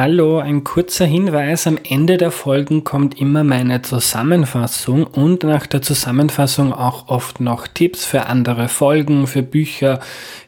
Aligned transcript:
Hallo, 0.00 0.38
ein 0.38 0.62
kurzer 0.62 1.06
Hinweis. 1.06 1.66
Am 1.66 1.76
Ende 1.82 2.18
der 2.18 2.30
Folgen 2.30 2.84
kommt 2.84 3.20
immer 3.20 3.42
meine 3.42 3.82
Zusammenfassung 3.82 5.04
und 5.04 5.42
nach 5.42 5.66
der 5.66 5.82
Zusammenfassung 5.82 6.72
auch 6.72 7.08
oft 7.08 7.40
noch 7.40 7.66
Tipps 7.66 8.04
für 8.04 8.26
andere 8.26 8.68
Folgen, 8.68 9.26
für 9.26 9.42
Bücher, 9.42 9.98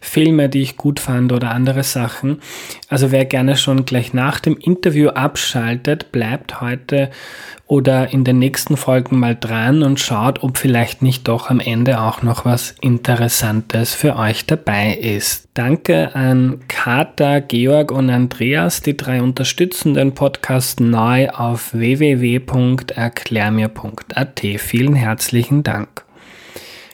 Filme, 0.00 0.48
die 0.48 0.62
ich 0.62 0.76
gut 0.76 1.00
fand 1.00 1.32
oder 1.32 1.50
andere 1.50 1.82
Sachen. 1.82 2.40
Also 2.88 3.10
wer 3.10 3.24
gerne 3.24 3.56
schon 3.56 3.84
gleich 3.84 4.14
nach 4.14 4.38
dem 4.38 4.56
Interview 4.56 5.08
abschaltet, 5.08 6.12
bleibt 6.12 6.60
heute 6.60 7.10
oder 7.66 8.12
in 8.12 8.24
den 8.24 8.38
nächsten 8.38 8.76
Folgen 8.76 9.18
mal 9.18 9.36
dran 9.38 9.82
und 9.82 10.00
schaut, 10.00 10.42
ob 10.42 10.58
vielleicht 10.58 11.02
nicht 11.02 11.28
doch 11.28 11.50
am 11.50 11.60
Ende 11.60 12.00
auch 12.00 12.22
noch 12.22 12.44
was 12.44 12.74
Interessantes 12.80 13.94
für 13.94 14.16
euch 14.16 14.46
dabei 14.46 14.94
ist. 14.94 15.48
Danke 15.54 16.14
an 16.14 16.60
Kata, 16.66 17.38
Georg 17.40 17.92
und 17.92 18.10
Andreas, 18.10 18.80
die 18.80 18.96
drei 18.96 19.22
unterstützen 19.22 19.39
den 19.40 20.12
Podcast 20.12 20.80
neu 20.80 21.30
auf 21.30 21.72
www.erklärmir.at. 21.72 24.40
Vielen 24.58 24.94
herzlichen 24.94 25.62
Dank. 25.62 26.04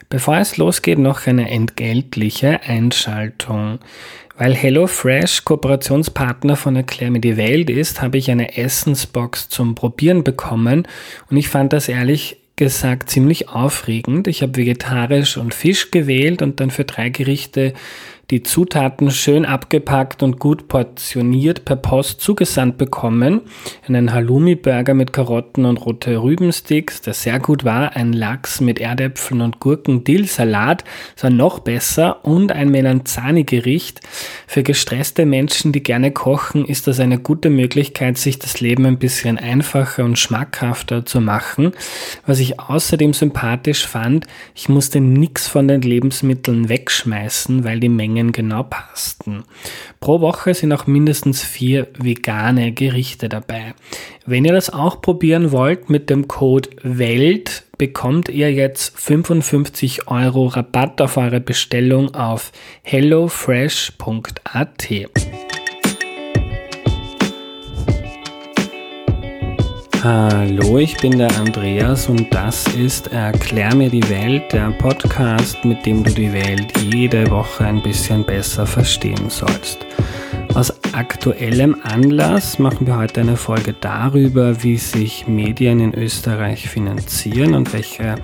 Bevor 0.09 0.37
es 0.37 0.56
losgeht, 0.56 1.01
noch 1.01 1.27
eine 1.27 1.51
entgeltliche 1.51 2.60
Einschaltung. 2.62 3.80
Weil 4.38 4.54
HelloFresh 4.54 5.45
Kooperationspartner 5.45 6.54
von 6.54 6.77
Erklär 6.77 7.10
mir 7.10 7.20
die 7.20 7.37
Welt 7.37 7.68
ist, 7.68 8.01
habe 8.01 8.18
ich 8.18 8.30
eine 8.30 8.56
Essensbox 8.56 9.48
zum 9.48 9.74
Probieren 9.74 10.23
bekommen 10.23 10.87
und 11.28 11.37
ich 11.37 11.48
fand 11.48 11.73
das 11.73 11.88
ehrlich 11.88 12.37
gesagt 12.54 13.10
ziemlich 13.10 13.48
aufregend. 13.48 14.28
Ich 14.28 14.42
habe 14.42 14.56
vegetarisch 14.56 15.37
und 15.37 15.52
Fisch 15.52 15.90
gewählt 15.90 16.42
und 16.42 16.60
dann 16.60 16.70
für 16.70 16.84
drei 16.84 17.09
Gerichte 17.09 17.73
die 18.30 18.42
Zutaten 18.42 19.12
schön 19.12 19.44
abgepackt 19.44 20.24
und 20.24 20.40
gut 20.40 20.66
portioniert 20.66 21.64
per 21.64 21.76
Post 21.76 22.20
zugesandt 22.20 22.76
bekommen. 22.76 23.42
Einen 23.86 24.12
Halloumi-Burger 24.12 24.94
mit 24.94 25.12
Karotten 25.12 25.64
und 25.64 25.76
rote 25.76 26.20
Rübensticks, 26.20 27.01
der 27.02 27.14
sehr 27.14 27.38
gut 27.38 27.64
war. 27.64 27.95
Ein 27.95 28.12
Lachs 28.12 28.60
mit 28.60 28.80
Erdäpfeln 28.80 29.42
und 29.42 29.60
Gurken, 29.60 30.02
Dill-Salat, 30.02 30.82
das 31.14 31.24
war 31.24 31.30
noch 31.30 31.60
besser. 31.60 32.24
Und 32.24 32.51
ein 32.51 32.70
Melanzani-Gericht. 32.70 34.01
Für 34.48 34.64
gestresste 34.64 35.24
Menschen, 35.24 35.70
die 35.70 35.82
gerne 35.82 36.10
kochen, 36.10 36.64
ist 36.64 36.88
das 36.88 36.98
eine 36.98 37.20
gute 37.20 37.48
Möglichkeit, 37.48 38.18
sich 38.18 38.40
das 38.40 38.60
Leben 38.60 38.86
ein 38.86 38.98
bisschen 38.98 39.38
einfacher 39.38 40.04
und 40.04 40.18
schmackhafter 40.18 41.06
zu 41.06 41.20
machen. 41.20 41.73
Was 42.26 42.40
ich 42.40 42.58
außerdem 42.58 43.12
sympathisch 43.12 43.86
fand, 43.86 44.26
ich 44.56 44.68
musste 44.68 45.01
nichts 45.01 45.46
von 45.46 45.68
den 45.68 45.82
Lebensmitteln 45.82 46.68
wegschmeißen, 46.68 47.62
weil 47.62 47.79
die 47.79 47.88
Menge 47.88 48.15
Mengen 48.16 48.32
genau 48.32 48.62
passten. 48.62 49.45
Pro 50.00 50.22
Woche 50.22 50.54
sind 50.54 50.72
auch 50.72 50.86
mindestens 50.86 51.42
vier 51.42 51.88
vegane 51.98 52.73
Gerichte 52.73 53.28
dabei. 53.28 53.74
Wenn 54.24 54.46
ihr 54.46 54.54
das 54.54 54.70
auch 54.70 55.02
probieren 55.02 55.52
wollt, 55.52 55.90
mit 55.90 56.08
dem 56.08 56.26
Code 56.26 56.70
WELT 56.82 57.64
bekommt 57.76 58.30
ihr 58.30 58.50
jetzt 58.52 58.98
55 58.98 60.08
Euro 60.08 60.46
Rabatt 60.46 61.02
auf 61.02 61.18
eure 61.18 61.40
Bestellung 61.40 62.14
auf 62.14 62.52
hellofresh.at. 62.82 64.88
Hallo, 70.09 70.78
ich 70.78 70.97
bin 70.99 71.19
der 71.19 71.37
Andreas 71.37 72.09
und 72.09 72.32
das 72.32 72.65
ist 72.76 73.09
Erklär 73.09 73.75
mir 73.75 73.91
die 73.91 74.09
Welt, 74.09 74.53
der 74.53 74.71
Podcast, 74.71 75.65
mit 75.65 75.84
dem 75.84 76.04
du 76.04 76.12
die 76.12 76.32
Welt 76.32 76.78
jede 76.78 77.28
Woche 77.28 77.65
ein 77.65 77.82
bisschen 77.82 78.22
besser 78.22 78.66
verstehen 78.66 79.28
sollst. 79.28 79.84
Aus 80.54 80.72
aktuellem 80.93 81.76
Anlass 81.82 82.60
machen 82.60 82.87
wir 82.87 82.98
heute 82.98 83.22
eine 83.22 83.37
Folge 83.37 83.75
darüber, 83.81 84.62
wie 84.62 84.76
sich 84.76 85.26
Medien 85.26 85.81
in 85.81 85.93
Österreich 85.93 86.69
finanzieren 86.69 87.54
und 87.54 87.72
welche 87.72 88.15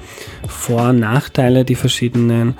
Vor- 0.47 0.91
und 0.91 1.01
Nachteile 1.01 1.65
die 1.65 1.75
verschiedenen 1.75 2.55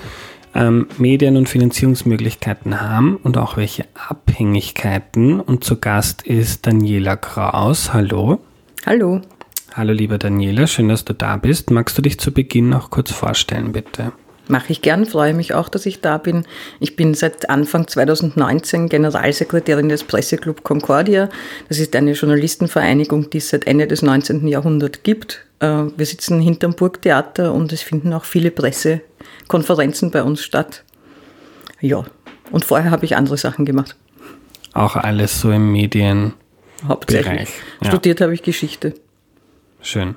ähm, 0.53 0.89
Medien- 0.99 1.37
und 1.37 1.49
Finanzierungsmöglichkeiten 1.49 2.81
haben 2.81 3.19
und 3.23 3.39
auch 3.39 3.57
welche 3.57 3.85
Abhängigkeiten. 3.95 5.39
Und 5.39 5.63
zu 5.63 5.79
Gast 5.79 6.23
ist 6.23 6.67
Daniela 6.67 7.15
Kraus. 7.15 7.93
Hallo. 7.95 8.41
Hallo. 8.85 9.21
Hallo, 9.75 9.93
liebe 9.93 10.19
Daniela, 10.19 10.67
schön, 10.67 10.89
dass 10.89 11.05
du 11.05 11.15
da 11.15 11.37
bist. 11.37 11.71
Magst 11.71 11.97
du 11.97 12.03
dich 12.03 12.19
zu 12.19 12.33
Beginn 12.33 12.69
noch 12.69 12.91
kurz 12.91 13.13
vorstellen, 13.13 13.71
bitte? 13.73 14.13
Mache 14.49 14.73
ich 14.73 14.83
gern, 14.83 15.07
freue 15.07 15.35
mich 15.35 15.55
auch, 15.55 15.69
dass 15.69 15.87
ich 15.87 16.01
da 16.01 16.19
bin. 16.19 16.45
Ich 16.81 16.97
bin 16.97 17.15
seit 17.15 17.49
Anfang 17.49 17.87
2019 17.87 18.89
Generalsekretärin 18.89 19.89
des 19.89 20.03
Presseclub 20.03 20.65
Concordia. 20.65 21.29
Das 21.69 21.79
ist 21.79 21.95
eine 21.95 22.13
Journalistenvereinigung, 22.13 23.31
die 23.31 23.39
es 23.39 23.51
seit 23.51 23.69
Ende 23.69 23.87
des 23.87 24.03
19. 24.03 24.49
Jahrhunderts 24.49 25.05
gibt. 25.05 25.47
Äh, 25.61 25.85
wir 25.97 26.05
sitzen 26.05 26.41
hinterm 26.41 26.75
Burgtheater 26.75 27.55
und 27.55 27.73
es 27.73 27.83
finden 27.83 28.13
auch 28.13 28.25
viele 28.25 28.51
Pressekonferenzen 28.51 30.11
bei 30.11 30.25
uns 30.25 30.43
statt. 30.43 30.83
Ja, 31.81 32.05
und 32.51 32.65
vorher 32.65 32.91
habe 32.91 33.05
ich 33.05 33.15
andere 33.15 33.37
Sachen 33.37 33.65
gemacht. 33.65 33.95
Auch 34.75 34.97
alles 34.97 35.41
so 35.41 35.53
im 35.53 35.71
Medien 35.71 36.35
hauptsächlich. 36.87 37.49
Ja. 37.81 37.89
Studiert 37.89 38.21
habe 38.21 38.35
ich 38.35 38.43
Geschichte. 38.43 38.95
Schön. 39.81 40.17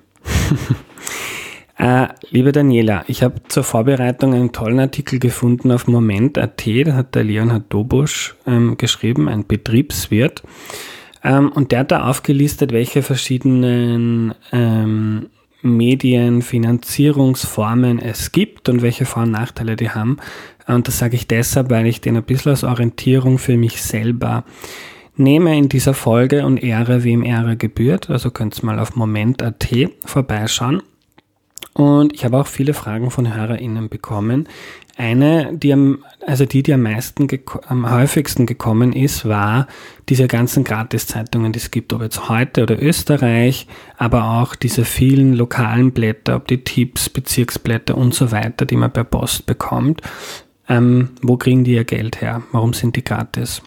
äh, 1.77 2.07
liebe 2.29 2.51
Daniela, 2.51 3.05
ich 3.07 3.23
habe 3.23 3.41
zur 3.47 3.63
Vorbereitung 3.63 4.33
einen 4.33 4.51
tollen 4.51 4.79
Artikel 4.79 5.19
gefunden 5.19 5.71
auf 5.71 5.87
Moment.at, 5.87 6.67
da 6.85 6.93
hat 6.93 7.15
der 7.15 7.23
Leonhard 7.23 7.63
Dobusch 7.69 8.35
ähm, 8.45 8.77
geschrieben, 8.77 9.27
ein 9.27 9.47
Betriebswirt. 9.47 10.43
Ähm, 11.23 11.51
und 11.51 11.71
der 11.71 11.79
hat 11.79 11.89
da 11.91 12.07
aufgelistet, 12.07 12.71
welche 12.71 13.01
verschiedenen 13.01 14.35
ähm, 14.51 15.29
Medienfinanzierungsformen 15.63 17.97
es 17.99 18.31
gibt 18.31 18.69
und 18.69 18.83
welche 18.83 19.05
Vor- 19.05 19.23
und 19.23 19.31
Nachteile 19.31 19.75
die 19.75 19.89
haben. 19.89 20.17
Und 20.67 20.87
das 20.87 20.99
sage 20.99 21.15
ich 21.15 21.27
deshalb, 21.27 21.71
weil 21.71 21.87
ich 21.87 22.01
den 22.01 22.17
ein 22.17 22.23
bisschen 22.23 22.51
als 22.51 22.63
Orientierung 22.63 23.39
für 23.39 23.57
mich 23.57 23.81
selber 23.81 24.43
nehme 25.17 25.57
in 25.57 25.69
dieser 25.69 25.93
Folge 25.93 26.45
und 26.45 26.61
Ehre, 26.61 27.03
wem 27.03 27.23
Ehre 27.23 27.55
gebührt. 27.55 28.09
Also 28.09 28.31
könnt 28.31 28.57
ihr 28.57 28.65
mal 28.65 28.79
auf 28.79 28.95
moment.at 28.95 29.67
vorbeischauen. 30.05 30.81
Und 31.73 32.13
ich 32.13 32.23
habe 32.23 32.37
auch 32.37 32.47
viele 32.47 32.73
Fragen 32.73 33.11
von 33.11 33.35
HörerInnen 33.35 33.89
bekommen. 33.89 34.47
Eine, 34.97 35.51
die 35.53 35.73
am, 35.73 36.05
also 36.25 36.45
die, 36.45 36.63
die 36.63 36.73
am 36.73 36.83
meisten, 36.83 37.27
am 37.67 37.91
häufigsten 37.91 38.45
gekommen 38.45 38.93
ist, 38.93 39.27
war 39.27 39.67
diese 40.07 40.27
ganzen 40.27 40.63
Gratiszeitungen, 40.63 41.51
die 41.51 41.59
es 41.59 41.71
gibt, 41.71 41.91
ob 41.91 42.01
jetzt 42.01 42.29
heute 42.29 42.63
oder 42.63 42.81
Österreich, 42.81 43.67
aber 43.97 44.39
auch 44.39 44.55
diese 44.55 44.85
vielen 44.85 45.33
lokalen 45.33 45.91
Blätter, 45.91 46.37
ob 46.37 46.47
die 46.47 46.63
Tipps, 46.63 47.09
Bezirksblätter 47.09 47.97
und 47.97 48.13
so 48.13 48.31
weiter, 48.31 48.65
die 48.65 48.77
man 48.77 48.91
per 48.91 49.03
Post 49.03 49.45
bekommt. 49.45 50.01
Ähm, 50.69 51.09
wo 51.21 51.35
kriegen 51.35 51.65
die 51.65 51.73
ihr 51.73 51.83
Geld 51.83 52.21
her? 52.21 52.41
Warum 52.53 52.71
sind 52.71 52.95
die 52.95 53.03
gratis? 53.03 53.61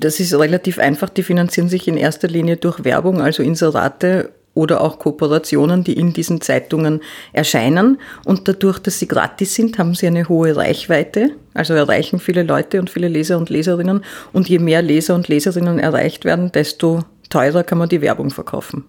Das 0.00 0.20
ist 0.20 0.34
relativ 0.34 0.78
einfach. 0.78 1.08
Die 1.08 1.22
finanzieren 1.22 1.68
sich 1.68 1.88
in 1.88 1.96
erster 1.96 2.28
Linie 2.28 2.56
durch 2.56 2.84
Werbung, 2.84 3.20
also 3.20 3.42
Inserate 3.42 4.30
oder 4.54 4.80
auch 4.80 4.98
Kooperationen, 4.98 5.84
die 5.84 5.94
in 5.94 6.12
diesen 6.12 6.40
Zeitungen 6.40 7.00
erscheinen. 7.32 7.98
Und 8.24 8.48
dadurch, 8.48 8.78
dass 8.78 8.98
sie 8.98 9.08
gratis 9.08 9.54
sind, 9.54 9.78
haben 9.78 9.94
sie 9.94 10.06
eine 10.06 10.28
hohe 10.28 10.56
Reichweite, 10.56 11.30
also 11.54 11.74
erreichen 11.74 12.20
viele 12.20 12.44
Leute 12.44 12.80
und 12.80 12.88
viele 12.88 13.08
Leser 13.08 13.36
und 13.36 13.50
Leserinnen. 13.50 14.04
Und 14.32 14.48
je 14.48 14.60
mehr 14.60 14.82
Leser 14.82 15.14
und 15.14 15.28
Leserinnen 15.28 15.78
erreicht 15.78 16.24
werden, 16.24 16.52
desto 16.52 17.00
teurer 17.30 17.64
kann 17.64 17.78
man 17.78 17.88
die 17.88 18.00
Werbung 18.00 18.30
verkaufen. 18.30 18.84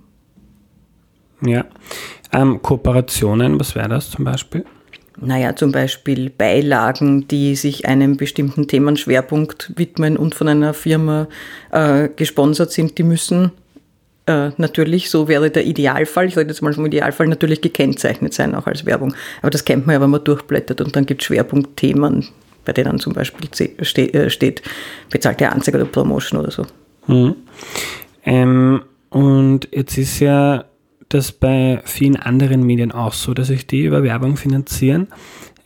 Ja. 1.42 1.66
Ähm, 2.32 2.62
Kooperationen, 2.62 3.60
was 3.60 3.76
wäre 3.76 3.90
das 3.90 4.12
zum 4.12 4.26
Beispiel? 4.26 4.66
Naja, 5.22 5.56
zum 5.56 5.72
Beispiel 5.72 6.30
Beilagen, 6.30 7.28
die 7.28 7.56
sich 7.56 7.88
einem 7.88 8.18
bestimmten 8.18 8.68
Themenschwerpunkt 8.68 9.72
widmen 9.76 10.18
und 10.18 10.36
von 10.36 10.48
einer 10.48 10.74
Firma 10.74 11.28
äh, 11.72 12.10
gesponsert 12.16 12.72
sind, 12.72 12.98
die 12.98 13.04
müssen 13.04 13.52
äh, 14.26 14.50
natürlich, 14.58 15.10
so 15.10 15.28
wäre 15.28 15.50
der 15.52 15.66
Idealfall, 15.66 16.28
ich 16.28 16.38
rede 16.38 16.50
jetzt 16.50 16.62
mal 16.62 16.74
vom 16.74 16.86
Idealfall, 16.86 17.28
natürlich 17.28 17.62
gekennzeichnet 17.62 18.34
sein, 18.34 18.56
auch 18.56 18.68
als 18.68 18.86
Werbung. 18.86 19.14
Aber 19.42 19.52
das 19.52 19.64
kennt 19.64 19.86
man 19.86 19.94
ja, 19.96 20.02
wenn 20.02 20.10
man 20.10 20.24
durchblättert 20.24 20.82
und 20.82 20.96
dann 20.96 21.06
gibt 21.06 21.22
es 21.22 21.28
Schwerpunktthemen, 21.28 22.28
bei 22.66 22.74
denen 22.74 23.00
zum 23.00 23.14
Beispiel 23.14 23.48
steht, 23.82 24.16
äh, 24.16 24.30
steht 24.30 24.64
bezahlte 25.10 25.50
Anzeige 25.50 25.78
oder 25.78 25.86
Promotion 25.86 26.40
oder 26.40 26.52
so. 26.52 26.66
Mhm. 27.08 27.36
Ähm, 28.26 28.82
und 29.10 29.70
jetzt 29.72 29.98
ist 29.98 30.20
ja 30.20 30.66
das 31.16 31.32
bei 31.32 31.82
vielen 31.86 32.18
anderen 32.18 32.66
Medien 32.66 32.92
auch 32.92 33.14
so, 33.14 33.34
dass 33.34 33.48
sich 33.48 33.66
die 33.68 33.86
über 33.86 34.04
Werbung 34.04 34.38
finanzieren, 34.38 35.08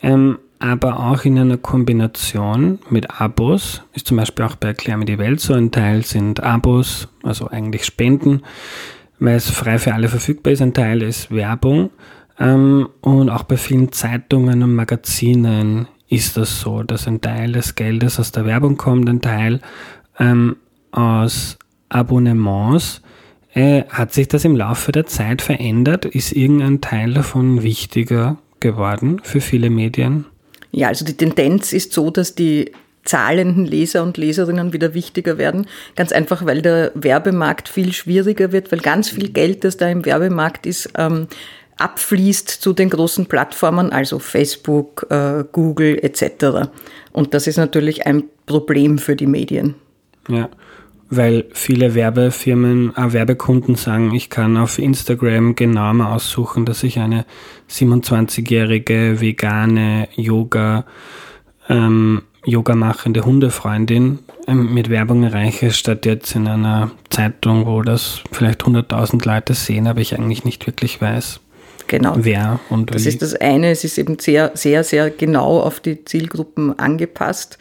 ähm, 0.01 0.39
aber 0.59 0.99
auch 0.99 1.23
in 1.25 1.39
einer 1.39 1.57
Kombination 1.57 2.79
mit 2.89 3.19
Abos, 3.21 3.83
ist 3.93 4.07
zum 4.07 4.17
Beispiel 4.17 4.45
auch 4.45 4.55
bei 4.55 4.69
Erklär 4.69 4.97
mir 4.97 5.05
die 5.05 5.17
Welt 5.17 5.39
so, 5.39 5.53
ein 5.53 5.71
Teil 5.71 6.05
sind 6.05 6.41
Abos, 6.41 7.07
also 7.23 7.47
eigentlich 7.47 7.85
Spenden, 7.85 8.43
weil 9.19 9.35
es 9.35 9.49
frei 9.49 9.79
für 9.79 9.93
alle 9.93 10.09
verfügbar 10.09 10.53
ist, 10.53 10.61
ein 10.61 10.73
Teil 10.73 11.01
ist 11.01 11.31
Werbung 11.31 11.89
ähm, 12.39 12.89
und 13.01 13.29
auch 13.29 13.43
bei 13.43 13.57
vielen 13.57 13.91
Zeitungen 13.91 14.63
und 14.63 14.75
Magazinen 14.75 15.87
ist 16.07 16.37
das 16.37 16.61
so, 16.61 16.83
dass 16.83 17.07
ein 17.07 17.21
Teil 17.21 17.51
des 17.51 17.75
Geldes 17.75 18.19
aus 18.19 18.31
der 18.31 18.45
Werbung 18.45 18.77
kommt, 18.77 19.09
ein 19.09 19.21
Teil 19.21 19.61
ähm, 20.19 20.57
aus 20.91 21.57
Abonnements. 21.89 23.01
Äh, 23.53 23.83
hat 23.89 24.13
sich 24.13 24.27
das 24.27 24.45
im 24.45 24.55
Laufe 24.55 24.91
der 24.91 25.05
Zeit 25.05 25.41
verändert? 25.41 26.05
Ist 26.05 26.31
irgendein 26.31 26.81
Teil 26.81 27.13
davon 27.13 27.63
wichtiger 27.63 28.37
geworden 28.59 29.21
für 29.23 29.41
viele 29.41 29.69
Medien? 29.69 30.25
Ja, 30.71 30.87
also 30.89 31.03
die 31.03 31.17
Tendenz 31.17 31.73
ist 31.73 31.93
so, 31.93 32.11
dass 32.11 32.35
die 32.35 32.71
zahlenden 33.05 33.65
Leser 33.65 34.03
und 34.03 34.17
Leserinnen 34.17 34.71
wieder 34.73 34.93
wichtiger 34.93 35.37
werden. 35.37 35.65
Ganz 35.95 36.11
einfach, 36.11 36.45
weil 36.45 36.61
der 36.61 36.91
Werbemarkt 36.93 37.67
viel 37.67 37.91
schwieriger 37.93 38.51
wird, 38.51 38.71
weil 38.71 38.79
ganz 38.79 39.09
viel 39.09 39.29
Geld, 39.29 39.63
das 39.63 39.77
da 39.77 39.89
im 39.89 40.05
Werbemarkt 40.05 40.67
ist, 40.67 40.91
ähm, 40.95 41.27
abfließt 41.77 42.49
zu 42.49 42.73
den 42.73 42.89
großen 42.89 43.25
Plattformen, 43.25 43.91
also 43.91 44.19
Facebook, 44.19 45.07
äh, 45.09 45.43
Google 45.51 45.97
etc. 46.03 46.69
Und 47.13 47.33
das 47.33 47.47
ist 47.47 47.57
natürlich 47.57 48.05
ein 48.05 48.25
Problem 48.45 48.99
für 48.99 49.15
die 49.15 49.27
Medien. 49.27 49.75
Ja, 50.27 50.49
weil 51.09 51.45
viele 51.53 51.95
Werbefirmen, 51.95 52.95
äh, 52.95 53.13
Werbekunden 53.13 53.75
sagen, 53.75 54.13
ich 54.13 54.29
kann 54.29 54.57
auf 54.57 54.77
Instagram 54.77 55.55
genau 55.55 55.93
mal 55.93 56.13
aussuchen, 56.13 56.65
dass 56.65 56.83
ich 56.83 56.99
eine 56.99 57.25
27-jährige 57.69 59.19
vegane 59.19 60.07
Yoga 60.15 60.85
ähm, 61.67 62.23
Yoga 62.45 62.75
machende 62.75 63.25
Hundefreundin 63.25 64.19
ähm, 64.47 64.73
mit 64.73 64.89
Werbung 64.89 65.23
erreiche, 65.23 65.71
statt 65.71 66.05
jetzt 66.05 66.35
in 66.35 66.47
einer 66.47 66.91
Zeitung, 67.09 67.65
wo 67.65 67.81
das 67.81 68.21
vielleicht 68.31 68.63
100.000 68.63 69.25
Leute 69.25 69.53
sehen, 69.53 69.87
aber 69.87 69.99
ich 69.99 70.17
eigentlich 70.17 70.45
nicht 70.45 70.65
wirklich 70.65 71.01
weiß, 71.01 71.41
genau. 71.87 72.15
wer 72.17 72.59
und 72.69 72.93
Das 72.93 73.03
wie. 73.03 73.09
ist 73.09 73.21
das 73.21 73.35
eine, 73.35 73.71
es 73.71 73.83
ist 73.83 73.97
eben 73.97 74.19
sehr, 74.19 74.51
sehr, 74.55 74.83
sehr 74.83 75.09
genau 75.09 75.59
auf 75.59 75.79
die 75.79 76.05
Zielgruppen 76.05 76.77
angepasst. 76.79 77.59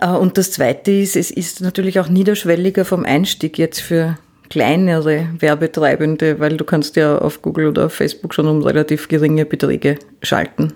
Äh, 0.00 0.08
und 0.08 0.38
das 0.38 0.52
zweite 0.52 0.90
ist, 0.90 1.16
es 1.16 1.30
ist 1.30 1.60
natürlich 1.60 2.00
auch 2.00 2.08
niederschwelliger 2.08 2.84
vom 2.84 3.04
Einstieg 3.04 3.58
jetzt 3.58 3.80
für 3.80 4.18
kleinere 4.48 5.28
Werbetreibende, 5.38 6.40
weil 6.40 6.56
du 6.56 6.64
kannst 6.64 6.96
ja 6.96 7.18
auf 7.18 7.40
Google 7.40 7.68
oder 7.68 7.86
auf 7.86 7.94
Facebook 7.94 8.34
schon 8.34 8.48
um 8.48 8.62
relativ 8.62 9.08
geringe 9.08 9.44
Beträge 9.44 9.98
schalten. 10.22 10.72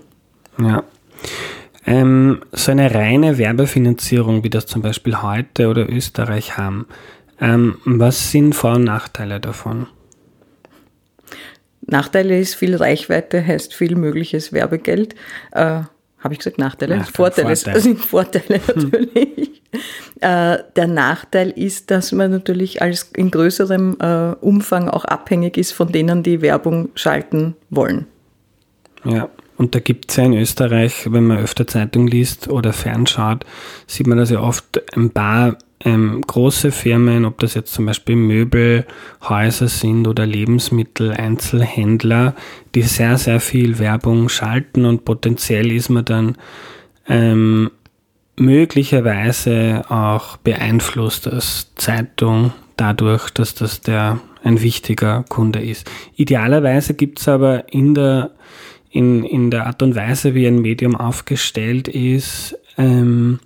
Ja. 0.61 0.85
Ähm, 1.87 2.41
so 2.53 2.71
eine 2.71 2.95
reine 2.95 3.37
Werbefinanzierung, 3.37 4.45
wie 4.45 4.51
das 4.51 4.67
zum 4.67 4.81
Beispiel 4.81 5.21
heute 5.21 5.69
oder 5.69 5.91
Österreich 5.91 6.57
haben, 6.57 6.87
ähm, 7.41 7.79
was 7.85 8.31
sind 8.31 8.55
Vor- 8.55 8.77
und 8.77 8.85
Nachteile 8.85 9.41
davon? 9.41 9.89
Nachteile 11.83 12.39
ist 12.39 12.55
viel 12.55 12.77
Reichweite, 12.77 13.45
heißt 13.45 13.75
viel 13.75 13.97
mögliches 13.97 14.53
Werbegeld. 14.53 15.15
Äh, 15.53 15.83
Habe 16.25 16.33
ich 16.33 16.39
gesagt 16.39 16.59
Nachteile? 16.59 16.97
Nachteil, 16.97 17.13
Vorteile 17.15 17.57
Vorteil. 17.57 17.81
sind 17.81 18.01
Vorteile 18.01 18.61
natürlich. 18.67 19.63
Äh, 20.21 20.59
der 20.75 20.87
Nachteil 20.87 21.51
ist, 21.51 21.91
dass 21.91 22.13
man 22.13 22.31
natürlich 22.31 22.81
als 22.81 23.11
in 23.15 23.31
größerem 23.31 23.97
äh, 24.01 24.33
Umfang 24.41 24.89
auch 24.89 25.05
abhängig 25.05 25.59
ist 25.59 25.73
von 25.73 25.93
denen, 25.93 26.23
die 26.23 26.41
Werbung 26.41 26.89
schalten 26.95 27.57
wollen. 27.69 28.07
Ja, 29.05 29.29
und 29.59 29.75
da 29.75 29.81
gibt 29.81 30.11
es 30.11 30.17
ja 30.17 30.25
in 30.25 30.33
Österreich, 30.33 31.13
wenn 31.13 31.27
man 31.27 31.39
öfter 31.39 31.67
Zeitung 31.67 32.07
liest 32.07 32.49
oder 32.49 32.73
fernschaut, 32.73 33.45
sieht 33.87 34.07
man 34.07 34.17
das 34.17 34.31
ja 34.31 34.41
oft 34.41 34.83
ein 34.97 35.11
paar 35.11 35.59
ähm, 35.85 36.23
große 36.27 36.73
Firmen, 36.73 37.25
ob 37.25 37.39
das 37.39 37.55
jetzt 37.55 37.73
zum 37.75 37.87
Beispiel 37.87 38.17
Möbelhäuser 38.17 39.69
sind 39.69 40.09
oder 40.09 40.27
Lebensmittel, 40.27 41.13
Einzelhändler, 41.13 42.35
die 42.75 42.83
sehr, 42.83 43.19
sehr 43.19 43.41
viel 43.41 43.79
Werbung 43.79 44.29
schalten 44.29 44.87
und 44.87 45.05
potenziell 45.05 45.71
ist 45.71 45.91
man 45.91 46.05
dann 46.05 46.37
ähm, 47.07 47.71
möglicherweise 48.37 49.85
auch 49.89 50.39
beeinflusst 50.39 51.29
als 51.29 51.75
Zeitung 51.77 52.53
dadurch, 52.77 53.31
dass 53.31 53.55
das 53.55 53.81
der 53.81 54.21
ein 54.43 54.61
wichtiger 54.61 55.25
Kunde 55.29 55.63
ist. 55.63 55.91
Idealerweise 56.17 56.95
gibt 56.95 57.21
es 57.21 57.29
aber 57.29 57.73
in 57.73 57.95
der, 57.95 58.31
in, 58.91 59.25
in 59.25 59.51
der 59.51 59.67
Art 59.67 59.83
und 59.83 59.95
Weise, 59.95 60.35
wie 60.35 60.47
ein 60.47 60.61
Medium 60.61 60.97
aufgestellt 60.97 61.89
ist, 61.89 62.59
ähm, 62.77 63.39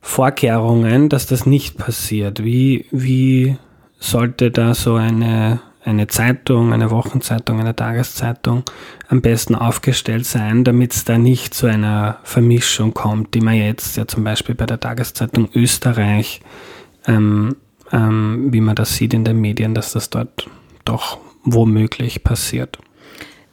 Vorkehrungen, 0.00 1.08
dass 1.08 1.26
das 1.26 1.46
nicht 1.46 1.76
passiert. 1.76 2.42
Wie, 2.42 2.86
wie 2.90 3.56
sollte 3.98 4.50
da 4.50 4.74
so 4.74 4.94
eine, 4.94 5.60
eine 5.84 6.06
Zeitung, 6.06 6.72
eine 6.72 6.90
Wochenzeitung, 6.90 7.60
eine 7.60 7.74
Tageszeitung 7.74 8.62
am 9.08 9.20
besten 9.20 9.54
aufgestellt 9.54 10.26
sein, 10.26 10.64
damit 10.64 10.94
es 10.94 11.04
da 11.04 11.18
nicht 11.18 11.54
zu 11.54 11.66
einer 11.66 12.18
Vermischung 12.22 12.94
kommt, 12.94 13.34
die 13.34 13.40
man 13.40 13.54
jetzt 13.54 13.96
ja 13.96 14.06
zum 14.06 14.24
Beispiel 14.24 14.54
bei 14.54 14.66
der 14.66 14.80
Tageszeitung 14.80 15.48
Österreich, 15.54 16.40
ähm, 17.06 17.56
ähm, 17.92 18.48
wie 18.52 18.60
man 18.60 18.76
das 18.76 18.96
sieht 18.96 19.14
in 19.14 19.24
den 19.24 19.40
Medien, 19.40 19.74
dass 19.74 19.92
das 19.92 20.10
dort 20.10 20.48
doch 20.84 21.18
womöglich 21.44 22.22
passiert. 22.22 22.78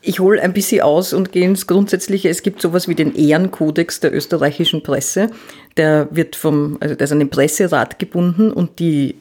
Ich 0.07 0.19
hole 0.19 0.39
ein 0.39 0.53
bisschen 0.53 0.81
aus 0.81 1.13
und 1.13 1.31
gehe 1.31 1.45
ins 1.45 1.65
Grundsätzliche. 1.65 2.29
Es 2.29 2.43
gibt 2.43 2.61
sowas 2.61 2.87
wie 2.87 2.93
den 2.93 3.15
Ehrenkodex 3.15 4.01
der 4.01 4.13
österreichischen 4.13 4.83
Presse. 4.83 5.31
Der 5.77 6.07
wird 6.11 6.35
vom, 6.35 6.77
also 6.79 6.93
der 6.93 7.05
ist 7.05 7.11
an 7.11 7.19
den 7.19 7.31
Presserat 7.31 7.97
gebunden 7.97 8.51
und 8.51 8.77
die 8.77 9.15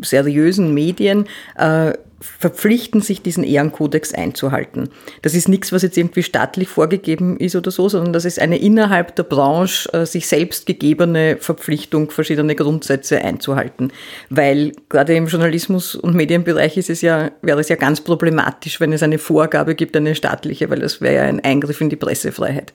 seriösen 0.00 0.72
Medien 0.72 1.26
äh, 1.56 1.92
verpflichten 2.20 3.00
sich, 3.00 3.22
diesen 3.22 3.44
Ehrenkodex 3.44 4.12
einzuhalten. 4.12 4.88
Das 5.22 5.34
ist 5.34 5.48
nichts, 5.48 5.72
was 5.72 5.82
jetzt 5.82 5.96
irgendwie 5.96 6.24
staatlich 6.24 6.68
vorgegeben 6.68 7.36
ist 7.36 7.54
oder 7.54 7.70
so, 7.70 7.88
sondern 7.88 8.12
das 8.12 8.24
ist 8.24 8.40
eine 8.40 8.58
innerhalb 8.58 9.14
der 9.14 9.22
Branche 9.22 9.92
äh, 9.92 10.04
sich 10.04 10.26
selbst 10.26 10.66
gegebene 10.66 11.36
Verpflichtung, 11.38 12.10
verschiedene 12.10 12.56
Grundsätze 12.56 13.22
einzuhalten. 13.22 13.92
Weil 14.30 14.72
gerade 14.88 15.14
im 15.14 15.28
Journalismus- 15.28 15.94
und 15.94 16.14
Medienbereich 16.14 16.76
ist 16.76 16.90
es 16.90 17.02
ja, 17.02 17.30
wäre 17.42 17.60
es 17.60 17.68
ja 17.68 17.76
ganz 17.76 18.00
problematisch, 18.00 18.80
wenn 18.80 18.92
es 18.92 19.02
eine 19.02 19.18
Vorgabe 19.18 19.76
gibt, 19.76 19.96
eine 19.96 20.16
staatliche, 20.16 20.70
weil 20.70 20.80
das 20.80 21.00
wäre 21.00 21.14
ja 21.14 21.22
ein 21.22 21.40
Eingriff 21.40 21.80
in 21.80 21.90
die 21.90 21.96
Pressefreiheit. 21.96 22.72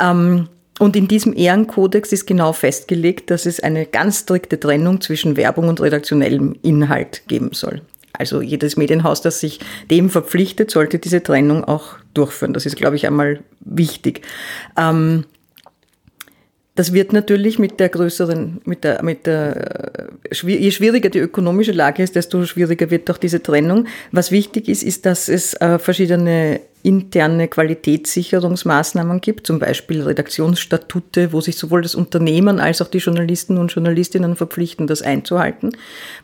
Ähm, 0.00 0.48
und 0.78 0.96
in 0.96 1.08
diesem 1.08 1.36
Ehrenkodex 1.36 2.10
ist 2.10 2.26
genau 2.26 2.54
festgelegt, 2.54 3.30
dass 3.30 3.44
es 3.44 3.60
eine 3.60 3.84
ganz 3.84 4.20
strikte 4.20 4.58
Trennung 4.58 5.02
zwischen 5.02 5.36
Werbung 5.36 5.68
und 5.68 5.82
redaktionellem 5.82 6.56
Inhalt 6.62 7.24
geben 7.28 7.50
soll. 7.52 7.82
Also 8.20 8.42
jedes 8.42 8.76
Medienhaus, 8.76 9.22
das 9.22 9.40
sich 9.40 9.60
dem 9.90 10.10
verpflichtet, 10.10 10.70
sollte 10.70 10.98
diese 10.98 11.22
Trennung 11.22 11.64
auch 11.64 11.96
durchführen. 12.12 12.52
Das 12.52 12.66
ist, 12.66 12.76
glaube 12.76 12.96
ich, 12.96 13.06
einmal 13.06 13.40
wichtig. 13.60 14.20
Ähm, 14.76 15.24
das 16.74 16.92
wird 16.92 17.12
natürlich 17.12 17.58
mit 17.58 17.80
der 17.80 17.88
größeren, 17.88 18.60
mit 18.64 18.84
der, 18.84 19.02
mit 19.02 19.26
der, 19.26 20.10
je 20.42 20.70
schwieriger 20.70 21.08
die 21.08 21.18
ökonomische 21.18 21.72
Lage 21.72 22.02
ist, 22.02 22.14
desto 22.14 22.44
schwieriger 22.44 22.90
wird 22.90 23.10
auch 23.10 23.18
diese 23.18 23.42
Trennung. 23.42 23.86
Was 24.12 24.30
wichtig 24.30 24.68
ist, 24.68 24.82
ist, 24.82 25.06
dass 25.06 25.28
es 25.28 25.54
äh, 25.54 25.78
verschiedene 25.78 26.60
interne 26.82 27.48
Qualitätssicherungsmaßnahmen 27.48 29.20
gibt, 29.20 29.46
zum 29.46 29.58
Beispiel 29.58 30.02
Redaktionsstatute, 30.02 31.32
wo 31.32 31.40
sich 31.40 31.56
sowohl 31.56 31.82
das 31.82 31.94
Unternehmen 31.94 32.58
als 32.58 32.80
auch 32.80 32.88
die 32.88 32.98
Journalisten 32.98 33.58
und 33.58 33.72
Journalistinnen 33.72 34.36
verpflichten, 34.36 34.86
das 34.86 35.02
einzuhalten. 35.02 35.72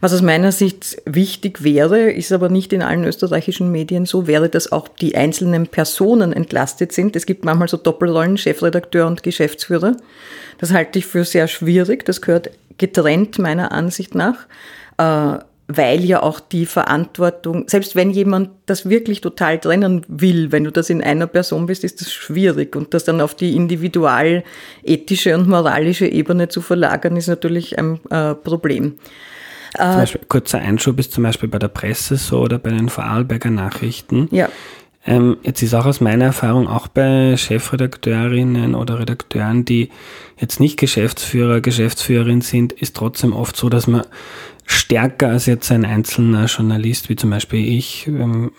Was 0.01 0.15
aus 0.15 0.23
meiner 0.23 0.53
Sicht 0.53 0.97
wichtig 1.05 1.63
wäre, 1.63 2.11
ist 2.11 2.33
aber 2.33 2.49
nicht 2.49 2.73
in 2.73 2.83
allen 2.83 3.05
österreichischen 3.05 3.71
Medien 3.71 4.07
so, 4.07 4.27
wäre, 4.27 4.49
dass 4.49 4.73
auch 4.73 4.89
die 4.89 5.17
einzelnen 5.17 5.67
Personen 5.67 6.33
entlastet 6.33 6.93
sind. 6.93 7.17
Es 7.17 7.27
gibt 7.27 7.45
manchmal 7.45 7.69
so 7.69 7.77
Doppelrollen, 7.77 8.39
Chefredakteur 8.39 9.07
und 9.07 9.23
Geschäftsführer. 9.23 9.97
Das 10.59 10.73
halte 10.73 10.99
ich 10.99 11.07
für 11.07 11.25
sehr 11.25 11.49
schwierig. 11.49 12.05
Das 12.05 12.23
gehört 12.23 12.51
getrennt 12.79 13.39
meiner 13.39 13.73
Ansicht 13.73 14.15
nach. 14.15 14.47
Äh, 15.69 15.77
weil 15.77 16.05
ja 16.05 16.23
auch 16.23 16.41
die 16.41 16.67
Verantwortung, 16.67 17.69
selbst 17.69 17.97
wenn 17.97 18.11
jemand 18.11 18.51
das 18.67 18.89
wirklich 18.89 19.21
total 19.21 19.59
trennen 19.59 20.03
will, 20.09 20.53
wenn 20.53 20.65
du 20.65 20.71
das 20.71 20.91
in 20.91 21.03
einer 21.03 21.27
Person 21.27 21.67
bist, 21.67 21.85
ist 21.85 22.01
das 22.01 22.13
schwierig. 22.13 22.77
Und 22.77 22.95
das 22.95 23.05
dann 23.05 23.21
auf 23.21 23.35
die 23.35 23.57
individual 23.57 24.45
ethische 24.83 25.35
und 25.35 25.49
moralische 25.49 26.07
Ebene 26.07 26.49
zu 26.49 26.61
verlagern, 26.61 27.17
ist 27.17 27.29
natürlich 27.29 27.79
ein 27.79 28.01
äh, 28.11 28.35
Problem. 28.35 28.99
Zum 29.77 29.97
Beispiel, 29.97 30.21
kurzer 30.29 30.59
Einschub 30.59 30.99
ist 30.99 31.13
zum 31.13 31.25
Beispiel 31.25 31.49
bei 31.49 31.59
der 31.59 31.69
Presse 31.69 32.17
so 32.17 32.41
oder 32.41 32.59
bei 32.59 32.71
den 32.71 32.89
Vorarlberger 32.89 33.51
Nachrichten. 33.51 34.29
Ja. 34.31 34.49
Ähm, 35.07 35.37
jetzt 35.43 35.63
ist 35.63 35.75
auch 35.75 35.87
aus 35.87 36.01
meiner 36.01 36.27
Erfahrung 36.27 36.69
auch 36.69 36.89
bei 36.89 37.37
Chefredakteurinnen 37.37 38.75
oder 38.75 38.99
Redakteuren, 38.99 39.65
die 39.65 39.91
jetzt 40.39 40.61
nicht 40.61 40.79
Geschäftsführer, 40.79 41.61
Geschäftsführerin 41.61 42.41
sind, 42.41 42.73
ist 42.73 42.97
trotzdem 42.97 43.33
oft 43.33 43.57
so, 43.57 43.69
dass 43.69 43.87
man 43.87 44.03
stärker 44.65 45.29
als 45.29 45.47
jetzt 45.47 45.71
ein 45.71 45.85
einzelner 45.85 46.47
Journalist, 46.47 47.09
wie 47.09 47.17
zum 47.17 47.31
Beispiel 47.31 47.65
ich, 47.67 48.09
ähm, 48.09 48.51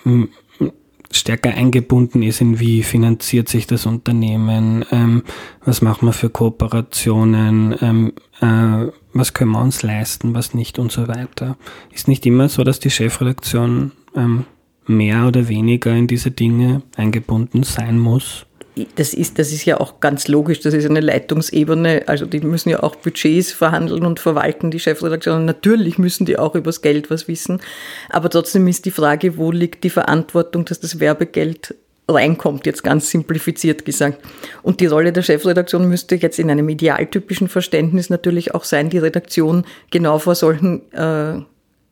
stärker 1.11 1.53
eingebunden 1.53 2.21
ist 2.21 2.41
in 2.41 2.59
wie 2.59 2.83
finanziert 2.83 3.49
sich 3.49 3.67
das 3.67 3.85
Unternehmen, 3.85 4.85
ähm, 4.91 5.23
was 5.63 5.81
machen 5.81 6.07
wir 6.07 6.13
für 6.13 6.29
Kooperationen, 6.29 7.75
ähm, 7.81 8.13
äh, 8.41 8.91
was 9.13 9.33
können 9.33 9.51
wir 9.51 9.61
uns 9.61 9.83
leisten, 9.83 10.33
was 10.33 10.53
nicht 10.53 10.79
und 10.79 10.91
so 10.91 11.07
weiter. 11.07 11.57
Ist 11.93 12.07
nicht 12.07 12.25
immer 12.25 12.49
so, 12.49 12.63
dass 12.63 12.79
die 12.79 12.91
Chefredaktion 12.91 13.91
ähm, 14.15 14.45
mehr 14.87 15.27
oder 15.27 15.47
weniger 15.47 15.93
in 15.93 16.07
diese 16.07 16.31
Dinge 16.31 16.81
eingebunden 16.95 17.63
sein 17.63 17.99
muss? 17.99 18.47
das 18.95 19.13
ist, 19.13 19.39
das 19.39 19.51
ist 19.51 19.65
ja 19.65 19.79
auch 19.79 19.99
ganz 19.99 20.27
logisch, 20.27 20.59
das 20.59 20.73
ist 20.73 20.85
eine 20.85 20.99
Leitungsebene, 20.99 22.03
also 22.05 22.25
die 22.25 22.41
müssen 22.41 22.69
ja 22.69 22.83
auch 22.83 22.95
Budgets 22.95 23.51
verhandeln 23.51 24.05
und 24.05 24.19
verwalten, 24.19 24.71
die 24.71 24.79
Chefredaktionen. 24.79 25.45
Natürlich 25.45 25.97
müssen 25.97 26.25
die 26.25 26.37
auch 26.37 26.55
übers 26.55 26.81
Geld 26.81 27.09
was 27.09 27.27
wissen, 27.27 27.61
aber 28.09 28.29
trotzdem 28.29 28.67
ist 28.67 28.85
die 28.85 28.91
Frage, 28.91 29.37
wo 29.37 29.51
liegt 29.51 29.83
die 29.83 29.89
Verantwortung, 29.89 30.65
dass 30.65 30.79
das 30.79 30.99
Werbegeld 30.99 31.75
reinkommt, 32.09 32.65
jetzt 32.65 32.83
ganz 32.83 33.09
simplifiziert 33.09 33.83
gesagt. 33.83 34.23
Und 34.63 34.79
die 34.79 34.85
Rolle 34.85 35.11
der 35.11 35.23
Chefredaktion 35.23 35.89
müsste 35.89 36.15
jetzt 36.15 36.39
in 36.39 36.49
einem 36.49 36.69
idealtypischen 36.69 37.49
Verständnis 37.49 38.09
natürlich 38.09 38.55
auch 38.55 38.63
sein, 38.63 38.89
die 38.89 38.97
Redaktion 38.97 39.65
genau 39.91 40.17
vor 40.17 40.35
solchen 40.35 40.89
äh, 40.93 41.41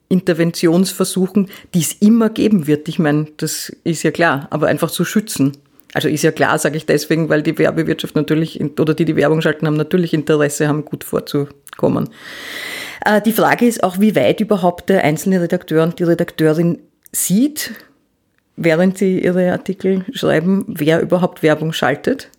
Interventionsversuchen, 0.10 1.50
die 1.74 1.80
es 1.80 1.94
immer 1.94 2.30
geben 2.30 2.68
wird. 2.68 2.88
Ich 2.88 3.00
meine, 3.00 3.28
das 3.38 3.76
ist 3.84 4.04
ja 4.04 4.12
klar, 4.12 4.48
aber 4.52 4.68
einfach 4.68 4.92
zu 4.92 5.06
schützen. 5.06 5.58
Also 5.94 6.10
ist 6.10 6.24
ja 6.24 6.32
klar, 6.32 6.60
sage 6.60 6.78
ich 6.78 6.86
deswegen, 6.86 7.30
weil 7.30 7.42
die 7.42 7.58
Werbewirtschaft 7.58 8.16
natürlich, 8.16 8.62
oder 8.80 8.94
die 8.94 9.06
die 9.06 9.16
Werbung 9.16 9.42
schalten, 9.42 9.66
haben 9.66 9.78
natürlich 9.78 10.14
Interesse, 10.14 10.68
haben 10.68 10.84
gut 10.84 11.06
vorzukommen. 11.06 12.10
Äh, 13.06 13.22
die 13.22 13.32
Frage 13.32 13.66
ist 13.66 13.84
auch, 13.84 14.00
wie 14.00 14.16
weit 14.16 14.42
überhaupt 14.42 14.90
der 14.90 15.04
einzelne 15.06 15.42
Redakteur 15.42 15.84
und 15.84 15.98
die 15.98 16.04
Redakteurin 16.04 16.80
sieht, 17.14 17.72
während 18.58 18.98
sie 18.98 19.24
ihre 19.24 19.52
Artikel 19.52 20.04
schreiben, 20.12 20.66
wer 20.68 21.02
überhaupt 21.02 21.44
Werbung 21.44 21.72
schaltet. 21.72 22.30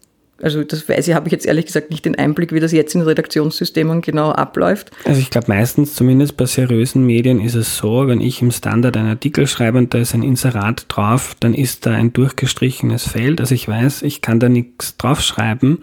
Also 0.42 0.62
das 0.64 0.86
weiß 0.86 1.08
ich, 1.08 1.14
habe 1.14 1.28
ich 1.28 1.32
jetzt 1.32 1.46
ehrlich 1.46 1.66
gesagt 1.66 1.90
nicht 1.90 2.04
den 2.04 2.14
Einblick, 2.14 2.52
wie 2.52 2.60
das 2.60 2.72
jetzt 2.72 2.94
in 2.94 3.00
Redaktionssystemen 3.00 4.02
genau 4.02 4.32
abläuft. 4.32 4.90
Also 5.04 5.18
ich 5.18 5.30
glaube 5.30 5.46
meistens, 5.48 5.94
zumindest 5.94 6.36
bei 6.36 6.44
seriösen 6.44 7.06
Medien, 7.06 7.40
ist 7.40 7.54
es 7.54 7.78
so, 7.78 8.06
wenn 8.06 8.20
ich 8.20 8.42
im 8.42 8.50
Standard 8.50 8.96
einen 8.98 9.08
Artikel 9.08 9.46
schreibe 9.46 9.78
und 9.78 9.94
da 9.94 9.98
ist 9.98 10.14
ein 10.14 10.22
Inserat 10.22 10.84
drauf, 10.88 11.36
dann 11.40 11.54
ist 11.54 11.86
da 11.86 11.92
ein 11.92 12.12
durchgestrichenes 12.12 13.08
Feld. 13.08 13.40
Also 13.40 13.54
ich 13.54 13.66
weiß, 13.66 14.02
ich 14.02 14.20
kann 14.20 14.38
da 14.38 14.50
nichts 14.50 14.98
draufschreiben, 14.98 15.78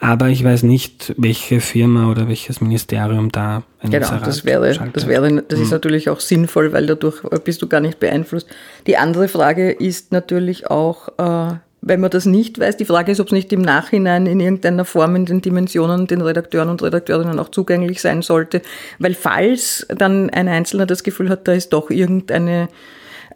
aber 0.00 0.30
ich 0.30 0.42
weiß 0.42 0.62
nicht, 0.62 1.14
welche 1.18 1.60
Firma 1.60 2.10
oder 2.10 2.28
welches 2.28 2.62
Ministerium 2.62 3.30
da 3.30 3.62
ein 3.80 3.90
genau, 3.90 4.06
Inserat 4.06 4.26
das 4.26 4.44
wäre, 4.46 4.74
schaltet. 4.74 4.96
das 4.96 5.06
wäre, 5.06 5.42
das 5.42 5.60
ist 5.60 5.66
hm. 5.66 5.72
natürlich 5.72 6.08
auch 6.08 6.20
sinnvoll, 6.20 6.72
weil 6.72 6.86
dadurch 6.86 7.22
bist 7.44 7.60
du 7.60 7.68
gar 7.68 7.80
nicht 7.80 8.00
beeinflusst. 8.00 8.48
Die 8.86 8.96
andere 8.96 9.28
Frage 9.28 9.70
ist 9.70 10.12
natürlich 10.12 10.70
auch, 10.70 11.08
äh, 11.18 11.56
wenn 11.82 12.00
man 12.00 12.10
das 12.10 12.26
nicht 12.26 12.58
weiß. 12.58 12.76
Die 12.76 12.84
Frage 12.84 13.12
ist, 13.12 13.20
ob 13.20 13.26
es 13.26 13.32
nicht 13.32 13.52
im 13.52 13.60
Nachhinein 13.60 14.26
in 14.26 14.40
irgendeiner 14.40 14.84
Form 14.84 15.16
in 15.16 15.26
den 15.26 15.42
Dimensionen 15.42 16.06
den 16.06 16.20
Redakteuren 16.20 16.68
und 16.68 16.82
Redakteurinnen 16.82 17.38
auch 17.40 17.50
zugänglich 17.50 18.00
sein 18.00 18.22
sollte. 18.22 18.62
Weil 19.00 19.14
falls 19.14 19.86
dann 19.88 20.30
ein 20.30 20.48
Einzelner 20.48 20.86
das 20.86 21.02
Gefühl 21.02 21.28
hat, 21.28 21.46
da 21.48 21.52
ist 21.52 21.70
doch 21.72 21.90
irgendeine 21.90 22.68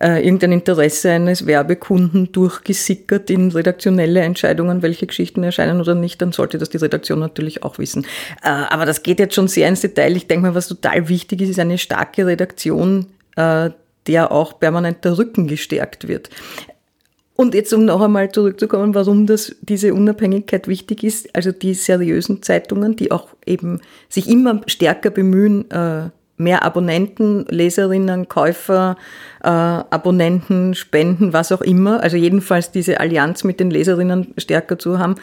äh, 0.00 0.24
irgendein 0.24 0.52
Interesse 0.52 1.10
eines 1.10 1.46
Werbekunden 1.46 2.30
durchgesickert 2.30 3.30
in 3.30 3.50
redaktionelle 3.50 4.20
Entscheidungen, 4.20 4.82
welche 4.82 5.06
Geschichten 5.06 5.42
erscheinen 5.42 5.80
oder 5.80 5.94
nicht, 5.94 6.20
dann 6.20 6.32
sollte 6.32 6.58
das 6.58 6.68
die 6.68 6.76
Redaktion 6.76 7.18
natürlich 7.18 7.62
auch 7.62 7.78
wissen. 7.78 8.06
Äh, 8.42 8.48
aber 8.48 8.84
das 8.84 9.02
geht 9.02 9.18
jetzt 9.18 9.34
schon 9.34 9.48
sehr 9.48 9.68
ins 9.68 9.80
Detail. 9.80 10.14
Ich 10.14 10.26
denke 10.26 10.48
mal, 10.48 10.54
was 10.54 10.68
total 10.68 11.08
wichtig 11.08 11.40
ist, 11.40 11.48
ist 11.48 11.58
eine 11.58 11.78
starke 11.78 12.26
Redaktion, 12.26 13.06
äh, 13.36 13.70
der 14.06 14.30
auch 14.30 14.60
permanent 14.60 15.04
der 15.04 15.18
Rücken 15.18 15.48
gestärkt 15.48 16.08
wird. 16.08 16.30
Und 17.36 17.54
jetzt, 17.54 17.72
um 17.74 17.84
noch 17.84 18.00
einmal 18.00 18.32
zurückzukommen, 18.32 18.94
warum 18.94 19.26
das, 19.26 19.54
diese 19.60 19.92
Unabhängigkeit 19.92 20.68
wichtig 20.68 21.04
ist, 21.04 21.34
also 21.36 21.52
die 21.52 21.74
seriösen 21.74 22.42
Zeitungen, 22.42 22.96
die 22.96 23.12
auch 23.12 23.28
eben 23.44 23.80
sich 24.08 24.28
immer 24.28 24.62
stärker 24.66 25.10
bemühen, 25.10 25.70
äh, 25.70 26.08
mehr 26.38 26.62
Abonnenten, 26.62 27.46
Leserinnen, 27.48 28.28
Käufer, 28.28 28.96
äh, 29.42 29.48
Abonnenten, 29.48 30.74
Spenden, 30.74 31.32
was 31.32 31.52
auch 31.52 31.62
immer, 31.62 32.02
also 32.02 32.16
jedenfalls 32.16 32.72
diese 32.72 33.00
Allianz 33.00 33.44
mit 33.44 33.60
den 33.60 33.70
Leserinnen 33.70 34.34
stärker 34.36 34.78
zu 34.78 34.98
haben, 34.98 35.16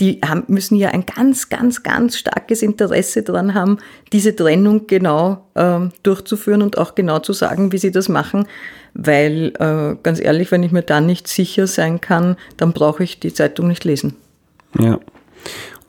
die 0.00 0.20
haben, 0.24 0.44
müssen 0.48 0.76
ja 0.76 0.90
ein 0.90 1.06
ganz, 1.06 1.48
ganz, 1.48 1.82
ganz 1.82 2.18
starkes 2.18 2.62
Interesse 2.62 3.22
daran 3.22 3.54
haben, 3.54 3.78
diese 4.12 4.36
Trennung 4.36 4.86
genau 4.86 5.46
ähm, 5.54 5.90
durchzuführen 6.02 6.62
und 6.62 6.76
auch 6.76 6.94
genau 6.94 7.18
zu 7.20 7.32
sagen, 7.32 7.72
wie 7.72 7.78
sie 7.78 7.92
das 7.92 8.08
machen. 8.08 8.46
Weil, 8.92 9.52
äh, 9.58 9.96
ganz 10.02 10.20
ehrlich, 10.20 10.50
wenn 10.52 10.62
ich 10.62 10.72
mir 10.72 10.82
da 10.82 11.00
nicht 11.00 11.28
sicher 11.28 11.66
sein 11.66 12.00
kann, 12.00 12.36
dann 12.56 12.72
brauche 12.72 13.04
ich 13.04 13.20
die 13.20 13.32
Zeitung 13.32 13.68
nicht 13.68 13.84
lesen. 13.84 14.16
Ja. 14.78 15.00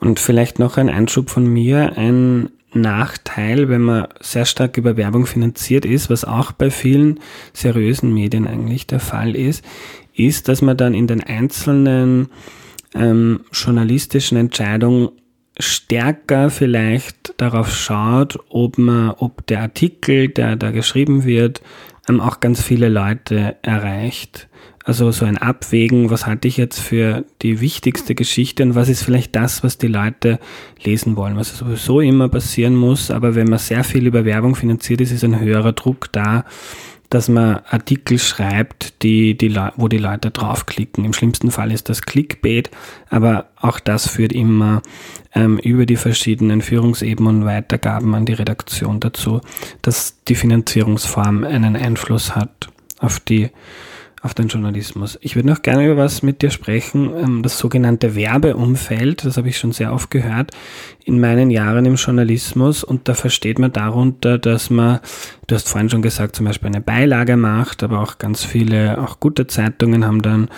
Und 0.00 0.20
vielleicht 0.20 0.58
noch 0.58 0.76
ein 0.76 0.88
Einschub 0.88 1.28
von 1.30 1.46
mir. 1.46 1.96
Ein 1.96 2.50
Nachteil, 2.72 3.68
wenn 3.68 3.82
man 3.82 4.08
sehr 4.20 4.44
stark 4.44 4.76
über 4.76 4.96
Werbung 4.96 5.26
finanziert 5.26 5.84
ist, 5.84 6.10
was 6.10 6.24
auch 6.24 6.52
bei 6.52 6.70
vielen 6.70 7.20
seriösen 7.52 8.12
Medien 8.12 8.46
eigentlich 8.46 8.86
der 8.86 9.00
Fall 9.00 9.34
ist, 9.34 9.64
ist, 10.14 10.48
dass 10.48 10.62
man 10.62 10.76
dann 10.76 10.94
in 10.94 11.06
den 11.06 11.22
einzelnen 11.22 12.28
ähm, 12.98 13.40
journalistischen 13.52 14.36
Entscheidungen 14.36 15.10
stärker 15.58 16.50
vielleicht 16.50 17.34
darauf 17.36 17.74
schaut, 17.74 18.38
ob 18.48 18.78
man, 18.78 19.10
ob 19.10 19.46
der 19.46 19.60
Artikel, 19.60 20.28
der 20.28 20.56
da 20.56 20.70
geschrieben 20.70 21.24
wird, 21.24 21.62
ähm, 22.08 22.20
auch 22.20 22.40
ganz 22.40 22.62
viele 22.62 22.88
Leute 22.88 23.56
erreicht. 23.62 24.48
Also 24.84 25.10
so 25.10 25.26
ein 25.26 25.36
Abwägen, 25.36 26.08
was 26.08 26.24
halte 26.24 26.48
ich 26.48 26.56
jetzt 26.56 26.80
für 26.80 27.26
die 27.42 27.60
wichtigste 27.60 28.14
Geschichte 28.14 28.62
und 28.62 28.74
was 28.74 28.88
ist 28.88 29.02
vielleicht 29.02 29.36
das, 29.36 29.62
was 29.62 29.76
die 29.76 29.88
Leute 29.88 30.38
lesen 30.82 31.14
wollen, 31.16 31.36
was 31.36 31.58
sowieso 31.58 32.00
immer 32.00 32.30
passieren 32.30 32.74
muss. 32.74 33.10
Aber 33.10 33.34
wenn 33.34 33.50
man 33.50 33.58
sehr 33.58 33.84
viel 33.84 34.06
über 34.06 34.24
Werbung 34.24 34.54
finanziert 34.54 35.02
ist, 35.02 35.12
ist 35.12 35.24
ein 35.24 35.40
höherer 35.40 35.72
Druck 35.72 36.10
da, 36.12 36.46
dass 37.10 37.28
man 37.28 37.60
Artikel 37.68 38.18
schreibt, 38.18 39.02
die, 39.02 39.36
die, 39.36 39.54
wo 39.76 39.88
die 39.88 39.98
Leute 39.98 40.30
draufklicken. 40.30 41.04
Im 41.04 41.12
schlimmsten 41.12 41.50
Fall 41.50 41.72
ist 41.72 41.88
das 41.88 42.02
Clickbait, 42.02 42.70
aber 43.08 43.46
auch 43.56 43.80
das 43.80 44.08
führt 44.08 44.32
immer 44.32 44.82
ähm, 45.34 45.58
über 45.58 45.86
die 45.86 45.96
verschiedenen 45.96 46.60
Führungsebenen 46.60 47.40
und 47.40 47.44
Weitergaben 47.46 48.14
an 48.14 48.26
die 48.26 48.34
Redaktion 48.34 49.00
dazu, 49.00 49.40
dass 49.82 50.16
die 50.28 50.34
Finanzierungsform 50.34 51.44
einen 51.44 51.76
Einfluss 51.76 52.34
hat 52.34 52.68
auf 52.98 53.20
die 53.20 53.50
auf 54.22 54.34
den 54.34 54.48
Journalismus. 54.48 55.18
Ich 55.22 55.36
würde 55.36 55.48
noch 55.48 55.62
gerne 55.62 55.86
über 55.86 55.96
was 55.96 56.22
mit 56.22 56.42
dir 56.42 56.50
sprechen, 56.50 57.10
ähm, 57.16 57.42
das 57.42 57.58
sogenannte 57.58 58.14
Werbeumfeld, 58.14 59.24
das 59.24 59.36
habe 59.36 59.48
ich 59.48 59.58
schon 59.58 59.72
sehr 59.72 59.92
oft 59.92 60.10
gehört 60.10 60.50
in 61.04 61.20
meinen 61.20 61.50
Jahren 61.50 61.86
im 61.86 61.94
Journalismus. 61.94 62.84
Und 62.84 63.08
da 63.08 63.14
versteht 63.14 63.58
man 63.58 63.72
darunter, 63.72 64.38
dass 64.38 64.70
man, 64.70 65.00
du 65.46 65.54
hast 65.54 65.68
vorhin 65.68 65.90
schon 65.90 66.02
gesagt, 66.02 66.36
zum 66.36 66.46
Beispiel 66.46 66.68
eine 66.68 66.80
Beilage 66.80 67.36
macht, 67.36 67.82
aber 67.82 68.00
auch 68.00 68.18
ganz 68.18 68.44
viele, 68.44 69.00
auch 69.00 69.20
gute 69.20 69.46
Zeitungen 69.46 70.04
haben 70.04 70.22
dann 70.22 70.48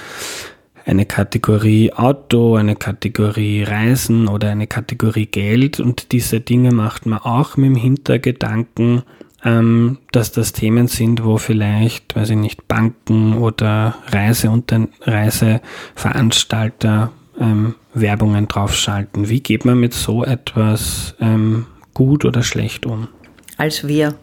eine 0.87 1.07
Kategorie 1.07 1.93
Auto, 1.93 2.57
eine 2.57 2.75
Kategorie 2.75 3.63
Reisen 3.63 4.29
oder 4.29 4.51
eine 4.51 4.67
Kategorie 4.67 5.27
Geld. 5.27 5.79
Und 5.79 6.13
diese 6.13 6.41
Dinge 6.41 6.73
macht 6.73 7.07
man 7.07 7.21
auch 7.21 7.57
mit 7.57 7.67
dem 7.67 7.77
Hintergedanken, 7.77 9.03
ähm, 9.45 9.99
dass 10.13 10.33
das 10.33 10.53
Themen 10.53 10.89
sind, 10.89 11.25
wo 11.25 11.39
vielleicht, 11.39 12.17
weiß 12.17 12.31
ich 12.31 12.37
nicht, 12.37 12.69
Banken 12.69 13.39
oder 13.39 13.97
Reise 14.09 14.51
und 14.51 14.73
Reiseveranstalter 15.03 17.13
ähm, 17.39 17.75
Werbungen 17.95 18.49
draufschalten. 18.49 19.29
Wie 19.29 19.41
geht 19.41 19.65
man 19.65 19.81
mit 19.81 19.95
so 19.95 20.25
etwas 20.25 21.15
ähm, 21.21 21.67
gut 21.95 22.25
oder 22.25 22.43
schlecht 22.43 22.87
um? 22.87 23.09
Als 23.57 23.87
wer? 23.87 24.15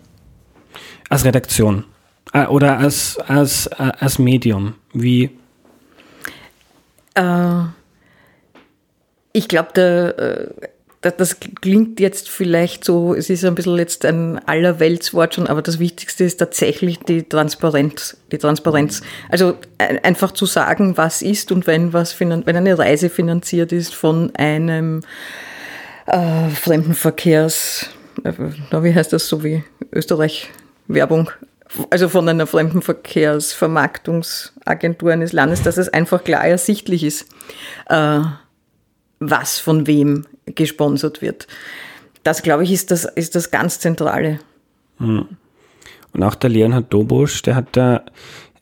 Als 1.09 1.25
Redaktion 1.25 1.83
äh, 2.33 2.45
oder 2.45 2.77
als, 2.77 3.17
als, 3.19 3.67
äh, 3.67 3.91
als 4.00 4.19
Medium. 4.19 4.75
Wie? 4.93 5.31
Äh, 7.13 7.63
ich 9.33 9.47
glaube, 9.47 9.69
der 9.75 10.19
äh, 10.19 10.67
das 11.01 11.39
klingt 11.39 12.00
jetzt 12.00 12.30
vielleicht 12.30 12.84
so, 12.84 13.13
es 13.13 13.30
ist 13.30 13.46
ein 13.46 13.54
bisschen 13.54 13.77
jetzt 13.77 14.04
ein 14.04 14.39
Allerweltswort 14.48 15.36
schon, 15.36 15.46
aber 15.48 15.62
das 15.62 15.77
Wichtigste 15.80 16.24
ist 16.24 16.38
tatsächlich 16.38 16.98
die 17.00 17.22
Transparenz. 17.24 18.18
Die 18.32 18.39
Transparenz. 18.39 19.04
Also 19.30 19.54
einfach 19.77 20.32
zu 20.32 20.48
sagen, 20.48 20.98
was 20.98 21.22
ist 21.22 21.51
und 21.51 21.68
wenn 21.68 21.94
was 21.94 22.20
wenn 22.20 22.44
eine 22.46 22.80
Reise 22.80 23.10
finanziert 23.10 23.72
ist 23.72 23.94
von 23.94 24.36
einem 24.36 25.01
äh, 26.08 26.50
Fremdenverkehrs, 26.50 27.92
äh, 28.24 28.34
wie 28.82 28.96
heißt 28.96 29.13
das 29.13 29.27
so 29.27 29.44
wie 29.44 29.63
Österreich 29.94 30.50
Werbung, 30.88 31.30
also 31.92 32.10
von 32.10 32.27
einer 32.27 32.48
Fremdenverkehrsvermarktungsagentur 32.48 35.12
eines 35.12 35.32
Landes, 35.32 35.62
dass 35.62 35.77
es 35.77 35.89
einfach 35.89 36.24
klar 36.24 36.44
ersichtlich 36.44 37.04
ist. 37.04 37.27
Äh, 37.88 38.22
was 39.20 39.60
von 39.60 39.88
wem 39.88 40.25
gesponsert 40.56 41.22
wird. 41.22 41.48
Das, 42.24 42.44
glaube 42.44 42.63
ich, 42.63 42.72
ist 42.72 42.92
das, 42.92 43.06
ist 43.06 43.36
das 43.36 43.51
ganz 43.51 43.80
Zentrale. 43.80 44.39
Hm. 44.98 45.25
Und 46.13 46.24
auch 46.24 46.36
der 46.36 46.50
Leonhard 46.50 46.92
Dobusch, 46.92 47.42
der 47.42 47.56
hat 47.56 47.68
da 47.74 48.04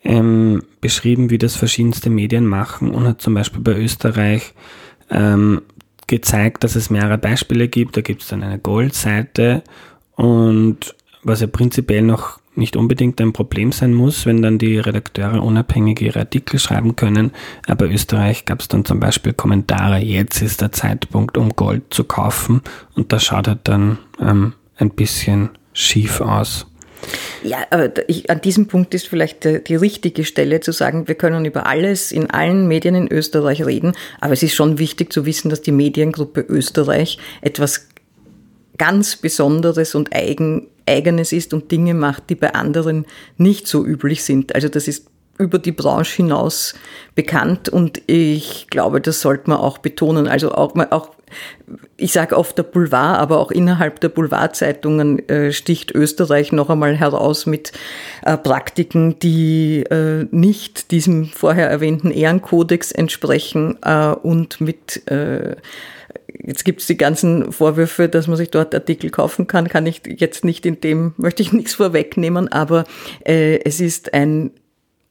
ähm, 0.03 0.63
beschrieben, 0.81 1.29
wie 1.29 1.37
das 1.37 1.55
verschiedenste 1.55 2.09
Medien 2.09 2.45
machen 2.45 2.91
und 2.91 3.07
hat 3.07 3.21
zum 3.21 3.33
Beispiel 3.33 3.61
bei 3.61 3.75
Österreich 3.77 4.53
ähm, 5.09 5.61
gezeigt, 6.07 6.63
dass 6.63 6.75
es 6.75 6.89
mehrere 6.89 7.17
Beispiele 7.17 7.67
gibt. 7.67 7.97
Da 7.97 8.01
gibt 8.01 8.21
es 8.21 8.27
dann 8.27 8.43
eine 8.43 8.59
Goldseite 8.59 9.63
und 10.15 10.95
was 11.23 11.41
ja 11.41 11.47
prinzipiell 11.47 12.03
noch 12.03 12.39
nicht 12.57 12.75
unbedingt 12.75 13.19
ein 13.21 13.33
Problem 13.33 13.71
sein 13.71 13.93
muss, 13.93 14.25
wenn 14.25 14.41
dann 14.41 14.57
die 14.57 14.79
Redakteure 14.79 15.43
unabhängig 15.43 16.01
ihre 16.01 16.19
Artikel 16.19 16.59
schreiben 16.59 16.95
können. 16.95 17.31
Aber 17.67 17.89
Österreich 17.89 18.45
gab 18.45 18.61
es 18.61 18.67
dann 18.67 18.85
zum 18.85 18.99
Beispiel 18.99 19.33
Kommentare, 19.33 19.97
jetzt 19.97 20.41
ist 20.41 20.61
der 20.61 20.71
Zeitpunkt, 20.71 21.37
um 21.37 21.55
Gold 21.55 21.83
zu 21.89 22.03
kaufen. 22.03 22.61
Und 22.95 23.11
das 23.11 23.23
schaut 23.23 23.47
halt 23.47 23.59
dann 23.63 23.97
ähm, 24.19 24.53
ein 24.77 24.91
bisschen 24.91 25.49
schief 25.73 26.21
aus. 26.21 26.67
Ja, 27.43 27.59
aber 27.69 28.09
ich, 28.09 28.29
an 28.29 28.41
diesem 28.41 28.67
Punkt 28.67 28.93
ist 28.93 29.07
vielleicht 29.07 29.43
die, 29.43 29.63
die 29.63 29.75
richtige 29.75 30.23
Stelle 30.23 30.59
zu 30.61 30.71
sagen, 30.71 31.07
wir 31.07 31.15
können 31.15 31.45
über 31.45 31.67
alles 31.67 32.11
in 32.11 32.29
allen 32.29 32.67
Medien 32.67 32.95
in 32.95 33.11
Österreich 33.11 33.65
reden, 33.65 33.93
aber 34.19 34.33
es 34.33 34.41
ist 34.41 34.55
schon 34.55 34.79
wichtig 34.79 35.13
zu 35.13 35.25
wissen, 35.25 35.49
dass 35.49 35.61
die 35.61 35.71
Mediengruppe 35.71 36.41
Österreich 36.41 37.19
etwas 37.41 37.87
ganz 38.77 39.15
Besonderes 39.15 39.95
und 39.95 40.15
eigen, 40.15 40.67
Eigenes 40.87 41.31
ist 41.31 41.53
und 41.53 41.71
Dinge 41.71 41.93
macht, 41.93 42.29
die 42.29 42.35
bei 42.35 42.53
anderen 42.53 43.05
nicht 43.37 43.67
so 43.67 43.85
üblich 43.85 44.23
sind. 44.23 44.53
Also 44.55 44.69
das 44.69 44.87
ist 44.87 45.07
über 45.37 45.59
die 45.59 45.71
Branche 45.71 46.17
hinaus 46.17 46.75
bekannt 47.13 47.67
und 47.67 48.01
ich 48.07 48.67
glaube, 48.69 49.01
das 49.01 49.21
sollte 49.21 49.49
man 49.49 49.59
auch 49.59 49.79
betonen. 49.79 50.27
Also 50.27 50.53
auch, 50.53 50.75
auch 50.91 51.09
ich 51.97 52.13
sage 52.13 52.37
oft 52.37 52.57
der 52.57 52.63
Boulevard, 52.63 53.19
aber 53.19 53.39
auch 53.39 53.51
innerhalb 53.51 53.99
der 53.99 54.09
Boulevardzeitungen 54.09 55.27
äh, 55.27 55.51
sticht 55.51 55.91
Österreich 55.93 56.51
noch 56.51 56.69
einmal 56.69 56.95
heraus 56.95 57.45
mit 57.45 57.73
äh, 58.23 58.37
Praktiken, 58.37 59.19
die 59.19 59.83
äh, 59.83 60.27
nicht 60.31 60.91
diesem 60.91 61.25
vorher 61.25 61.69
erwähnten 61.69 62.11
Ehrenkodex 62.11 62.91
entsprechen 62.91 63.77
äh, 63.81 64.09
und 64.11 64.61
mit 64.61 65.05
äh, 65.09 65.55
Jetzt 66.43 66.65
gibt 66.65 66.81
es 66.81 66.87
die 66.87 66.97
ganzen 66.97 67.51
Vorwürfe, 67.51 68.09
dass 68.09 68.27
man 68.27 68.37
sich 68.37 68.51
dort 68.51 68.73
Artikel 68.73 69.09
kaufen 69.09 69.47
kann, 69.47 69.67
kann 69.67 69.85
ich 69.85 70.01
jetzt 70.05 70.43
nicht 70.43 70.65
in 70.65 70.81
dem, 70.81 71.13
möchte 71.17 71.43
ich 71.43 71.53
nichts 71.53 71.75
vorwegnehmen, 71.75 72.47
aber 72.47 72.85
äh, 73.25 73.59
es 73.63 73.79
ist 73.79 74.13
ein 74.13 74.51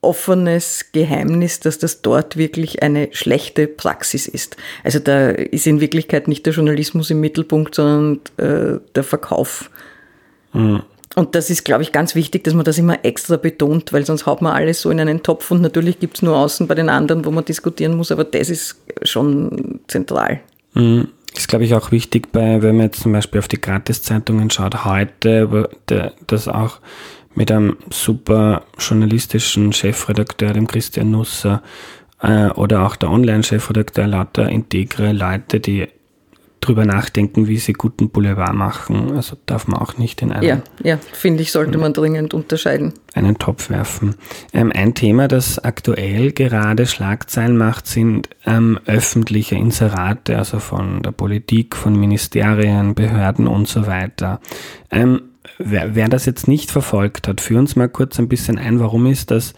offenes 0.01 0.91
Geheimnis, 0.91 1.59
dass 1.59 1.79
das 1.79 2.01
dort 2.01 2.37
wirklich 2.37 2.83
eine 2.83 3.09
schlechte 3.11 3.67
Praxis 3.67 4.27
ist. 4.27 4.55
Also 4.83 4.99
da 4.99 5.29
ist 5.29 5.65
in 5.65 5.81
Wirklichkeit 5.81 6.27
nicht 6.27 6.45
der 6.45 6.53
Journalismus 6.53 7.09
im 7.09 7.19
Mittelpunkt, 7.19 7.73
sondern 7.75 8.19
äh, 8.37 8.79
der 8.93 9.03
Verkauf. 9.03 9.71
Mhm. 10.53 10.83
Und 11.15 11.33
das 11.33 11.49
ist, 11.49 11.63
glaube 11.63 11.81
ich, 11.81 11.93
ganz 11.93 12.13
wichtig, 12.13 12.43
dass 12.43 12.53
man 12.53 12.65
das 12.65 12.77
immer 12.77 13.03
extra 13.05 13.37
betont, 13.37 13.93
weil 13.93 14.05
sonst 14.05 14.25
haut 14.25 14.41
man 14.41 14.53
alles 14.53 14.81
so 14.81 14.91
in 14.91 14.99
einen 14.99 15.23
Topf 15.23 15.49
und 15.49 15.61
natürlich 15.61 15.99
gibt 15.99 16.17
es 16.17 16.21
nur 16.21 16.35
außen 16.35 16.67
bei 16.67 16.75
den 16.75 16.89
anderen, 16.89 17.23
wo 17.25 17.31
man 17.31 17.45
diskutieren 17.45 17.95
muss, 17.95 18.11
aber 18.11 18.25
das 18.25 18.49
ist 18.49 18.75
schon 19.03 19.79
zentral. 19.87 20.41
Mhm. 20.73 21.07
Das 21.35 21.43
ist, 21.43 21.47
glaube 21.49 21.65
ich, 21.65 21.75
auch 21.75 21.91
wichtig, 21.91 22.31
bei, 22.31 22.61
wenn 22.61 22.77
man 22.77 22.85
jetzt 22.85 23.01
zum 23.01 23.11
Beispiel 23.11 23.39
auf 23.39 23.49
die 23.49 23.59
Gratiszeitungen 23.59 24.49
schaut, 24.49 24.85
heute, 24.85 25.69
dass 26.27 26.47
auch 26.47 26.79
mit 27.33 27.51
einem 27.51 27.75
super 27.89 28.63
journalistischen 28.79 29.73
Chefredakteur, 29.73 30.53
dem 30.53 30.65
Christian 30.65 31.11
Nusser, 31.11 31.61
äh, 32.21 32.47
oder 32.51 32.85
auch 32.85 32.95
der 32.95 33.11
Online-Chefredakteur, 33.11 34.07
lauter 34.07 34.47
integre 34.47 35.11
Leute, 35.11 35.59
die 35.59 35.89
drüber 36.65 36.85
nachdenken, 36.85 37.47
wie 37.47 37.57
sie 37.57 37.73
guten 37.73 38.09
Boulevard 38.09 38.53
machen. 38.53 39.13
Also 39.15 39.37
darf 39.45 39.67
man 39.67 39.79
auch 39.79 39.97
nicht 39.97 40.21
in 40.21 40.31
einen. 40.31 40.43
Ja, 40.43 40.61
ja 40.83 40.97
finde 40.97 41.43
ich, 41.43 41.51
sollte 41.51 41.77
man 41.77 41.93
dringend 41.93 42.33
unterscheiden. 42.33 42.93
Einen 43.13 43.37
Topf 43.37 43.69
werfen. 43.69 44.15
Ähm, 44.53 44.71
ein 44.73 44.93
Thema, 44.93 45.27
das 45.27 45.59
aktuell 45.59 46.31
gerade 46.31 46.85
Schlagzeilen 46.85 47.57
macht, 47.57 47.87
sind 47.87 48.29
ähm, 48.45 48.79
öffentliche 48.85 49.55
Inserate, 49.55 50.37
also 50.37 50.59
von 50.59 51.01
der 51.01 51.11
Politik, 51.11 51.75
von 51.75 51.97
Ministerien, 51.97 52.95
Behörden 52.95 53.47
und 53.47 53.67
so 53.67 53.87
weiter. 53.87 54.39
Ähm, 54.91 55.21
wer, 55.57 55.95
wer, 55.95 56.09
das 56.09 56.25
jetzt 56.25 56.47
nicht 56.47 56.71
verfolgt 56.71 57.27
hat, 57.27 57.41
führ 57.41 57.59
uns 57.59 57.75
mal 57.75 57.89
kurz 57.89 58.19
ein 58.19 58.27
bisschen 58.27 58.57
ein, 58.57 58.79
warum 58.79 59.05
ist 59.05 59.31
das 59.31 59.53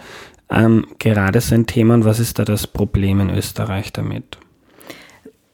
ähm, 0.50 0.86
gerade 1.00 1.42
so 1.42 1.56
ein 1.56 1.66
Thema 1.66 1.96
und 1.96 2.06
was 2.06 2.20
ist 2.20 2.40
da 2.40 2.46
das 2.46 2.68
Problem 2.68 3.20
in 3.20 3.30
Österreich 3.30 3.92
damit? 3.94 4.38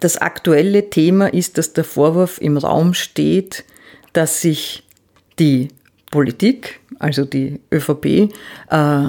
Das 0.03 0.17
aktuelle 0.17 0.89
Thema 0.89 1.33
ist, 1.33 1.57
dass 1.57 1.72
der 1.72 1.86
Vorwurf 1.86 2.38
im 2.41 2.57
Raum 2.57 2.93
steht, 2.93 3.63
dass 4.12 4.41
sich 4.41 4.83
die 5.39 5.69
Politik, 6.12 6.81
also 7.00 7.24
die 7.24 7.62
ÖVP, 7.72 8.29
äh, 8.69 9.07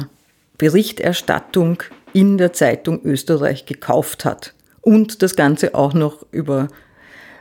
Berichterstattung 0.57 1.83
in 2.13 2.39
der 2.39 2.53
Zeitung 2.53 3.01
Österreich 3.03 3.67
gekauft 3.67 4.25
hat 4.25 4.55
und 4.83 5.21
das 5.21 5.35
Ganze 5.35 5.75
auch 5.75 5.95
noch 5.95 6.25
über 6.31 6.69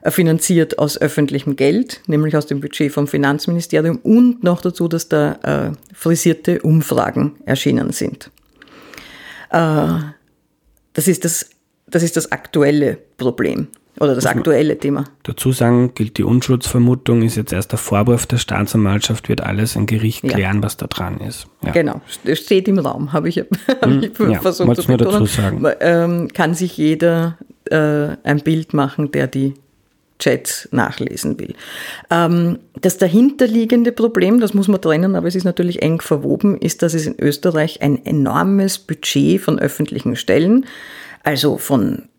äh, 0.02 0.10
finanziert 0.10 0.80
aus 0.80 1.00
öffentlichem 1.00 1.56
Geld, 1.56 2.02
nämlich 2.08 2.36
aus 2.36 2.48
dem 2.48 2.60
Budget 2.60 2.92
vom 2.92 3.08
Finanzministerium 3.08 3.98
und 3.98 4.44
noch 4.44 4.62
dazu, 4.62 4.88
dass 4.88 5.10
da 5.10 5.34
äh, 5.44 5.96
frisierte 5.96 6.60
Umfragen 6.63 7.36
erschienen 7.46 7.92
sind. 7.92 8.32
Äh, 9.52 10.00
das 10.94 11.08
ist 11.08 11.24
das 11.24 11.53
das 11.94 12.04
ist 12.04 12.18
das 12.18 12.32
aktuelle 12.32 12.98
Problem 13.18 13.68
oder 14.00 14.16
das 14.16 14.26
aktuelle 14.26 14.78
Thema. 14.78 15.06
Dazu 15.22 15.52
sagen, 15.52 15.94
gilt 15.94 16.18
die 16.18 16.24
Unschuldsvermutung, 16.24 17.22
ist 17.22 17.38
jetzt 17.38 17.54
erst 17.54 17.72
der 17.72 17.80
Vorwurf 17.80 18.26
der 18.26 18.38
Staatsanwaltschaft, 18.38 19.30
wird 19.30 19.42
alles 19.42 19.78
ein 19.78 19.86
Gericht 19.86 20.24
klären, 20.24 20.58
ja. 20.58 20.64
was 20.64 20.78
da 20.78 20.88
dran 20.88 21.20
ist. 21.20 21.46
Ja. 21.64 21.72
Genau, 21.72 22.02
steht 22.34 22.68
im 22.68 22.80
Raum, 22.80 23.14
habe 23.14 23.30
ich, 23.30 23.38
hab 23.68 23.86
hm, 23.86 24.04
ich 24.04 24.20
ja, 24.20 24.42
versucht 24.42 24.82
zu 24.82 24.88
betonen. 24.88 25.12
Dazu 25.12 25.26
sagen. 25.26 25.64
Ähm, 25.80 26.28
kann 26.34 26.56
sich 26.56 26.78
jeder 26.78 27.38
äh, 27.70 28.18
ein 28.24 28.40
Bild 28.44 28.74
machen, 28.74 29.12
der 29.12 29.28
die 29.28 29.54
Chats 30.18 30.70
nachlesen 30.72 31.40
will. 31.40 31.54
Ähm, 32.10 32.60
das 32.82 32.98
dahinterliegende 32.98 33.92
Problem, 33.92 34.40
das 34.40 34.54
muss 34.54 34.68
man 34.68 34.82
trennen, 34.82 35.16
aber 35.16 35.28
es 35.28 35.36
ist 35.36 35.44
natürlich 35.44 35.82
eng 35.82 36.02
verwoben, 36.02 36.58
ist, 36.58 36.82
dass 36.82 36.94
es 36.94 37.06
in 37.06 37.20
Österreich 37.20 37.82
ein 37.82 38.04
enormes 38.06 38.80
Budget 38.80 39.42
von 39.42 39.60
öffentlichen 39.60 40.16
Stellen 40.16 40.66
also 41.24 41.58
von 41.58 42.10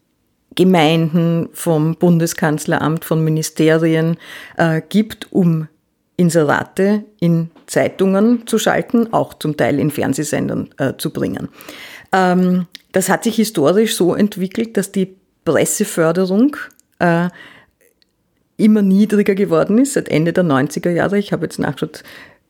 Gemeinden, 0.54 1.48
vom 1.52 1.96
Bundeskanzleramt, 1.96 3.04
von 3.04 3.22
Ministerien 3.24 4.16
äh, 4.56 4.80
gibt, 4.88 5.32
um 5.32 5.68
Inserate 6.16 7.04
in 7.18 7.50
Zeitungen 7.66 8.46
zu 8.46 8.58
schalten, 8.58 9.12
auch 9.12 9.34
zum 9.34 9.56
Teil 9.56 9.80
in 9.80 9.90
Fernsehsendern 9.90 10.70
äh, 10.78 10.92
zu 10.96 11.12
bringen. 11.12 11.48
Ähm, 12.12 12.66
das 12.92 13.08
hat 13.08 13.24
sich 13.24 13.36
historisch 13.36 13.96
so 13.96 14.14
entwickelt, 14.14 14.76
dass 14.76 14.92
die 14.92 15.16
Presseförderung 15.44 16.56
äh, 17.00 17.28
immer 18.56 18.82
niedriger 18.82 19.34
geworden 19.34 19.78
ist, 19.78 19.94
seit 19.94 20.08
Ende 20.08 20.32
der 20.32 20.44
90er 20.44 20.90
Jahre. 20.90 21.18
Ich 21.18 21.32
habe 21.32 21.46
jetzt 21.46 21.58
nachgeschaut, 21.58 22.04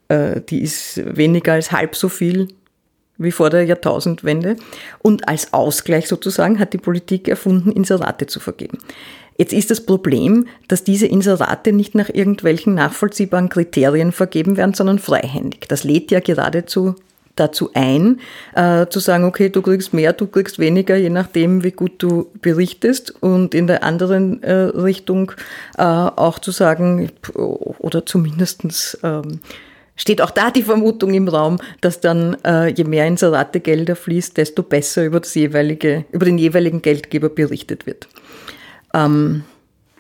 äh, 0.09 0.43
die 0.43 0.63
ist 0.63 1.01
weniger 1.17 1.55
als 1.55 1.73
halb 1.73 1.97
so 1.97 2.11
viel 2.11 2.49
wie 3.19 3.33
vor 3.33 3.51
der 3.51 3.65
Jahrtausendwende. 3.65 4.57
Und 5.01 5.29
als 5.29 5.53
Ausgleich 5.53 6.09
sozusagen 6.09 6.59
hat 6.59 6.73
die 6.73 6.79
Politik 6.79 7.29
erfunden, 7.29 7.73
Inserate 7.73 8.27
zu 8.27 8.41
vergeben. 8.41 8.79
Jetzt 9.37 9.53
ist 9.53 9.71
das 9.71 9.85
Problem, 9.85 10.47
dass 10.69 10.85
diese 10.85 11.07
Inserate 11.07 11.73
nicht 11.73 11.95
nach 11.95 12.09
irgendwelchen 12.09 12.75
nachvollziehbaren 12.75 13.49
Kriterien 13.49 14.13
vergeben 14.13 14.57
werden, 14.57 14.75
sondern 14.75 15.01
freihändig. 15.01 15.69
Das 15.69 15.83
lädt 15.83 16.11
ja 16.13 16.21
geradezu 16.21 16.95
dazu 17.37 17.71
ein, 17.75 18.21
äh, 18.55 18.87
zu 18.87 19.01
sagen, 19.01 19.25
okay, 19.25 19.49
du 19.49 19.63
kriegst 19.63 19.93
mehr, 19.93 20.13
du 20.13 20.27
kriegst 20.27 20.59
weniger, 20.59 20.97
je 20.97 21.11
nachdem, 21.11 21.65
wie 21.65 21.73
gut 21.73 21.95
du 21.99 22.31
berichtest. 22.41 23.13
Und 23.21 23.55
in 23.55 23.67
der 23.67 23.83
anderen 23.83 24.43
äh, 24.43 24.53
Richtung 24.53 25.33
äh, 25.77 25.83
auch 25.83 26.39
zu 26.39 26.51
sagen, 26.51 27.11
oder 27.35 28.07
zumindestens 28.07 28.99
ähm, 29.03 29.41
steht 29.97 30.21
auch 30.21 30.31
da 30.31 30.51
die 30.51 30.63
Vermutung 30.63 31.15
im 31.15 31.29
Raum, 31.29 31.59
dass 31.81 32.01
dann 32.01 32.37
äh, 32.45 32.69
je 32.69 32.85
mehr 32.85 33.07
Inserategelder 33.07 33.97
fließt, 33.97 34.37
desto 34.37 34.63
besser 34.63 35.05
über, 35.05 35.21
das 35.21 35.35
jeweilige, 35.35 36.05
über 36.13 36.25
den 36.25 36.39
jeweiligen 36.39 36.83
Geldgeber 36.83 37.29
berichtet 37.29 37.87
wird. 37.87 38.09
Ähm, 38.93 39.45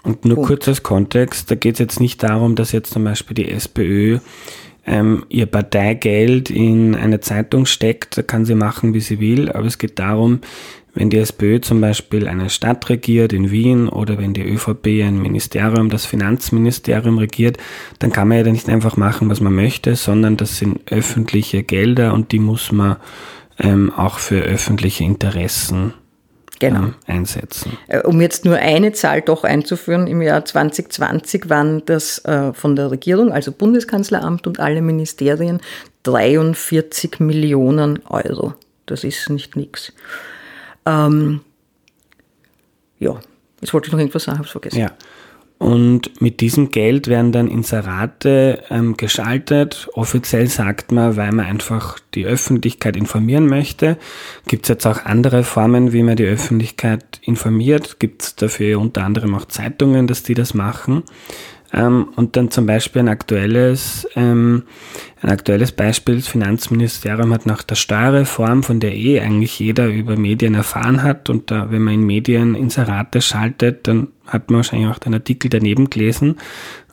und 0.02 0.24
nur 0.24 0.36
Punkt. 0.36 0.48
kurz 0.48 0.68
als 0.68 0.82
Kontext, 0.82 1.50
da 1.50 1.54
geht 1.54 1.74
es 1.74 1.78
jetzt 1.78 2.00
nicht 2.00 2.22
darum, 2.22 2.56
dass 2.56 2.72
jetzt 2.72 2.92
zum 2.92 3.04
Beispiel 3.04 3.34
die 3.34 3.50
SPÖ 3.50 4.18
ähm, 4.86 5.24
ihr 5.30 5.46
Parteigeld 5.46 6.50
in 6.50 6.94
eine 6.94 7.20
Zeitung 7.20 7.64
steckt, 7.64 8.18
da 8.18 8.22
kann 8.22 8.44
sie 8.44 8.54
machen, 8.54 8.92
wie 8.92 9.00
sie 9.00 9.18
will, 9.18 9.50
aber 9.50 9.66
es 9.66 9.78
geht 9.78 9.98
darum, 9.98 10.40
wenn 10.94 11.10
die 11.10 11.18
SPÖ 11.18 11.60
zum 11.60 11.80
Beispiel 11.80 12.28
eine 12.28 12.50
Stadt 12.50 12.88
regiert 12.88 13.32
in 13.32 13.50
Wien 13.50 13.88
oder 13.88 14.18
wenn 14.18 14.32
die 14.32 14.42
ÖVP 14.42 14.86
ein 15.04 15.20
Ministerium, 15.20 15.90
das 15.90 16.06
Finanzministerium 16.06 17.18
regiert, 17.18 17.58
dann 17.98 18.12
kann 18.12 18.28
man 18.28 18.38
ja 18.38 18.52
nicht 18.52 18.68
einfach 18.68 18.96
machen, 18.96 19.28
was 19.28 19.40
man 19.40 19.54
möchte, 19.54 19.96
sondern 19.96 20.36
das 20.36 20.58
sind 20.58 20.80
öffentliche 20.90 21.62
Gelder 21.62 22.14
und 22.14 22.32
die 22.32 22.38
muss 22.38 22.72
man 22.72 22.96
ähm, 23.58 23.92
auch 23.92 24.18
für 24.18 24.40
öffentliche 24.40 25.04
Interessen 25.04 25.94
genau. 26.58 26.80
ähm, 26.80 26.94
einsetzen. 27.06 27.76
Äh, 27.88 28.00
um 28.00 28.20
jetzt 28.20 28.44
nur 28.44 28.56
eine 28.56 28.92
Zahl 28.92 29.22
doch 29.22 29.44
einzuführen, 29.44 30.06
im 30.06 30.22
Jahr 30.22 30.44
2020 30.44 31.48
waren 31.50 31.82
das 31.86 32.24
äh, 32.24 32.52
von 32.52 32.76
der 32.76 32.90
Regierung, 32.90 33.32
also 33.32 33.52
Bundeskanzleramt 33.52 34.46
und 34.46 34.60
alle 34.60 34.82
Ministerien, 34.82 35.60
43 36.04 37.20
Millionen 37.20 38.04
Euro. 38.06 38.54
Das 38.86 39.04
ist 39.04 39.30
nicht 39.30 39.56
nichts. 39.56 39.92
Ähm, 40.86 41.40
ja, 42.98 43.18
jetzt 43.60 43.72
wollte 43.72 43.88
ich 43.88 43.92
noch 43.92 43.98
irgendwas 43.98 44.24
sagen, 44.24 44.38
habe 44.38 44.46
es 44.46 44.52
vergessen. 44.52 44.78
Ja. 44.78 44.92
Und 45.58 46.20
mit 46.20 46.40
diesem 46.40 46.70
Geld 46.70 47.06
werden 47.06 47.32
dann 47.32 47.48
Inserate 47.48 48.62
ähm, 48.70 48.96
geschaltet. 48.96 49.88
Offiziell 49.94 50.48
sagt 50.48 50.90
man, 50.92 51.16
weil 51.16 51.32
man 51.32 51.46
einfach 51.46 51.98
die 52.14 52.26
Öffentlichkeit 52.26 52.96
informieren 52.96 53.46
möchte. 53.46 53.96
Gibt 54.46 54.64
es 54.64 54.68
jetzt 54.68 54.86
auch 54.86 55.04
andere 55.04 55.44
Formen, 55.44 55.92
wie 55.92 56.02
man 56.02 56.16
die 56.16 56.26
Öffentlichkeit 56.26 57.20
informiert. 57.22 57.98
Gibt 58.00 58.22
es 58.22 58.34
dafür 58.34 58.80
unter 58.80 59.04
anderem 59.04 59.34
auch 59.34 59.46
Zeitungen, 59.46 60.06
dass 60.06 60.22
die 60.22 60.34
das 60.34 60.54
machen. 60.54 61.04
Ähm, 61.74 62.08
und 62.14 62.36
dann 62.36 62.50
zum 62.50 62.66
Beispiel 62.66 63.00
ein 63.00 63.08
aktuelles, 63.08 64.06
ähm, 64.14 64.62
ein 65.20 65.30
aktuelles 65.30 65.72
Beispiel, 65.72 66.16
das 66.16 66.28
Finanzministerium 66.28 67.32
hat 67.32 67.46
nach 67.46 67.62
der 67.64 67.74
Steuerreform, 67.74 68.62
von 68.62 68.78
der 68.78 68.94
eh 68.94 69.20
eigentlich 69.20 69.58
jeder 69.58 69.88
über 69.88 70.16
Medien 70.16 70.54
erfahren 70.54 71.02
hat, 71.02 71.30
und 71.30 71.50
da, 71.50 71.72
wenn 71.72 71.82
man 71.82 71.94
in 71.94 72.06
Medien 72.06 72.54
Inserate 72.54 73.20
schaltet, 73.20 73.88
dann 73.88 74.08
hat 74.26 74.50
man 74.50 74.58
wahrscheinlich 74.58 74.88
auch 74.88 74.98
den 74.98 75.14
Artikel 75.14 75.48
daneben 75.48 75.90
gelesen, 75.90 76.36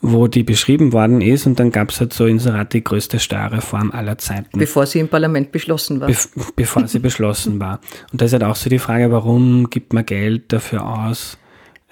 wo 0.02 0.28
die 0.28 0.44
beschrieben 0.44 0.94
worden 0.94 1.22
ist, 1.22 1.46
und 1.46 1.60
dann 1.60 1.72
gab 1.72 1.92
es 1.92 2.00
halt 2.00 2.14
so 2.14 2.26
Inserat 2.26 2.74
die 2.74 2.84
größte 2.84 3.20
Steuerreform 3.20 3.92
aller 3.92 4.18
Zeiten. 4.18 4.58
Bevor 4.58 4.88
sie 4.88 5.00
im 5.00 5.10
Parlament 5.10 5.52
beschlossen 5.52 6.02
war. 6.02 6.08
Be 6.08 6.18
bevor 6.56 6.88
sie 6.88 7.00
beschlossen 7.00 7.60
war. 7.60 7.82
Und 8.12 8.20
da 8.20 8.26
ist 8.26 8.34
halt 8.34 8.44
auch 8.44 8.56
so 8.56 8.68
die 8.68 8.80
Frage, 8.80 9.12
warum 9.12 9.70
gibt 9.70 9.94
man 9.94 10.08
Geld 10.08 10.52
dafür 10.52 10.88
aus? 10.88 11.38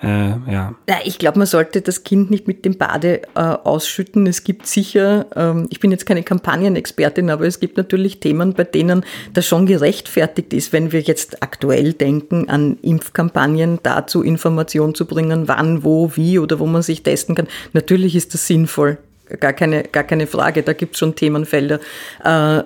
Äh, 0.02 0.30
ja. 0.50 0.76
Ich 1.04 1.20
glaube, 1.20 1.40
man 1.40 1.48
sollte 1.48 1.82
das 1.82 2.04
Kind 2.04 2.32
nicht 2.32 2.48
mit 2.48 2.64
dem 2.64 2.78
Bade 2.78 3.22
äh, 3.36 3.40
ausschütten. 3.40 4.28
Es 4.28 4.46
gibt 4.46 4.66
sicher, 4.66 5.26
ähm, 5.36 5.68
ich 5.70 5.82
bin 5.82 5.92
jetzt 5.92 6.06
keine 6.06 6.24
Kampagnenexpertin, 6.24 7.30
aber 7.30 7.46
es 7.46 7.60
gibt 7.60 7.76
natürlich 7.76 8.22
Themen, 8.22 8.54
bei 8.54 8.64
denen 8.64 9.04
das 9.34 9.46
schon 9.46 9.66
gerechtfertigt 9.66 10.54
ist, 10.54 10.72
wenn 10.72 10.94
wir 10.94 11.02
jetzt 11.02 11.44
aktuell 11.44 11.92
denken 11.92 12.50
an 12.50 12.78
Impfkampagnen, 12.82 13.80
dazu 13.84 14.24
Informationen 14.24 14.96
zu 14.96 15.06
bringen, 15.06 15.50
wann, 15.50 15.84
wo, 15.84 16.16
wie 16.16 16.40
oder 16.40 16.60
wo 16.60 16.66
man 16.66 16.82
sich 16.82 17.04
testen 17.04 17.36
kann. 17.36 17.48
Natürlich 17.74 18.16
ist 18.16 18.34
das 18.34 18.48
sinnvoll. 18.48 18.98
Gar 19.42 19.54
keine, 19.54 19.84
gar 19.84 20.06
keine 20.06 20.28
Frage, 20.28 20.64
da 20.64 20.72
gibt 20.74 20.96
es 20.96 21.00
schon 21.00 21.16
Themenfelder. 21.16 21.80
Äh, 22.24 22.64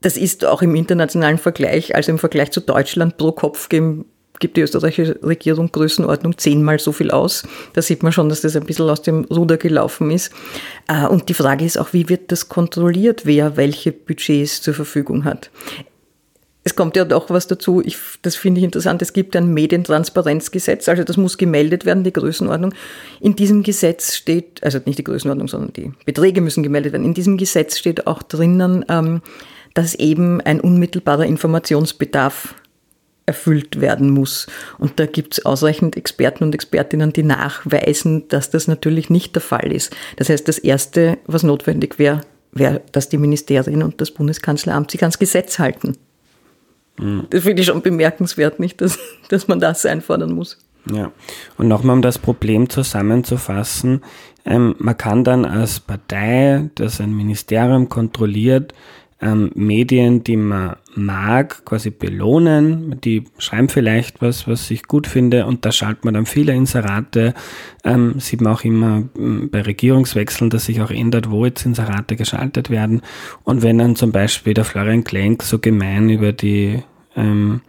das 0.00 0.16
ist 0.16 0.44
auch 0.44 0.60
im 0.60 0.74
internationalen 0.74 1.38
Vergleich, 1.38 1.94
also 1.94 2.10
im 2.10 2.18
Vergleich 2.18 2.50
zu 2.50 2.60
Deutschland 2.60 3.16
pro 3.16 3.32
Kopf 3.32 3.68
geben 3.68 4.06
gibt 4.38 4.56
die 4.56 4.60
österreichische 4.60 5.18
Regierung 5.22 5.72
Größenordnung 5.72 6.38
zehnmal 6.38 6.78
so 6.78 6.92
viel 6.92 7.10
aus. 7.10 7.44
Da 7.74 7.82
sieht 7.82 8.02
man 8.02 8.12
schon, 8.12 8.28
dass 8.28 8.40
das 8.40 8.56
ein 8.56 8.64
bisschen 8.64 8.88
aus 8.88 9.02
dem 9.02 9.24
Ruder 9.24 9.56
gelaufen 9.56 10.10
ist. 10.10 10.32
Äh, 10.88 11.06
und 11.06 11.28
die 11.28 11.34
Frage 11.34 11.64
ist 11.64 11.78
auch, 11.78 11.92
wie 11.92 12.08
wird 12.08 12.32
das 12.32 12.48
kontrolliert, 12.48 13.26
wer 13.26 13.56
welche 13.56 13.92
Budgets 13.92 14.62
zur 14.62 14.74
Verfügung 14.74 15.24
hat? 15.24 15.50
Es 16.64 16.74
kommt 16.74 16.96
ja 16.96 17.04
doch 17.04 17.30
was 17.30 17.46
dazu, 17.46 17.80
ich, 17.84 17.96
das 18.22 18.34
finde 18.34 18.58
ich 18.58 18.64
interessant, 18.64 19.00
es 19.00 19.12
gibt 19.12 19.36
ein 19.36 19.54
Medientransparenzgesetz, 19.54 20.88
also 20.88 21.04
das 21.04 21.16
muss 21.16 21.38
gemeldet 21.38 21.84
werden, 21.84 22.02
die 22.02 22.12
Größenordnung. 22.12 22.74
In 23.20 23.36
diesem 23.36 23.62
Gesetz 23.62 24.16
steht, 24.16 24.64
also 24.64 24.80
nicht 24.84 24.98
die 24.98 25.04
Größenordnung, 25.04 25.46
sondern 25.46 25.72
die 25.74 25.92
Beträge 26.06 26.40
müssen 26.40 26.64
gemeldet 26.64 26.92
werden. 26.92 27.04
In 27.04 27.14
diesem 27.14 27.36
Gesetz 27.36 27.78
steht 27.78 28.08
auch 28.08 28.20
drinnen, 28.24 28.84
ähm, 28.88 29.22
dass 29.74 29.94
eben 29.94 30.40
ein 30.40 30.60
unmittelbarer 30.60 31.24
Informationsbedarf 31.26 32.56
erfüllt 33.26 33.80
werden 33.80 34.10
muss. 34.10 34.46
Und 34.78 34.98
da 34.98 35.06
gibt 35.06 35.34
es 35.34 35.44
ausreichend 35.44 35.96
Experten 35.96 36.44
und 36.44 36.54
Expertinnen, 36.54 37.12
die 37.12 37.24
nachweisen, 37.24 38.28
dass 38.28 38.50
das 38.50 38.68
natürlich 38.68 39.10
nicht 39.10 39.34
der 39.34 39.42
Fall 39.42 39.72
ist. 39.72 39.94
Das 40.16 40.28
heißt, 40.28 40.46
das 40.48 40.58
Erste, 40.58 41.18
was 41.26 41.42
notwendig 41.42 41.98
wäre, 41.98 42.22
wäre, 42.52 42.82
dass 42.92 43.08
die 43.08 43.18
Ministerien 43.18 43.82
und 43.82 44.00
das 44.00 44.12
Bundeskanzleramt 44.12 44.90
sich 44.90 45.02
ans 45.02 45.18
Gesetz 45.18 45.58
halten. 45.58 45.96
Mhm. 46.98 47.26
Das 47.30 47.42
finde 47.42 47.60
ich 47.60 47.66
schon 47.66 47.82
bemerkenswert, 47.82 48.60
nicht, 48.60 48.80
dass, 48.80 48.98
dass 49.28 49.48
man 49.48 49.60
das 49.60 49.84
einfordern 49.84 50.32
muss. 50.32 50.58
Ja, 50.92 51.10
und 51.58 51.66
nochmal, 51.66 51.96
um 51.96 52.02
das 52.02 52.18
Problem 52.18 52.70
zusammenzufassen, 52.70 54.02
ähm, 54.44 54.76
man 54.78 54.96
kann 54.96 55.24
dann 55.24 55.44
als 55.44 55.80
Partei, 55.80 56.70
das 56.76 57.00
ein 57.00 57.14
Ministerium 57.14 57.88
kontrolliert, 57.88 58.72
ähm, 59.20 59.50
Medien, 59.54 60.24
die 60.24 60.36
man 60.36 60.76
mag, 60.94 61.64
quasi 61.64 61.90
belohnen. 61.90 63.00
Die 63.00 63.24
schreiben 63.38 63.68
vielleicht 63.68 64.20
was, 64.20 64.46
was 64.46 64.70
ich 64.70 64.84
gut 64.84 65.06
finde 65.06 65.46
und 65.46 65.64
da 65.64 65.72
schaltet 65.72 66.04
man 66.04 66.14
dann 66.14 66.26
viele 66.26 66.52
Inserate. 66.54 67.32
Ähm, 67.82 68.20
sieht 68.20 68.40
man 68.42 68.52
auch 68.52 68.64
immer 68.64 69.04
ähm, 69.16 69.48
bei 69.50 69.62
Regierungswechseln, 69.62 70.50
dass 70.50 70.66
sich 70.66 70.82
auch 70.82 70.90
ändert, 70.90 71.30
wo 71.30 71.46
jetzt 71.46 71.64
Inserate 71.64 72.16
geschaltet 72.16 72.68
werden. 72.68 73.00
Und 73.44 73.62
wenn 73.62 73.78
dann 73.78 73.96
zum 73.96 74.12
Beispiel 74.12 74.52
der 74.52 74.64
Florian 74.64 75.04
Klenk 75.04 75.42
so 75.42 75.58
gemein 75.58 76.10
über 76.10 76.32
die, 76.32 76.82
ähm, 77.16 77.62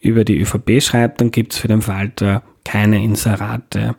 über 0.00 0.24
die 0.24 0.40
ÖVP 0.40 0.82
schreibt, 0.82 1.20
dann 1.20 1.30
gibt's 1.30 1.58
für 1.58 1.68
den 1.68 1.82
Falter 1.82 2.42
keine 2.64 3.02
Inserate. 3.02 3.94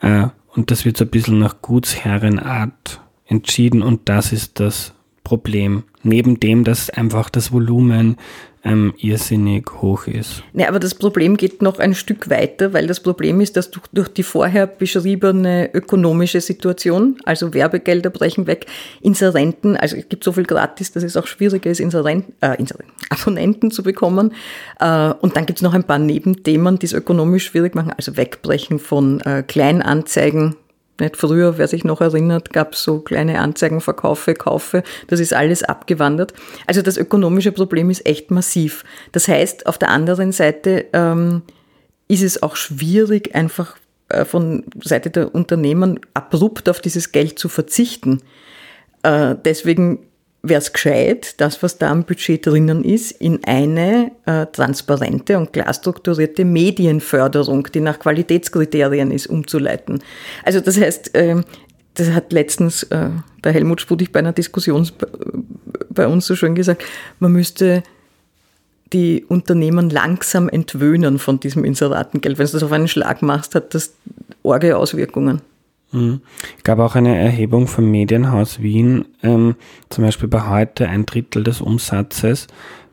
Äh, 0.00 0.28
und 0.54 0.70
das 0.70 0.84
wird 0.84 0.96
so 0.96 1.04
ein 1.04 1.10
bisschen 1.10 1.38
nach 1.38 1.60
Gutsherrenart 1.60 3.00
entschieden 3.26 3.82
und 3.82 4.08
das 4.08 4.32
ist 4.32 4.58
das 4.58 4.94
Problem. 5.22 5.84
Neben 6.02 6.40
dem, 6.40 6.64
dass 6.64 6.90
einfach 6.90 7.28
das 7.28 7.52
Volumen 7.52 8.16
ähm, 8.64 8.94
irrsinnig 8.98 9.70
hoch 9.80 10.06
ist. 10.06 10.42
Ja, 10.52 10.68
aber 10.68 10.78
das 10.78 10.94
Problem 10.94 11.36
geht 11.36 11.62
noch 11.62 11.78
ein 11.78 11.94
Stück 11.94 12.28
weiter, 12.28 12.72
weil 12.72 12.86
das 12.86 13.00
Problem 13.00 13.40
ist, 13.40 13.56
dass 13.56 13.70
durch, 13.70 13.86
durch 13.92 14.08
die 14.08 14.22
vorher 14.22 14.66
beschriebene 14.66 15.70
ökonomische 15.72 16.40
Situation, 16.40 17.16
also 17.24 17.54
Werbegelder 17.54 18.10
brechen 18.10 18.46
weg, 18.46 18.66
Inserenten, 19.00 19.76
also 19.76 19.96
es 19.96 20.08
gibt 20.08 20.24
so 20.24 20.32
viel 20.32 20.44
gratis, 20.44 20.92
dass 20.92 21.02
es 21.02 21.16
auch 21.16 21.26
schwieriger 21.26 21.70
ist, 21.70 21.80
Inserenten, 21.80 22.34
äh, 22.40 22.56
Inserenten, 22.58 22.92
Abonnenten 23.10 23.70
zu 23.70 23.82
bekommen. 23.82 24.32
Äh, 24.78 25.12
und 25.20 25.36
dann 25.36 25.46
gibt 25.46 25.58
es 25.58 25.62
noch 25.62 25.74
ein 25.74 25.84
paar 25.84 25.98
Nebenthemen, 25.98 26.78
die 26.78 26.86
es 26.86 26.92
ökonomisch 26.92 27.46
schwierig 27.46 27.74
machen, 27.74 27.92
also 27.96 28.16
Wegbrechen 28.16 28.78
von 28.78 29.20
äh, 29.20 29.42
Kleinanzeigen, 29.42 30.56
nicht 31.00 31.16
früher, 31.16 31.58
wer 31.58 31.68
sich 31.68 31.84
noch 31.84 32.00
erinnert, 32.00 32.52
gab 32.52 32.74
es 32.74 32.82
so 32.82 33.00
kleine 33.00 33.40
Anzeigenverkaufe, 33.40 34.34
Kaufe. 34.34 34.82
Das 35.08 35.20
ist 35.20 35.34
alles 35.34 35.62
abgewandert. 35.62 36.32
Also 36.66 36.82
das 36.82 36.96
ökonomische 36.96 37.52
Problem 37.52 37.90
ist 37.90 38.06
echt 38.06 38.30
massiv. 38.30 38.84
Das 39.12 39.28
heißt, 39.28 39.66
auf 39.66 39.78
der 39.78 39.90
anderen 39.90 40.32
Seite 40.32 40.86
ähm, 40.92 41.42
ist 42.08 42.22
es 42.22 42.42
auch 42.42 42.56
schwierig, 42.56 43.34
einfach 43.34 43.76
äh, 44.08 44.24
von 44.24 44.64
Seite 44.82 45.10
der 45.10 45.34
Unternehmen 45.34 46.00
abrupt 46.14 46.68
auf 46.68 46.80
dieses 46.80 47.12
Geld 47.12 47.38
zu 47.38 47.48
verzichten. 47.48 48.20
Äh, 49.02 49.36
deswegen 49.44 50.00
wäre 50.42 50.60
es 50.60 50.72
gescheit, 50.72 51.40
das, 51.40 51.62
was 51.62 51.78
da 51.78 51.90
am 51.90 52.04
Budget 52.04 52.46
drinnen 52.46 52.82
ist, 52.84 53.12
in 53.12 53.44
eine 53.44 54.12
äh, 54.26 54.46
transparente 54.46 55.36
und 55.36 55.52
klar 55.52 55.72
strukturierte 55.72 56.44
Medienförderung, 56.44 57.68
die 57.72 57.80
nach 57.80 57.98
Qualitätskriterien 57.98 59.10
ist, 59.10 59.26
umzuleiten. 59.26 60.02
Also 60.44 60.60
das 60.60 60.80
heißt, 60.80 61.14
äh, 61.14 61.42
das 61.94 62.10
hat 62.12 62.32
letztens 62.32 62.84
äh, 62.84 63.10
der 63.44 63.52
Helmut 63.52 63.80
Spudig 63.80 64.12
bei 64.12 64.20
einer 64.20 64.32
Diskussion 64.32 64.88
bei 65.90 66.06
uns 66.06 66.26
so 66.26 66.34
schön 66.34 66.54
gesagt, 66.54 66.84
man 67.18 67.32
müsste 67.32 67.82
die 68.92 69.24
Unternehmen 69.28 69.90
langsam 69.90 70.48
entwöhnen 70.48 71.18
von 71.18 71.38
diesem 71.38 71.64
Inseratengeld. 71.64 72.38
Wenn 72.38 72.46
du 72.46 72.52
das 72.52 72.62
auf 72.62 72.72
einen 72.72 72.88
Schlag 72.88 73.22
machst, 73.22 73.54
hat 73.54 73.74
das 73.74 73.94
orge 74.42 74.76
Auswirkungen. 74.76 75.42
Mhm. 75.92 76.20
Gab 76.62 76.78
auch 76.78 76.94
eine 76.94 77.16
Erhebung 77.16 77.66
vom 77.66 77.90
Medienhaus 77.90 78.62
Wien, 78.62 79.06
ähm, 79.22 79.56
zum 79.88 80.04
Beispiel 80.04 80.28
bei 80.28 80.48
heute 80.48 80.88
ein 80.88 81.06
Drittel 81.06 81.42
des 81.42 81.60
Umsatzes 81.60 82.46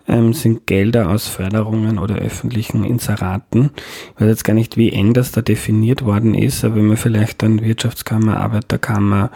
ähm, 0.08 0.34
sind 0.34 0.68
Gelder 0.68 1.10
aus 1.10 1.28
Förderungen 1.28 2.00
oder 2.00 2.16
öffentlichen 2.16 2.84
Inseraten. 2.84 3.72
Ich 4.16 4.22
weiß 4.22 4.30
jetzt 4.30 4.44
gar 4.44 4.54
nicht, 4.54 4.78
wie 4.78 4.92
eng 4.92 5.14
das 5.14 5.32
da 5.32 5.42
definiert 5.42 6.06
worden 6.06 6.34
ist, 6.34 6.64
aber 6.64 6.76
wenn 6.76 6.88
man 6.88 6.98
vielleicht 6.98 7.44
dann 7.44 7.62
Wirtschaftskammer, 7.62 8.38
Arbeiterkammer, 8.38 9.32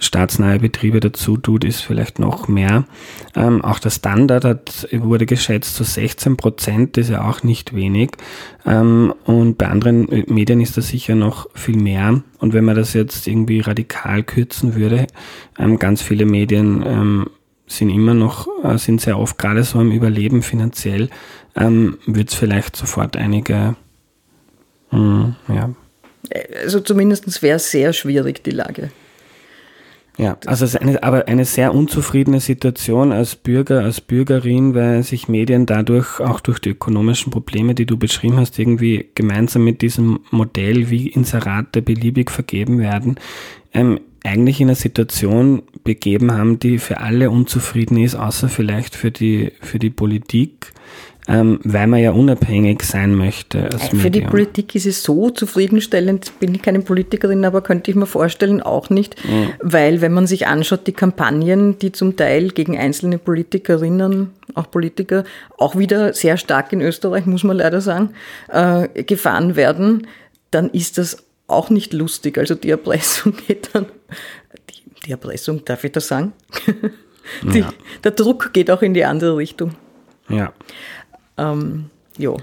staatsnahe 0.00 0.58
Betriebe 0.58 0.98
dazu 0.98 1.36
tut, 1.36 1.64
ist 1.64 1.82
vielleicht 1.82 2.18
noch 2.18 2.48
mehr. 2.48 2.84
Ähm, 3.36 3.62
auch 3.62 3.78
der 3.78 3.90
Standard 3.90 4.44
hat, 4.44 4.88
wurde 4.92 5.26
geschätzt 5.26 5.76
zu 5.76 5.84
16 5.84 6.36
Prozent, 6.36 6.96
ist 6.96 7.10
ja 7.10 7.28
auch 7.28 7.42
nicht 7.42 7.74
wenig. 7.74 8.12
Ähm, 8.66 9.14
und 9.24 9.58
bei 9.58 9.68
anderen 9.68 10.08
Medien 10.26 10.60
ist 10.60 10.76
das 10.76 10.88
sicher 10.88 11.14
noch 11.14 11.48
viel 11.54 11.76
mehr. 11.76 12.22
Und 12.38 12.54
wenn 12.54 12.64
man 12.64 12.76
das 12.76 12.94
jetzt 12.94 13.28
irgendwie 13.28 13.60
radikal 13.60 14.22
kürzen 14.22 14.74
würde, 14.74 15.06
ähm, 15.58 15.78
ganz 15.78 16.02
viele 16.02 16.24
Medien 16.24 16.82
ähm, 16.84 17.30
sind 17.66 17.90
immer 17.90 18.14
noch, 18.14 18.48
äh, 18.64 18.78
sind 18.78 19.00
sehr 19.00 19.18
oft 19.18 19.38
gerade 19.38 19.62
so 19.64 19.80
im 19.80 19.92
Überleben 19.92 20.42
finanziell, 20.42 21.10
ähm, 21.54 21.98
wird 22.06 22.30
es 22.30 22.34
vielleicht 22.34 22.74
sofort 22.74 23.16
einige, 23.16 23.76
mh, 24.90 25.36
hm, 25.46 25.54
ja. 25.54 25.70
Also 26.62 26.80
zumindest 26.80 27.42
wäre 27.42 27.56
es 27.56 27.70
sehr 27.70 27.92
schwierig, 27.92 28.44
die 28.44 28.50
Lage. 28.50 28.90
Ja, 30.20 30.36
also 30.44 30.66
es 30.66 30.74
ist 30.74 30.82
eine, 30.82 31.02
aber 31.02 31.28
eine 31.28 31.46
sehr 31.46 31.74
unzufriedene 31.74 32.40
Situation 32.40 33.10
als 33.10 33.36
Bürger, 33.36 33.82
als 33.82 34.02
Bürgerin, 34.02 34.74
weil 34.74 35.02
sich 35.02 35.28
Medien 35.28 35.64
dadurch 35.64 36.20
auch 36.20 36.40
durch 36.40 36.58
die 36.58 36.70
ökonomischen 36.70 37.32
Probleme, 37.32 37.74
die 37.74 37.86
du 37.86 37.96
beschrieben 37.96 38.36
hast, 38.36 38.58
irgendwie 38.58 39.08
gemeinsam 39.14 39.64
mit 39.64 39.80
diesem 39.80 40.20
Modell, 40.30 40.90
wie 40.90 41.08
Inserate 41.08 41.80
beliebig 41.80 42.30
vergeben 42.30 42.80
werden, 42.80 43.16
ähm, 43.72 43.98
eigentlich 44.22 44.60
in 44.60 44.68
eine 44.68 44.74
Situation 44.74 45.62
begeben 45.84 46.32
haben, 46.32 46.58
die 46.58 46.76
für 46.76 47.00
alle 47.00 47.30
unzufrieden 47.30 47.96
ist, 47.96 48.14
außer 48.14 48.50
vielleicht 48.50 48.96
für 48.96 49.10
die, 49.10 49.52
für 49.62 49.78
die 49.78 49.88
Politik, 49.88 50.74
ähm, 51.28 51.60
weil 51.64 51.86
man 51.86 52.00
ja 52.00 52.12
unabhängig 52.12 52.82
sein 52.82 53.14
möchte. 53.14 53.64
Als 53.64 53.88
Für 53.88 53.96
Medium. 53.96 54.12
die 54.12 54.20
Politik 54.22 54.74
ist 54.74 54.86
es 54.86 55.02
so 55.02 55.30
zufriedenstellend, 55.30 56.38
bin 56.40 56.54
ich 56.54 56.62
keine 56.62 56.80
Politikerin, 56.80 57.44
aber 57.44 57.60
könnte 57.60 57.90
ich 57.90 57.96
mir 57.96 58.06
vorstellen, 58.06 58.62
auch 58.62 58.90
nicht, 58.90 59.16
mhm. 59.24 59.52
weil 59.60 60.00
wenn 60.00 60.12
man 60.12 60.26
sich 60.26 60.46
anschaut, 60.46 60.86
die 60.86 60.92
Kampagnen, 60.92 61.78
die 61.78 61.92
zum 61.92 62.16
Teil 62.16 62.48
gegen 62.48 62.78
einzelne 62.78 63.18
Politikerinnen, 63.18 64.30
auch 64.54 64.70
Politiker, 64.70 65.24
auch 65.58 65.76
wieder 65.76 66.12
sehr 66.14 66.36
stark 66.36 66.72
in 66.72 66.80
Österreich, 66.80 67.26
muss 67.26 67.44
man 67.44 67.56
leider 67.56 67.80
sagen, 67.80 68.10
äh, 68.48 69.04
gefahren 69.04 69.56
werden, 69.56 70.06
dann 70.50 70.70
ist 70.70 70.98
das 70.98 71.24
auch 71.46 71.70
nicht 71.70 71.92
lustig. 71.92 72.38
Also 72.38 72.54
die 72.54 72.70
Erpressung 72.70 73.34
geht 73.46 73.70
dann, 73.72 73.86
die, 74.70 75.06
die 75.06 75.10
Erpressung, 75.10 75.64
darf 75.64 75.84
ich 75.84 75.92
das 75.92 76.08
sagen? 76.08 76.32
die, 77.42 77.60
ja. 77.60 77.72
Der 78.02 78.12
Druck 78.12 78.52
geht 78.52 78.70
auch 78.70 78.82
in 78.82 78.94
die 78.94 79.04
andere 79.04 79.36
Richtung. 79.36 79.74
Ja. 80.28 80.52
Ähm, 81.40 81.86
jo. 82.18 82.36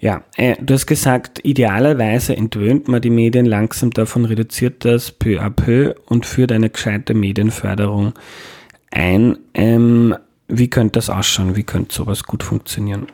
Ja, 0.00 0.24
äh, 0.36 0.56
du 0.60 0.74
hast 0.74 0.86
gesagt, 0.86 1.40
idealerweise 1.44 2.36
entwöhnt 2.36 2.88
man 2.88 3.00
die 3.00 3.10
Medien 3.10 3.46
langsam, 3.46 3.92
davon 3.92 4.24
reduziert 4.24 4.84
das 4.84 5.12
peu 5.12 5.40
à 5.40 5.48
peu 5.48 5.94
und 6.06 6.26
führt 6.26 6.50
eine 6.50 6.70
gescheite 6.70 7.14
Medienförderung 7.14 8.12
ein. 8.90 9.38
Ähm, 9.54 10.16
wie 10.48 10.68
könnte 10.68 10.98
das 10.98 11.08
ausschauen? 11.08 11.54
Wie 11.54 11.62
könnte 11.62 11.94
sowas 11.94 12.24
gut 12.24 12.42
funktionieren? 12.42 13.06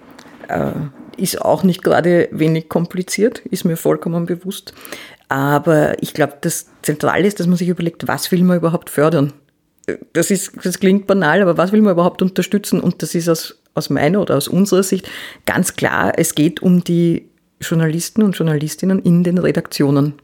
Äh, 0.48 0.72
ist 1.18 1.42
auch 1.42 1.62
nicht 1.62 1.82
gerade 1.84 2.28
wenig 2.32 2.70
kompliziert, 2.70 3.40
ist 3.40 3.64
mir 3.64 3.76
vollkommen 3.76 4.24
bewusst. 4.24 4.72
Aber 5.28 6.02
ich 6.02 6.14
glaube, 6.14 6.38
das 6.40 6.68
Zentrale 6.80 7.26
ist, 7.26 7.38
dass 7.38 7.46
man 7.46 7.56
sich 7.56 7.68
überlegt, 7.68 8.08
was 8.08 8.32
will 8.32 8.42
man 8.42 8.56
überhaupt 8.56 8.88
fördern? 8.88 9.34
Das, 10.14 10.30
ist, 10.30 10.52
das 10.64 10.80
klingt 10.80 11.06
banal, 11.06 11.42
aber 11.42 11.58
was 11.58 11.72
will 11.72 11.82
man 11.82 11.92
überhaupt 11.92 12.22
unterstützen? 12.22 12.80
Und 12.80 13.02
das 13.02 13.14
ist 13.14 13.28
aus 13.28 13.57
aus 13.78 13.90
meiner 13.90 14.20
oder 14.20 14.36
aus 14.36 14.48
unserer 14.48 14.82
Sicht 14.82 15.08
ganz 15.46 15.76
klar, 15.76 16.12
es 16.16 16.34
geht 16.34 16.60
um 16.60 16.84
die 16.84 17.28
Journalisten 17.60 18.22
und 18.22 18.36
Journalistinnen 18.36 19.00
in 19.00 19.24
den 19.24 19.38
Redaktionen. 19.38 20.14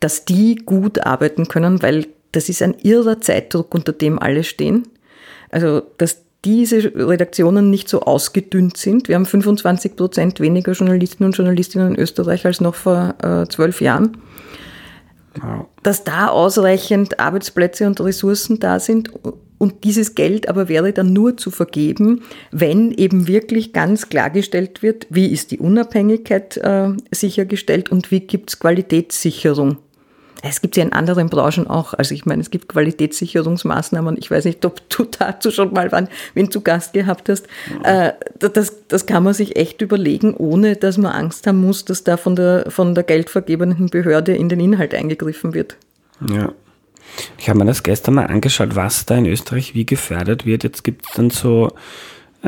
Dass 0.00 0.24
die 0.24 0.56
gut 0.56 1.04
arbeiten 1.06 1.48
können, 1.48 1.82
weil 1.82 2.06
das 2.32 2.48
ist 2.48 2.62
ein 2.62 2.74
irrer 2.82 3.20
Zeitdruck, 3.20 3.74
unter 3.74 3.92
dem 3.92 4.18
alle 4.18 4.44
stehen. 4.44 4.88
Also, 5.50 5.82
dass 5.98 6.22
diese 6.44 6.92
Redaktionen 6.94 7.70
nicht 7.70 7.88
so 7.88 8.00
ausgedünnt 8.00 8.76
sind. 8.76 9.08
Wir 9.08 9.14
haben 9.14 9.26
25 9.26 9.94
Prozent 9.94 10.40
weniger 10.40 10.72
Journalisten 10.72 11.24
und 11.24 11.36
Journalistinnen 11.36 11.94
in 11.94 12.00
Österreich 12.00 12.44
als 12.44 12.60
noch 12.60 12.74
vor 12.74 13.14
äh, 13.22 13.46
zwölf 13.48 13.80
Jahren. 13.80 14.16
Wow. 15.40 15.66
Dass 15.82 16.04
da 16.04 16.28
ausreichend 16.28 17.20
Arbeitsplätze 17.20 17.86
und 17.86 18.00
Ressourcen 18.00 18.58
da 18.58 18.80
sind 18.80 19.10
und 19.62 19.84
dieses 19.84 20.16
Geld 20.16 20.48
aber 20.48 20.68
wäre 20.68 20.92
dann 20.92 21.12
nur 21.12 21.36
zu 21.36 21.52
vergeben, 21.52 22.24
wenn 22.50 22.90
eben 22.90 23.28
wirklich 23.28 23.72
ganz 23.72 24.08
klargestellt 24.08 24.82
wird, 24.82 25.06
wie 25.08 25.28
ist 25.28 25.52
die 25.52 25.60
Unabhängigkeit 25.60 26.56
äh, 26.56 26.88
sichergestellt 27.12 27.92
und 27.92 28.10
wie 28.10 28.18
gibt 28.18 28.50
es 28.50 28.58
Qualitätssicherung. 28.58 29.76
Es 30.42 30.62
gibt 30.62 30.76
ja 30.76 30.82
in 30.82 30.92
anderen 30.92 31.28
Branchen 31.28 31.68
auch. 31.68 31.94
Also 31.94 32.12
ich 32.12 32.26
meine, 32.26 32.42
es 32.42 32.50
gibt 32.50 32.70
Qualitätssicherungsmaßnahmen. 32.70 34.16
Ich 34.18 34.32
weiß 34.32 34.46
nicht, 34.46 34.64
ob 34.64 34.80
du 34.88 35.04
dazu 35.18 35.52
schon 35.52 35.72
mal 35.72 35.92
wann, 35.92 36.08
wen 36.34 36.50
zu 36.50 36.62
Gast 36.62 36.92
gehabt 36.92 37.28
hast. 37.28 37.46
Äh, 37.84 38.14
das, 38.40 38.88
das 38.88 39.06
kann 39.06 39.22
man 39.22 39.32
sich 39.32 39.54
echt 39.54 39.80
überlegen, 39.80 40.34
ohne 40.34 40.74
dass 40.74 40.98
man 40.98 41.12
Angst 41.12 41.46
haben 41.46 41.60
muss, 41.60 41.84
dass 41.84 42.02
da 42.02 42.16
von 42.16 42.34
der, 42.34 42.68
von 42.68 42.96
der 42.96 43.04
geldvergebenden 43.04 43.90
Behörde 43.90 44.34
in 44.34 44.48
den 44.48 44.58
Inhalt 44.58 44.92
eingegriffen 44.92 45.54
wird. 45.54 45.76
Ja. 46.28 46.52
Ich 47.38 47.48
habe 47.48 47.58
mir 47.58 47.66
das 47.66 47.82
gestern 47.82 48.14
mal 48.14 48.26
angeschaut, 48.26 48.74
was 48.76 49.06
da 49.06 49.16
in 49.16 49.26
Österreich 49.26 49.74
wie 49.74 49.86
gefördert 49.86 50.46
wird. 50.46 50.64
Jetzt 50.64 50.84
gibt 50.84 51.06
es 51.06 51.14
dann 51.14 51.30
so 51.30 51.72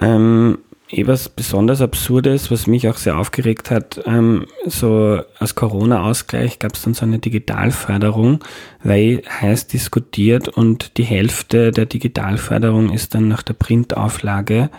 ähm, 0.01 0.59
etwas 0.91 1.29
besonders 1.29 1.81
Absurdes, 1.81 2.51
was 2.51 2.67
mich 2.67 2.89
auch 2.89 2.97
sehr 2.97 3.19
aufgeregt 3.19 3.71
hat. 3.71 4.01
Ähm, 4.07 4.47
so 4.67 5.21
als 5.39 5.55
Corona-Ausgleich 5.55 6.59
gab 6.59 6.75
es 6.75 6.83
dann 6.83 6.95
so 6.95 7.05
eine 7.05 7.19
Digitalförderung, 7.19 8.41
weil 8.83 9.23
heiß 9.41 9.67
diskutiert 9.67 10.49
und 10.49 10.97
die 10.99 11.05
Hälfte 11.05 11.71
der 11.71 11.87
Digitalförderung 11.87 12.93
ist 12.93 13.15
dann 13.15 13.29
nach 13.29 13.43
der 13.43 13.55
Printauflage 13.55 14.71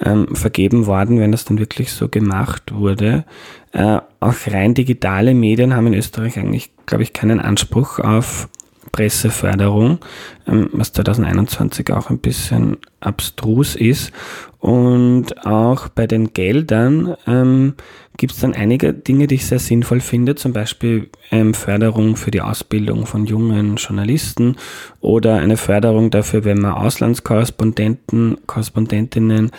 ähm, 0.00 0.34
vergeben 0.34 0.86
worden, 0.86 1.20
wenn 1.20 1.32
das 1.32 1.44
dann 1.44 1.58
wirklich 1.58 1.92
so 1.92 2.08
gemacht 2.08 2.74
wurde. 2.74 3.24
Äh, 3.72 4.00
auch 4.20 4.34
rein 4.46 4.74
digitale 4.74 5.34
Medien 5.34 5.74
haben 5.74 5.88
in 5.88 5.94
Österreich 5.94 6.38
eigentlich, 6.38 6.70
glaube 6.86 7.02
ich, 7.02 7.12
keinen 7.12 7.40
Anspruch 7.40 7.98
auf 7.98 8.48
Presseförderung, 8.94 9.98
ähm, 10.46 10.70
was 10.72 10.92
2021 10.92 11.92
auch 11.92 12.10
ein 12.10 12.18
bisschen 12.18 12.76
abstrus 13.00 13.74
ist. 13.74 14.12
Und 14.60 15.44
auch 15.44 15.88
bei 15.88 16.06
den 16.06 16.32
Geldern 16.32 17.16
ähm, 17.26 17.74
gibt 18.16 18.34
es 18.34 18.40
dann 18.40 18.54
einige 18.54 18.94
Dinge, 18.94 19.26
die 19.26 19.34
ich 19.34 19.46
sehr 19.46 19.58
sinnvoll 19.58 19.98
finde, 19.98 20.36
zum 20.36 20.52
Beispiel 20.52 21.10
ähm, 21.32 21.54
Förderung 21.54 22.14
für 22.14 22.30
die 22.30 22.40
Ausbildung 22.40 23.04
von 23.04 23.26
jungen 23.26 23.74
Journalisten 23.76 24.58
oder 25.00 25.38
eine 25.38 25.56
Förderung 25.56 26.12
dafür, 26.12 26.44
wenn 26.44 26.60
man 26.60 26.74
Auslandskorrespondenten, 26.74 28.38
Korrespondentinnen 28.46 29.50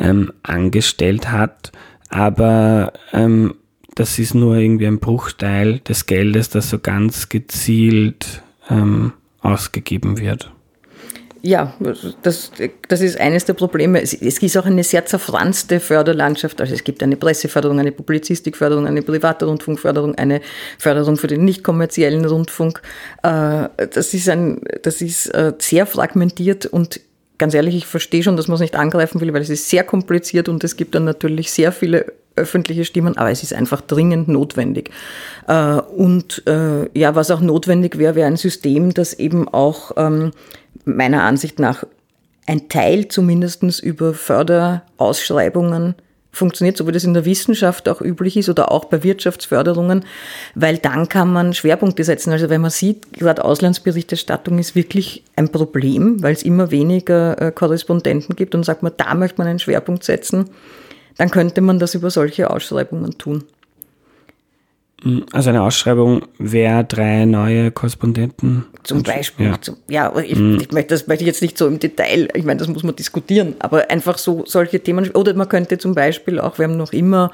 ähm, 0.00 0.32
angestellt 0.42 1.30
hat. 1.30 1.72
Aber 2.08 2.94
ähm, 3.12 3.54
das 3.94 4.18
ist 4.18 4.34
nur 4.34 4.56
irgendwie 4.56 4.86
ein 4.86 4.98
Bruchteil 4.98 5.80
des 5.80 6.06
Geldes, 6.06 6.48
das 6.48 6.70
so 6.70 6.78
ganz 6.78 7.28
gezielt 7.28 8.42
ähm, 8.70 9.12
ausgegeben 9.40 10.18
wird. 10.18 10.50
Ja, 11.40 11.74
das, 12.22 12.50
das 12.88 13.00
ist 13.00 13.20
eines 13.20 13.44
der 13.44 13.54
Probleme. 13.54 14.02
Es, 14.02 14.12
ist 14.12 14.56
auch 14.56 14.66
eine 14.66 14.82
sehr 14.82 15.06
zerfranste 15.06 15.78
Förderlandschaft. 15.78 16.60
Also 16.60 16.74
es 16.74 16.82
gibt 16.82 17.02
eine 17.02 17.16
Presseförderung, 17.16 17.78
eine 17.78 17.92
Publizistikförderung, 17.92 18.86
eine 18.86 19.02
private 19.02 19.46
Rundfunkförderung, 19.46 20.16
eine 20.16 20.40
Förderung 20.78 21.16
für 21.16 21.28
den 21.28 21.44
nicht 21.44 21.62
kommerziellen 21.62 22.24
Rundfunk. 22.24 22.82
Äh, 23.22 23.68
das 23.76 24.14
ist, 24.14 24.28
ein, 24.28 24.62
das 24.82 25.00
ist 25.00 25.28
äh, 25.28 25.52
sehr 25.58 25.86
fragmentiert 25.86 26.66
und 26.66 27.00
ganz 27.38 27.54
ehrlich, 27.54 27.76
ich 27.76 27.86
verstehe 27.86 28.24
schon, 28.24 28.36
dass 28.36 28.48
man 28.48 28.56
es 28.56 28.60
nicht 28.60 28.74
angreifen 28.74 29.20
will, 29.20 29.32
weil 29.32 29.42
es 29.42 29.50
ist 29.50 29.70
sehr 29.70 29.84
kompliziert 29.84 30.48
und 30.48 30.64
es 30.64 30.76
gibt 30.76 30.96
dann 30.96 31.04
natürlich 31.04 31.52
sehr 31.52 31.70
viele 31.70 32.12
öffentliche 32.38 32.84
Stimmen, 32.84 33.16
aber 33.16 33.30
es 33.30 33.42
ist 33.42 33.52
einfach 33.52 33.80
dringend 33.80 34.28
notwendig. 34.28 34.90
Äh, 35.46 35.74
und 35.74 36.42
äh, 36.46 36.88
ja, 36.98 37.14
was 37.14 37.30
auch 37.30 37.40
notwendig 37.40 37.98
wäre, 37.98 38.14
wäre 38.14 38.26
ein 38.26 38.36
System, 38.36 38.94
das 38.94 39.14
eben 39.14 39.48
auch 39.48 39.92
ähm, 39.96 40.32
meiner 40.84 41.22
Ansicht 41.22 41.58
nach 41.58 41.84
ein 42.46 42.68
Teil 42.68 43.08
zumindest 43.08 43.62
über 43.82 44.14
Förderausschreibungen 44.14 45.94
funktioniert, 46.38 46.76
so 46.76 46.86
wie 46.86 46.92
das 46.92 47.04
in 47.04 47.14
der 47.14 47.24
Wissenschaft 47.24 47.88
auch 47.88 48.00
üblich 48.00 48.36
ist 48.36 48.48
oder 48.48 48.70
auch 48.70 48.86
bei 48.86 49.02
Wirtschaftsförderungen, 49.02 50.04
weil 50.54 50.78
dann 50.78 51.08
kann 51.08 51.32
man 51.32 51.52
Schwerpunkte 51.52 52.04
setzen. 52.04 52.32
Also 52.32 52.48
wenn 52.48 52.60
man 52.60 52.70
sieht, 52.70 53.12
gerade 53.12 53.44
Auslandsberichterstattung 53.44 54.58
ist 54.58 54.74
wirklich 54.74 55.24
ein 55.36 55.50
Problem, 55.50 56.22
weil 56.22 56.32
es 56.32 56.42
immer 56.42 56.70
weniger 56.70 57.40
äh, 57.40 57.52
Korrespondenten 57.52 58.36
gibt 58.36 58.54
und 58.54 58.64
sagt 58.64 58.82
man, 58.82 58.92
da 58.96 59.14
möchte 59.14 59.38
man 59.38 59.48
einen 59.48 59.58
Schwerpunkt 59.58 60.04
setzen 60.04 60.48
dann 61.18 61.30
könnte 61.30 61.60
man 61.60 61.78
das 61.78 61.94
über 61.94 62.10
solche 62.10 62.48
Ausschreibungen 62.48 63.18
tun. 63.18 63.44
Also 65.32 65.50
eine 65.50 65.62
Ausschreibung 65.62 66.22
wäre 66.38 66.84
drei 66.84 67.24
neue 67.24 67.70
Korrespondenten. 67.70 68.64
Zum 68.82 69.04
Beispiel. 69.04 69.46
Ja, 69.46 69.60
zum, 69.60 69.76
ja 69.88 70.12
ich, 70.18 70.36
mhm. 70.36 70.58
ich 70.60 70.72
möchte, 70.72 70.94
das 70.94 71.06
möchte 71.06 71.22
ich 71.22 71.28
jetzt 71.28 71.42
nicht 71.42 71.56
so 71.56 71.68
im 71.68 71.78
Detail, 71.78 72.28
ich 72.34 72.44
meine, 72.44 72.58
das 72.58 72.66
muss 72.66 72.82
man 72.82 72.96
diskutieren, 72.96 73.54
aber 73.60 73.90
einfach 73.90 74.18
so 74.18 74.42
solche 74.46 74.80
Themen. 74.80 75.08
Oder 75.12 75.34
man 75.34 75.48
könnte 75.48 75.78
zum 75.78 75.94
Beispiel 75.94 76.40
auch, 76.40 76.58
wir 76.58 76.64
haben 76.64 76.76
noch 76.76 76.92
immer 76.92 77.30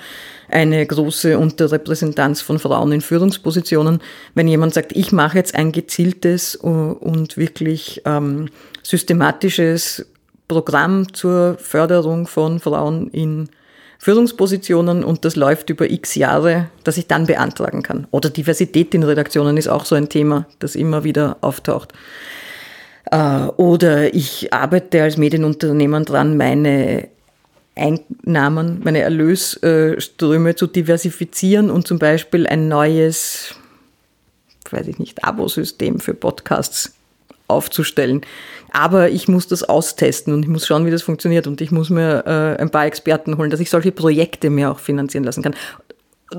eine 0.51 0.85
große 0.85 1.39
Unterrepräsentanz 1.39 2.43
von 2.43 2.59
Frauen 2.59 2.93
in 2.93 3.01
Führungspositionen. 3.01 4.01
Wenn 4.35 4.47
jemand 4.47 4.75
sagt, 4.75 4.95
ich 4.95 5.13
mache 5.13 5.39
jetzt 5.39 5.55
ein 5.55 5.73
gezieltes 5.73 6.57
und 6.57 7.39
wirklich 7.39 8.03
ähm, 8.05 8.49
systematisches 8.83 10.05
Programm 10.49 11.15
zur 11.15 11.57
Förderung 11.59 12.27
von 12.27 12.61
Frauen 12.61 13.09
in 13.09 13.49
Führungspositionen 13.49 13.64
und 15.05 15.25
das 15.25 15.37
läuft 15.37 15.71
über 15.71 15.91
x 15.91 16.15
Jahre, 16.15 16.69
dass 16.83 16.99
ich 16.99 17.07
dann 17.07 17.27
beantragen 17.27 17.83
kann. 17.83 18.07
Oder 18.11 18.31
Diversität 18.31 18.95
in 18.95 19.03
Redaktionen 19.03 19.57
ist 19.57 19.69
auch 19.69 19.85
so 19.85 19.95
ein 19.95 20.09
Thema, 20.09 20.47
das 20.59 20.77
immer 20.77 21.05
wieder 21.05 21.39
auftaucht. 21.41 21.93
Äh, 23.11 23.47
oder 23.57 24.15
ich 24.15 24.53
arbeite 24.53 25.03
als 25.03 25.17
Medienunternehmer 25.17 26.01
dran, 26.03 26.37
meine 26.37 27.09
Einnahmen, 27.77 28.81
meine 28.85 29.01
Erlösströme 29.01 30.55
zu 30.55 30.67
diversifizieren 30.67 31.71
und 31.71 31.87
zum 31.87 31.99
Beispiel 31.99 32.47
ein 32.47 32.69
neues, 32.69 33.55
weiß 34.71 34.87
ich 34.87 34.99
nicht, 34.99 35.25
Abosystem 35.25 35.99
für 35.99 36.15
Podcasts 36.15 36.95
aufzustellen. 37.49 38.23
Aber 38.73 39.11
ich 39.11 39.29
muss 39.29 39.47
das 39.47 39.63
austesten 39.63 40.33
und 40.35 40.43
ich 40.43 40.49
muss 40.49 40.67
schauen, 40.67 40.85
wie 40.87 40.91
das 40.91 41.03
funktioniert 41.03 41.47
und 41.47 41.61
ich 41.61 41.71
muss 41.71 41.91
mir 41.91 42.25
äh, 42.27 42.61
ein 42.61 42.71
paar 42.71 42.87
Experten 42.87 43.39
holen, 43.39 43.51
dass 43.51 43.61
ich 43.61 43.71
solche 43.71 43.93
Projekte 43.93 44.51
mir 44.51 44.71
auch 44.71 44.79
finanzieren 44.79 45.25
lassen 45.25 45.43
kann. 45.43 45.55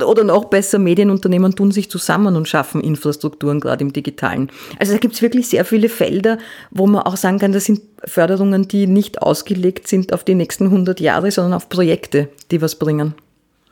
Oder 0.04 0.24
noch 0.24 0.46
besser, 0.46 0.80
Medienunternehmen 0.80 1.56
tun 1.56 1.72
sich 1.72 1.90
zusammen 1.90 2.36
und 2.36 2.50
schaffen 2.50 2.82
Infrastrukturen, 2.82 3.60
gerade 3.62 3.84
im 3.84 3.94
Digitalen. 3.94 4.52
Also 4.80 4.94
da 4.94 4.98
gibt 4.98 5.14
es 5.14 5.22
wirklich 5.22 5.48
sehr 5.48 5.64
viele 5.64 5.88
Felder, 5.90 6.38
wo 6.72 6.88
man 6.88 7.04
auch 7.04 7.16
sagen 7.16 7.40
kann, 7.40 7.54
das 7.54 7.66
sind 7.66 7.82
Förderungen, 8.04 8.68
die 8.68 8.88
nicht 8.88 9.22
ausgelegt 9.22 9.88
sind 9.88 10.12
auf 10.12 10.24
die 10.24 10.36
nächsten 10.36 10.66
100 10.66 11.00
Jahre, 11.00 11.32
sondern 11.32 11.54
auf 11.54 11.70
Projekte, 11.70 12.30
die 12.52 12.62
was 12.62 12.76
bringen. 12.76 13.14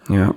Ja. 0.08 0.36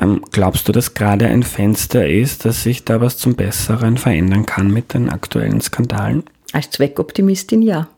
Ähm, 0.00 0.22
glaubst 0.30 0.68
du, 0.68 0.72
dass 0.72 0.94
gerade 0.94 1.26
ein 1.26 1.42
Fenster 1.42 2.08
ist, 2.08 2.44
dass 2.44 2.62
sich 2.62 2.84
da 2.84 3.00
was 3.00 3.18
zum 3.18 3.34
Besseren 3.34 3.98
verändern 3.98 4.46
kann 4.46 4.70
mit 4.70 4.94
den 4.94 5.08
aktuellen 5.08 5.60
Skandalen? 5.60 6.24
Als 6.52 6.70
Zweckoptimistin 6.70 7.62
ja. 7.62 7.88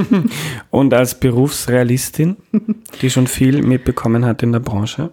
Und 0.70 0.92
als 0.94 1.18
Berufsrealistin, 1.18 2.36
die 3.00 3.10
schon 3.10 3.26
viel 3.26 3.62
mitbekommen 3.62 4.24
hat 4.24 4.42
in 4.42 4.52
der 4.52 4.60
Branche? 4.60 5.10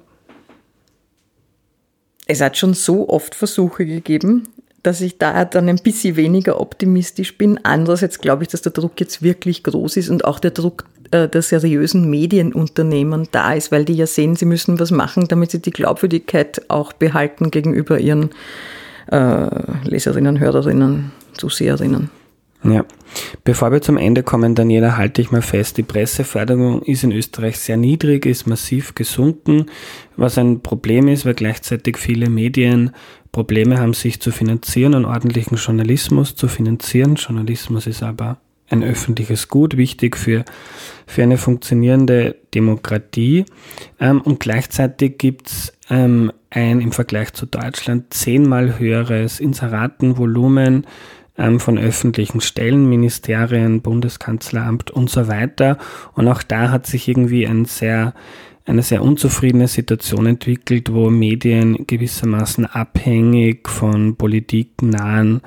Es 2.26 2.42
hat 2.42 2.58
schon 2.58 2.74
so 2.74 3.10
oft 3.10 3.36
Versuche 3.36 3.86
gegeben, 3.86 4.48
dass 4.84 5.02
ich 5.02 5.18
da 5.18 5.46
dann 5.46 5.70
ein 5.70 5.78
bisschen 5.78 6.16
weniger 6.16 6.60
optimistisch 6.60 7.38
bin. 7.38 7.60
Andererseits 7.64 8.20
glaube 8.20 8.44
ich, 8.44 8.50
dass 8.50 8.62
der 8.62 8.72
Druck 8.72 9.00
jetzt 9.00 9.22
wirklich 9.22 9.64
groß 9.64 9.98
ist 9.98 10.10
und 10.10 10.26
auch 10.26 10.40
der 10.40 10.52
Druck 10.52 10.86
der 11.12 11.42
seriösen 11.42 12.10
Medienunternehmen 12.10 13.28
da 13.32 13.54
ist, 13.54 13.72
weil 13.72 13.86
die 13.86 13.94
ja 13.94 14.08
sehen, 14.08 14.36
sie 14.36 14.46
müssen 14.46 14.80
was 14.80 14.92
machen, 14.92 15.28
damit 15.28 15.52
sie 15.52 15.62
die 15.62 15.72
Glaubwürdigkeit 15.72 16.62
auch 16.70 16.94
behalten 16.94 17.52
gegenüber 17.52 18.00
ihren 18.00 18.30
äh, 19.12 19.48
Leserinnen, 19.84 20.40
Hörerinnen, 20.40 21.12
Zuseherinnen. 21.34 22.10
Ja. 22.64 22.86
Bevor 23.44 23.72
wir 23.72 23.82
zum 23.82 23.98
Ende 23.98 24.24
kommen, 24.24 24.56
Daniela, 24.56 24.96
halte 24.96 25.22
ich 25.22 25.32
mal 25.32 25.42
fest, 25.42 25.78
die 25.78 25.84
Presseförderung 25.84 26.84
ist 26.84 27.04
in 27.04 27.12
Österreich 27.12 27.58
sehr 27.58 27.76
niedrig, 27.76 28.26
ist 28.26 28.48
massiv 28.48 28.96
gesunken, 28.96 29.66
was 30.16 30.38
ein 30.38 30.62
Problem 30.62 31.08
ist, 31.08 31.26
weil 31.26 31.34
gleichzeitig 31.34 31.98
viele 31.98 32.30
Medien 32.30 32.92
Probleme 33.32 33.80
haben, 33.80 33.94
sich 33.94 34.22
zu 34.22 34.32
finanzieren 34.32 34.94
und 34.94 35.06
ordentlichen 35.06 35.58
Journalismus 35.58 36.36
zu 36.36 36.48
finanzieren. 36.48 37.16
Journalismus 37.16 37.88
ist 37.88 38.04
aber 38.04 38.38
ein 38.72 38.84
öffentliches 38.84 39.48
Gut, 39.48 39.78
wichtig 39.78 40.18
für, 40.18 40.46
für 41.06 41.24
eine 41.24 41.38
funktionierende 41.38 42.36
Demokratie. 42.54 43.46
Ähm, 44.00 44.22
und 44.22 44.40
gleichzeitig 44.40 45.18
gibt 45.18 45.48
es 45.48 45.74
ähm, 45.90 46.32
ein 46.50 46.82
im 46.82 46.92
Vergleich 46.92 47.34
zu 47.34 47.46
Deutschland 47.46 48.14
zehnmal 48.14 48.80
höheres 48.80 49.40
Inseratenvolumen 49.40 50.86
ähm, 51.38 51.60
von 51.60 51.78
öffentlichen 51.78 52.42
Stellen, 52.42 52.90
Ministerien, 52.90 53.82
Bundeskanzleramt 53.82 54.92
und 54.92 55.10
so 55.10 55.28
weiter. 55.28 55.78
Und 56.14 56.28
auch 56.28 56.44
da 56.44 56.72
hat 56.72 56.86
sich 56.86 57.08
irgendwie 57.08 57.48
ein 57.48 57.66
sehr, 57.66 58.14
eine 58.66 58.84
sehr 58.84 59.02
unzufriedene 59.02 59.68
Situation 59.68 60.26
entwickelt, 60.26 60.94
wo 60.94 61.10
Medien 61.10 61.88
gewissermaßen 61.88 62.66
abhängig 62.66 63.68
von 63.68 64.16
politiknahen 64.16 65.42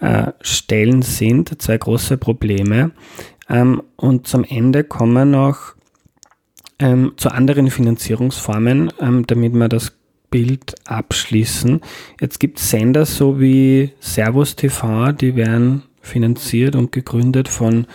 äh, 0.00 0.32
Stellen 0.40 1.02
sind. 1.02 1.60
Zwei 1.62 1.78
große 1.78 2.16
Probleme. 2.16 2.92
Ähm, 3.48 3.82
und 3.96 4.26
zum 4.26 4.44
Ende 4.44 4.84
kommen 4.84 5.30
noch 5.30 5.74
ähm, 6.78 7.12
zu 7.16 7.30
anderen 7.30 7.70
Finanzierungsformen, 7.70 8.92
ähm, 9.00 9.26
damit 9.26 9.54
man 9.54 9.68
das 9.68 9.92
Bild 10.30 10.74
abschließen. 10.86 11.80
Jetzt 12.20 12.38
gibt 12.38 12.58
es 12.58 12.70
Sender 12.70 13.04
so 13.04 13.40
wie 13.40 13.92
Servus 14.00 14.56
TV, 14.56 15.12
die 15.12 15.34
werden 15.36 15.82
finanziert 16.10 16.76
und 16.76 16.92
gegründet 16.92 17.48
von, 17.48 17.86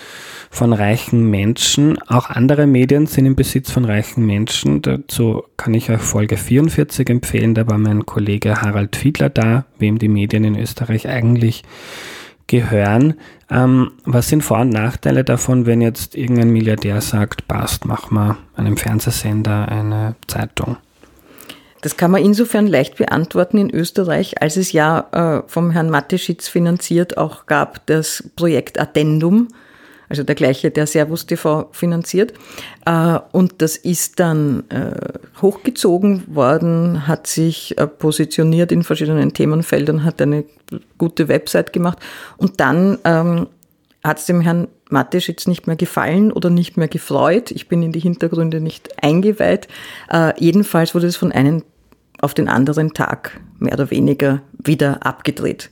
von 0.49 0.73
reichen 0.73 1.29
Menschen. 1.29 2.01
Auch 2.07 2.29
andere 2.29 2.65
Medien 2.65 3.05
sind 3.05 3.25
im 3.25 3.35
Besitz 3.35 3.69
von 3.71 3.85
reichen 3.85 4.25
Menschen. 4.25 4.81
Dazu 4.81 5.43
kann 5.57 5.73
ich 5.73 5.91
euch 5.91 6.01
Folge 6.01 6.37
44 6.37 7.09
empfehlen. 7.09 7.53
Da 7.53 7.67
war 7.67 7.77
mein 7.77 8.05
Kollege 8.05 8.61
Harald 8.61 8.95
Fiedler 8.95 9.29
da, 9.29 9.65
wem 9.77 9.99
die 9.99 10.09
Medien 10.09 10.43
in 10.43 10.57
Österreich 10.57 11.07
eigentlich 11.07 11.63
gehören. 12.47 13.15
Ähm, 13.49 13.91
was 14.05 14.29
sind 14.29 14.43
Vor- 14.43 14.61
und 14.61 14.69
Nachteile 14.69 15.23
davon, 15.23 15.65
wenn 15.65 15.81
jetzt 15.81 16.15
irgendein 16.15 16.51
Milliardär 16.51 17.01
sagt, 17.01 17.47
passt, 17.47 17.85
mach 17.85 18.11
mal 18.11 18.37
einem 18.55 18.77
Fernsehsender 18.77 19.67
eine 19.67 20.15
Zeitung? 20.27 20.77
Das 21.85 21.97
kann 21.97 22.09
man 22.09 22.25
insofern 22.25 22.65
leicht 22.65 22.97
beantworten 22.97 23.59
in 23.59 23.69
Österreich, 23.69 24.41
als 24.41 24.57
es 24.57 24.71
ja 24.71 25.05
äh, 25.11 25.47
vom 25.47 25.69
Herrn 25.69 25.91
Mateschitz 25.91 26.47
finanziert 26.47 27.15
auch 27.15 27.45
gab 27.45 27.85
das 27.85 28.23
Projekt 28.35 28.79
Addendum, 28.79 29.49
also 30.09 30.23
der 30.23 30.33
gleiche, 30.33 30.71
der 30.71 30.87
Servus 30.87 31.27
TV 31.27 31.69
finanziert. 31.73 32.33
Äh, 32.87 33.19
und 33.31 33.61
das 33.61 33.77
ist 33.77 34.19
dann 34.19 34.63
äh, 34.69 34.95
hochgezogen 35.39 36.23
worden, 36.25 37.07
hat 37.07 37.27
sich 37.27 37.77
äh, 37.77 37.85
positioniert 37.85 38.71
in 38.71 38.81
verschiedenen 38.81 39.33
Themenfeldern, 39.33 40.03
hat 40.03 40.19
eine 40.23 40.45
gute 40.97 41.27
Website 41.27 41.71
gemacht 41.71 41.99
und 42.37 42.59
dann 42.59 42.97
ähm, 43.03 43.45
hat 44.03 44.17
es 44.17 44.25
dem 44.25 44.41
Herrn 44.41 44.69
Mateschitz 44.89 45.45
nicht 45.45 45.67
mehr 45.67 45.75
gefallen 45.75 46.31
oder 46.31 46.49
nicht 46.49 46.77
mehr 46.77 46.87
gefreut. 46.87 47.51
Ich 47.51 47.67
bin 47.67 47.83
in 47.83 47.91
die 47.91 47.99
Hintergründe 47.99 48.59
nicht 48.59 49.03
eingeweiht. 49.03 49.67
Äh, 50.11 50.33
jedenfalls 50.39 50.95
wurde 50.95 51.05
es 51.05 51.15
von 51.15 51.31
einem 51.31 51.61
auf 52.25 52.33
den 52.33 52.49
anderen 52.49 52.93
Tag 52.93 53.39
mehr 53.59 53.73
oder 53.73 53.91
weniger 53.91 54.41
wieder 54.57 55.05
abgedreht. 55.05 55.69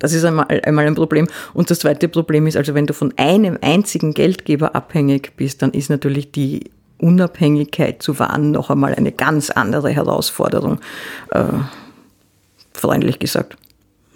Das 0.00 0.12
ist 0.12 0.24
einmal, 0.24 0.46
einmal 0.64 0.86
ein 0.86 0.96
Problem. 0.96 1.28
Und 1.54 1.70
das 1.70 1.78
zweite 1.78 2.08
Problem 2.08 2.48
ist 2.48 2.56
also, 2.56 2.74
wenn 2.74 2.88
du 2.88 2.92
von 2.92 3.14
einem 3.16 3.56
einzigen 3.60 4.14
Geldgeber 4.14 4.74
abhängig 4.74 5.36
bist, 5.36 5.62
dann 5.62 5.70
ist 5.70 5.90
natürlich 5.90 6.32
die 6.32 6.72
Unabhängigkeit 6.98 8.02
zu 8.02 8.18
wahren 8.18 8.50
noch 8.50 8.68
einmal 8.68 8.94
eine 8.94 9.12
ganz 9.12 9.50
andere 9.50 9.90
Herausforderung, 9.90 10.80
äh, 11.30 11.44
freundlich 12.72 13.20
gesagt. 13.20 13.56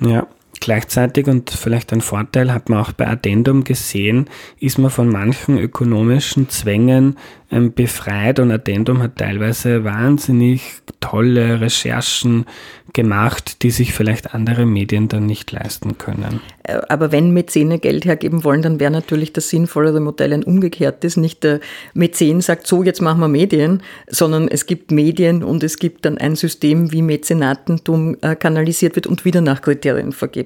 Ja, 0.01 0.27
Gleichzeitig 0.61 1.27
und 1.27 1.51
vielleicht 1.51 1.92
ein 1.92 2.01
Vorteil 2.01 2.53
hat 2.53 2.69
man 2.69 2.81
auch 2.81 2.92
bei 2.92 3.07
Addendum 3.07 3.64
gesehen, 3.64 4.27
ist 4.59 4.79
man 4.79 4.90
von 4.90 5.09
manchen 5.09 5.59
ökonomischen 5.59 6.49
Zwängen 6.49 7.16
ähm, 7.51 7.73
befreit 7.73 8.40
und 8.40 8.51
Addendum 8.51 9.03
hat 9.03 9.16
teilweise 9.16 9.85
wahnsinnig 9.85 10.62
tolle 11.01 11.61
Recherchen 11.61 12.45
gemacht, 12.92 13.62
die 13.62 13.71
sich 13.71 13.92
vielleicht 13.92 14.35
andere 14.35 14.66
Medien 14.66 15.09
dann 15.09 15.27
nicht 15.27 15.53
leisten 15.53 15.99
können. 15.99 16.40
Äh, 16.64 16.81
aber 16.88 17.12
wenn 17.12 17.31
Mäzene 17.31 17.79
Geld 17.79 18.05
hergeben 18.05 18.42
wollen, 18.42 18.62
dann 18.62 18.81
wäre 18.81 18.90
natürlich 18.90 19.33
das 19.33 19.51
sinnvollere 19.51 20.01
Modell 20.01 20.33
ein 20.33 20.42
umgekehrtes. 20.42 21.16
Nicht 21.16 21.45
der 21.45 21.61
Mäzen 21.95 22.40
sagt, 22.40 22.66
so 22.66 22.83
jetzt 22.83 23.03
machen 23.03 23.21
wir 23.21 23.29
Medien, 23.29 23.83
sondern 24.09 24.49
es 24.49 24.66
gibt 24.66 24.90
Medien 24.90 25.45
und 25.45 25.62
es 25.62 25.79
gibt 25.79 26.05
dann 26.05 26.19
ein 26.19 26.35
System, 26.35 26.90
wie 26.90 27.03
Mäzenatentum 27.03 28.16
äh, 28.23 28.35
kanalisiert 28.35 28.97
wird 28.97 29.07
und 29.07 29.25
wieder 29.25 29.42
nach 29.42 29.61
Kriterien 29.61 30.12
vergeben. 30.12 30.46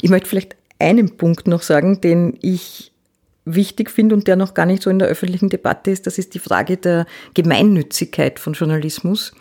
Ich 0.00 0.10
möchte 0.10 0.28
vielleicht 0.28 0.56
einen 0.78 1.16
Punkt 1.16 1.48
noch 1.48 1.62
sagen, 1.62 2.00
den 2.00 2.38
ich 2.40 2.92
wichtig 3.44 3.90
finde 3.90 4.14
und 4.14 4.26
der 4.26 4.36
noch 4.36 4.54
gar 4.54 4.66
nicht 4.66 4.82
so 4.82 4.90
in 4.90 4.98
der 4.98 5.08
öffentlichen 5.08 5.48
Debatte 5.48 5.90
ist, 5.90 6.06
das 6.06 6.18
ist 6.18 6.34
die 6.34 6.38
Frage 6.38 6.76
der 6.76 7.06
Gemeinnützigkeit 7.34 8.38
von 8.38 8.52
Journalismus. 8.52 9.32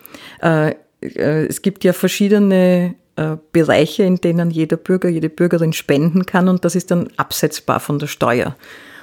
Äh, 0.42 0.76
äh, 1.02 1.46
es 1.46 1.62
gibt 1.62 1.84
ja 1.84 1.94
verschiedene 1.94 2.96
äh, 3.16 3.38
Bereiche, 3.52 4.04
in 4.04 4.18
denen 4.18 4.50
jeder 4.50 4.78
Bürger, 4.78 5.10
jede 5.10 5.30
Bürgerin 5.30 5.74
spenden 5.74 6.26
kann 6.26 6.48
und 6.48 6.66
das 6.66 6.76
ist 6.76 6.92
dann 6.92 7.10
absetzbar 7.18 7.80
von 7.80 8.00
der 8.00 8.08
Steuer. 8.08 8.56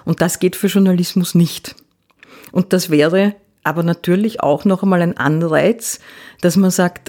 Und 0.04 0.20
das 0.20 0.38
geht 0.38 0.56
für 0.56 0.66
Journalismus 0.66 1.34
nicht. 1.34 1.76
Und 2.52 2.72
das 2.72 2.90
wäre 2.90 3.34
aber 3.62 3.82
natürlich 3.82 4.40
auch 4.40 4.66
noch 4.66 4.82
einmal 4.82 5.00
ein 5.00 5.16
Anreiz, 5.16 5.98
dass 6.42 6.56
man 6.56 6.70
sagt, 6.70 7.08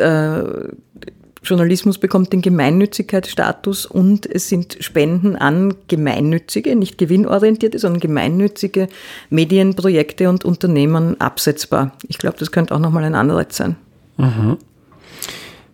Journalismus 1.45 1.97
bekommt 1.97 2.33
den 2.33 2.41
Gemeinnützigkeitsstatus 2.41 3.85
und 3.85 4.25
es 4.25 4.49
sind 4.49 4.77
Spenden 4.79 5.35
an 5.35 5.75
gemeinnützige, 5.87 6.75
nicht 6.75 6.97
gewinnorientierte, 6.97 7.79
sondern 7.79 7.99
gemeinnützige 7.99 8.87
Medienprojekte 9.29 10.29
und 10.29 10.43
Unternehmen 10.43 11.19
absetzbar. 11.21 11.91
Ich 12.07 12.17
glaube, 12.17 12.37
das 12.39 12.51
könnte 12.51 12.75
auch 12.75 12.79
nochmal 12.79 13.03
ein 13.03 13.15
Anreiz 13.15 13.57
sein. 13.57 13.75
Mhm. 14.17 14.57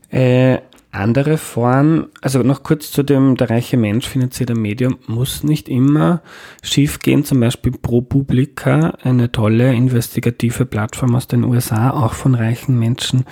Äh, 0.09 0.59
andere 0.91 1.37
Form, 1.37 2.07
also 2.21 2.39
noch 2.43 2.63
kurz 2.63 2.91
zu 2.91 3.03
dem, 3.03 3.37
der 3.37 3.49
reiche 3.49 3.77
Mensch 3.77 4.07
finanzierter 4.07 4.55
Medium 4.55 4.97
muss 5.07 5.43
nicht 5.43 5.69
immer 5.69 6.21
schief 6.61 6.99
gehen. 6.99 7.23
Zum 7.23 7.39
Beispiel 7.39 7.71
ProPublica, 7.71 8.97
eine 9.01 9.31
tolle 9.31 9.73
investigative 9.73 10.65
Plattform 10.65 11.15
aus 11.15 11.27
den 11.27 11.45
USA, 11.45 11.91
auch 11.91 12.13
von 12.13 12.35
reichen 12.35 12.77
Menschen 12.77 13.23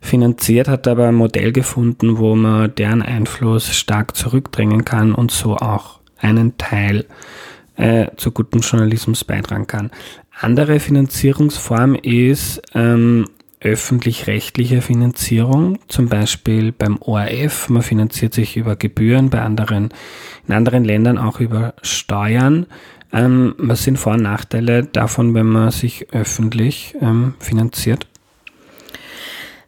finanziert, 0.00 0.68
hat 0.68 0.86
aber 0.86 1.08
ein 1.08 1.16
Modell 1.16 1.52
gefunden, 1.52 2.18
wo 2.18 2.36
man 2.36 2.74
deren 2.76 3.02
Einfluss 3.02 3.74
stark 3.74 4.16
zurückdrängen 4.16 4.84
kann 4.84 5.12
und 5.12 5.32
so 5.32 5.56
auch 5.56 5.98
einen 6.18 6.58
Teil 6.58 7.06
äh, 7.76 8.06
zu 8.16 8.30
gutem 8.30 8.60
Journalismus 8.60 9.24
beitragen 9.24 9.66
kann. 9.66 9.90
Andere 10.40 10.78
Finanzierungsform 10.78 11.96
ist 11.96 12.62
ähm, 12.74 13.26
öffentlich-rechtliche 13.60 14.80
Finanzierung, 14.80 15.78
zum 15.88 16.08
Beispiel 16.08 16.72
beim 16.72 16.98
ORF. 17.00 17.68
Man 17.68 17.82
finanziert 17.82 18.34
sich 18.34 18.56
über 18.56 18.76
Gebühren, 18.76 19.30
bei 19.30 19.42
anderen, 19.42 19.90
in 20.48 20.54
anderen 20.54 20.84
Ländern 20.84 21.18
auch 21.18 21.40
über 21.40 21.74
Steuern. 21.82 22.66
Ähm, 23.12 23.54
was 23.58 23.84
sind 23.84 23.98
Vor- 23.98 24.14
und 24.14 24.22
Nachteile 24.22 24.84
davon, 24.84 25.34
wenn 25.34 25.46
man 25.46 25.70
sich 25.70 26.12
öffentlich 26.12 26.94
ähm, 27.00 27.34
finanziert? 27.38 28.06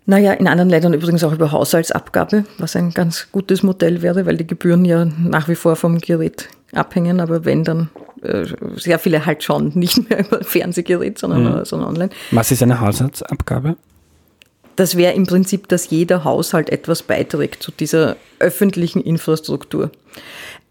Naja, 0.05 0.33
in 0.33 0.49
anderen 0.49 0.71
Ländern 0.71 0.95
übrigens 0.95 1.23
auch 1.23 1.33
über 1.33 1.53
Haushaltsabgabe, 1.53 2.45
was 2.59 2.75
ein 2.75 2.91
ganz 2.91 3.29
gutes 3.31 3.63
Modell 3.63 4.03
wäre, 4.03 4.27
weil 4.27 4.37
die 4.37 4.47
Gebühren 4.47 4.85
ja 4.85 5.05
nach 5.05 5.49
wie 5.49 5.55
vor 5.55 5.77
vom 5.77 5.99
Gerät 5.99 6.49
abhängen, 6.73 7.21
aber 7.21 7.45
wenn 7.45 7.63
dann 7.63 7.89
sehr 8.77 8.99
viele 8.99 9.27
halt 9.27 9.43
schon 9.43 9.69
nicht 9.75 10.09
mehr 10.09 10.21
über 10.21 10.43
Fernsehgerät, 10.43 11.19
sondern, 11.19 11.59
mhm. 11.59 11.65
sondern 11.65 11.89
online. 11.89 12.11
Was 12.31 12.51
ist 12.51 12.63
eine 12.63 12.81
Haushaltsabgabe? 12.81 13.77
Das 14.77 14.97
wäre 14.97 15.13
im 15.13 15.27
Prinzip, 15.27 15.69
dass 15.69 15.91
jeder 15.91 16.25
Haushalt 16.25 16.71
etwas 16.71 17.03
beiträgt 17.03 17.63
zu 17.63 17.71
dieser 17.73 18.17
öffentlichen 18.39 19.03
Infrastruktur. 19.03 19.91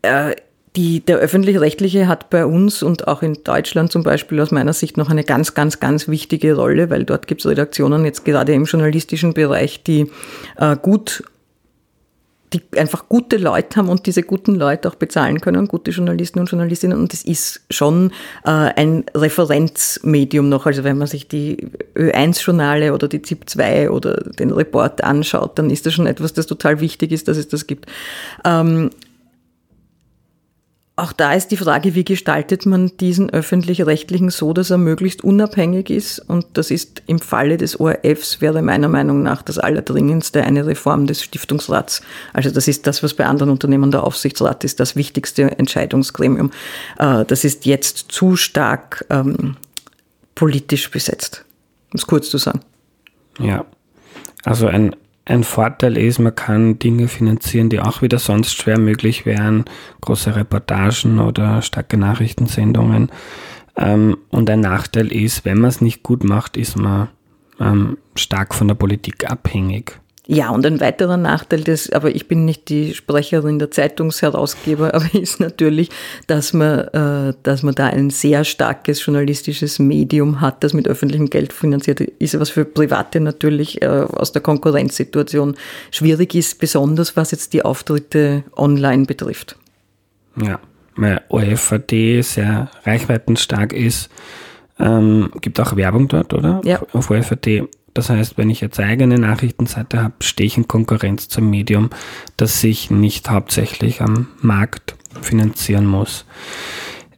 Äh, 0.01 0.35
die, 0.77 1.01
der 1.01 1.17
öffentlich-rechtliche 1.17 2.07
hat 2.07 2.29
bei 2.29 2.45
uns 2.45 2.81
und 2.81 3.07
auch 3.07 3.21
in 3.21 3.37
Deutschland 3.43 3.91
zum 3.91 4.03
Beispiel 4.03 4.39
aus 4.39 4.51
meiner 4.51 4.71
Sicht 4.71 4.95
noch 4.95 5.09
eine 5.09 5.25
ganz, 5.25 5.53
ganz, 5.53 5.81
ganz 5.81 6.07
wichtige 6.07 6.55
Rolle, 6.55 6.89
weil 6.89 7.03
dort 7.03 7.27
gibt 7.27 7.41
es 7.41 7.47
Redaktionen 7.47 8.05
jetzt 8.05 8.23
gerade 8.23 8.53
im 8.53 8.63
journalistischen 8.63 9.33
Bereich, 9.33 9.83
die 9.83 10.09
äh, 10.57 10.77
gut 10.77 11.23
die 12.53 12.61
einfach 12.77 13.07
gute 13.07 13.37
Leute 13.37 13.77
haben 13.77 13.87
und 13.87 14.05
diese 14.05 14.23
guten 14.23 14.55
Leute 14.55 14.89
auch 14.89 14.95
bezahlen 14.95 15.39
können, 15.39 15.67
gute 15.67 15.91
Journalisten 15.91 16.39
und 16.39 16.49
Journalistinnen. 16.49 16.97
Und 16.97 17.13
es 17.13 17.23
ist 17.23 17.61
schon 17.69 18.11
äh, 18.43 18.49
ein 18.49 19.05
Referenzmedium 19.15 20.49
noch. 20.49 20.65
Also 20.65 20.83
wenn 20.83 20.97
man 20.97 21.07
sich 21.07 21.27
die 21.27 21.69
Ö1-Journale 21.95 22.93
oder 22.93 23.07
die 23.07 23.21
ZIP 23.21 23.49
2 23.49 23.89
oder 23.89 24.15
den 24.15 24.51
Report 24.51 25.03
anschaut, 25.03 25.57
dann 25.57 25.69
ist 25.69 25.85
das 25.85 25.93
schon 25.93 26.07
etwas, 26.07 26.33
das 26.33 26.45
total 26.45 26.81
wichtig 26.81 27.11
ist, 27.11 27.27
dass 27.27 27.37
es 27.37 27.47
das 27.47 27.67
gibt. 27.67 27.85
Ähm, 28.43 28.89
auch 31.01 31.13
da 31.13 31.33
ist 31.33 31.49
die 31.49 31.57
Frage, 31.57 31.95
wie 31.95 32.05
gestaltet 32.05 32.67
man 32.67 32.95
diesen 32.97 33.31
öffentlich-rechtlichen 33.31 34.29
so, 34.29 34.53
dass 34.53 34.69
er 34.69 34.77
möglichst 34.77 35.23
unabhängig 35.23 35.89
ist. 35.89 36.19
Und 36.19 36.45
das 36.53 36.69
ist 36.69 37.01
im 37.07 37.19
Falle 37.19 37.57
des 37.57 37.79
ORFs 37.79 38.39
wäre 38.39 38.61
meiner 38.61 38.87
Meinung 38.87 39.23
nach 39.23 39.41
das 39.41 39.57
Allerdringendste 39.57 40.43
eine 40.43 40.67
Reform 40.67 41.07
des 41.07 41.23
Stiftungsrats. 41.23 42.01
Also 42.33 42.51
das 42.51 42.67
ist 42.67 42.85
das, 42.85 43.01
was 43.01 43.15
bei 43.15 43.25
anderen 43.25 43.49
Unternehmen 43.49 43.89
der 43.89 44.03
Aufsichtsrat 44.03 44.63
ist, 44.63 44.79
das 44.79 44.95
wichtigste 44.95 45.57
Entscheidungsgremium. 45.57 46.51
Äh, 46.99 47.25
das 47.25 47.43
ist 47.43 47.65
jetzt 47.65 48.11
zu 48.11 48.35
stark 48.35 49.05
ähm, 49.09 49.57
politisch 50.35 50.91
besetzt, 50.91 51.45
um 51.91 51.97
es 51.97 52.05
kurz 52.05 52.29
zu 52.29 52.37
sagen. 52.37 52.61
Ja, 53.39 53.65
also 54.43 54.67
ein 54.67 54.95
ein 55.26 55.43
Vorteil 55.43 55.97
ist, 55.97 56.19
man 56.19 56.36
kann 56.36 56.80
Dinge 56.80 57.07
finanzieren, 57.07 57.69
die 57.69 57.80
auch 57.80 58.01
wieder 58.01 58.19
sonst 58.19 58.55
schwer 58.55 58.80
möglich 58.80 59.26
wären, 59.26 59.65
große 60.01 60.36
Reportagen 60.36 61.19
oder 61.19 61.61
starke 61.61 61.97
Nachrichtensendungen. 61.97 63.11
Ähm, 63.78 64.17
und 64.30 64.49
ein 64.49 64.61
Nachteil 64.61 65.11
ist, 65.11 65.45
wenn 65.45 65.59
man 65.59 65.69
es 65.69 65.82
nicht 65.82 66.03
gut 66.03 66.24
macht, 66.24 66.57
ist 66.57 66.76
man 66.78 67.09
ähm, 67.59 67.97
stark 68.15 68.53
von 68.53 68.67
der 68.67 68.76
Politik 68.76 69.30
abhängig. 69.30 69.99
Ja, 70.34 70.49
und 70.51 70.65
ein 70.65 70.79
weiterer 70.79 71.17
Nachteil 71.17 71.59
des, 71.59 71.91
aber 71.91 72.15
ich 72.15 72.29
bin 72.29 72.45
nicht 72.45 72.69
die 72.69 72.93
Sprecherin 72.93 73.59
der 73.59 73.69
Zeitungsherausgeber, 73.69 74.93
aber 74.93 75.13
ist 75.13 75.41
natürlich, 75.41 75.89
dass 76.25 76.53
man, 76.53 76.88
äh, 76.88 77.34
dass 77.43 77.63
man 77.63 77.75
da 77.75 77.88
ein 77.88 78.11
sehr 78.11 78.45
starkes 78.45 79.05
journalistisches 79.05 79.77
Medium 79.77 80.39
hat, 80.39 80.63
das 80.63 80.73
mit 80.73 80.88
öffentlichem 80.88 81.29
Geld 81.29 81.51
finanziert 81.51 81.99
ist, 81.99 82.39
was 82.39 82.49
für 82.49 82.63
Private 82.63 83.19
natürlich 83.19 83.82
äh, 83.82 83.88
aus 83.88 84.32
der 84.32 84.41
Konkurrenzsituation 84.41 85.55
schwierig 85.91 86.34
ist, 86.34 86.59
besonders 86.59 87.17
was 87.17 87.32
jetzt 87.32 87.51
die 87.51 87.65
Auftritte 87.65 88.45
online 88.55 89.03
betrifft. 89.03 89.57
Ja, 90.41 90.61
weil 90.95 91.19
OFAD 91.27 92.21
sehr 92.21 92.71
reichweitenstark 92.86 93.73
ist, 93.73 94.09
ähm, 94.82 95.32
gibt 95.41 95.59
auch 95.59 95.75
Werbung 95.75 96.07
dort, 96.07 96.34
oder? 96.34 96.61
Ja. 96.63 96.82
Auf 96.93 97.11
OFAD 97.11 97.67
das 97.93 98.09
heißt, 98.09 98.38
wenn 98.38 98.49
ich 98.49 98.61
jetzt 98.61 98.79
eigene 98.79 99.17
Nachrichtenseite 99.17 100.01
habe, 100.01 100.15
stehe 100.21 100.47
ich 100.47 100.57
in 100.57 100.67
Konkurrenz 100.67 101.27
zum 101.27 101.49
Medium, 101.49 101.89
das 102.38 102.61
sich 102.61 102.89
nicht 102.89 103.29
hauptsächlich 103.29 104.01
am 104.01 104.27
Markt 104.41 104.95
finanzieren 105.21 105.86
muss. 105.86 106.25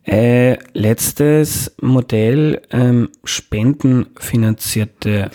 Äh, 0.04 0.58
letztes 0.74 1.76
Modell, 1.80 2.62
ähm, 2.72 3.10
spendenfinanzierte 3.24 5.32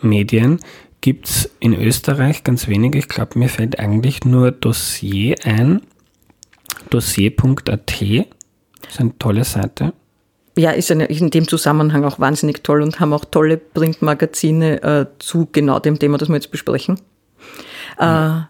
Medien 0.00 0.58
gibt 1.00 1.28
es 1.28 1.50
in 1.60 1.74
Österreich 1.74 2.44
ganz 2.44 2.68
wenige. 2.68 2.98
Ich 2.98 3.08
glaube, 3.08 3.38
mir 3.38 3.48
fällt 3.48 3.78
eigentlich 3.78 4.24
nur 4.24 4.50
Dossier 4.50 5.36
ein. 5.44 5.80
Dossier.at 6.90 8.02
ist 8.02 9.00
eine 9.00 9.18
tolle 9.18 9.44
Seite 9.44 9.94
ja, 10.56 10.70
ist, 10.70 10.90
eine, 10.90 11.06
in 11.06 11.30
dem 11.30 11.48
Zusammenhang 11.48 12.04
auch 12.04 12.18
wahnsinnig 12.18 12.62
toll 12.62 12.82
und 12.82 13.00
haben 13.00 13.12
auch 13.12 13.24
tolle 13.24 13.56
Printmagazine 13.56 14.82
äh, 14.82 15.06
zu 15.18 15.48
genau 15.50 15.78
dem 15.78 15.98
Thema, 15.98 16.18
das 16.18 16.28
wir 16.28 16.34
jetzt 16.34 16.50
besprechen. 16.50 17.00
Mhm. 17.98 18.04
Äh, 18.04 18.40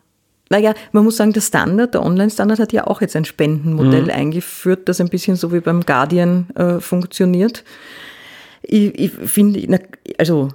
naja, 0.50 0.74
man 0.92 1.04
muss 1.04 1.16
sagen, 1.16 1.32
der 1.32 1.40
Standard, 1.40 1.94
der 1.94 2.02
Online-Standard 2.02 2.58
hat 2.58 2.72
ja 2.72 2.86
auch 2.86 3.00
jetzt 3.00 3.16
ein 3.16 3.24
Spendenmodell 3.24 4.04
mhm. 4.04 4.10
eingeführt, 4.10 4.88
das 4.88 5.00
ein 5.00 5.08
bisschen 5.08 5.36
so 5.36 5.52
wie 5.52 5.60
beim 5.60 5.80
Guardian 5.80 6.50
äh, 6.56 6.80
funktioniert. 6.80 7.64
Ich, 8.62 8.98
ich 8.98 9.10
finde, 9.12 9.80
also 10.18 10.50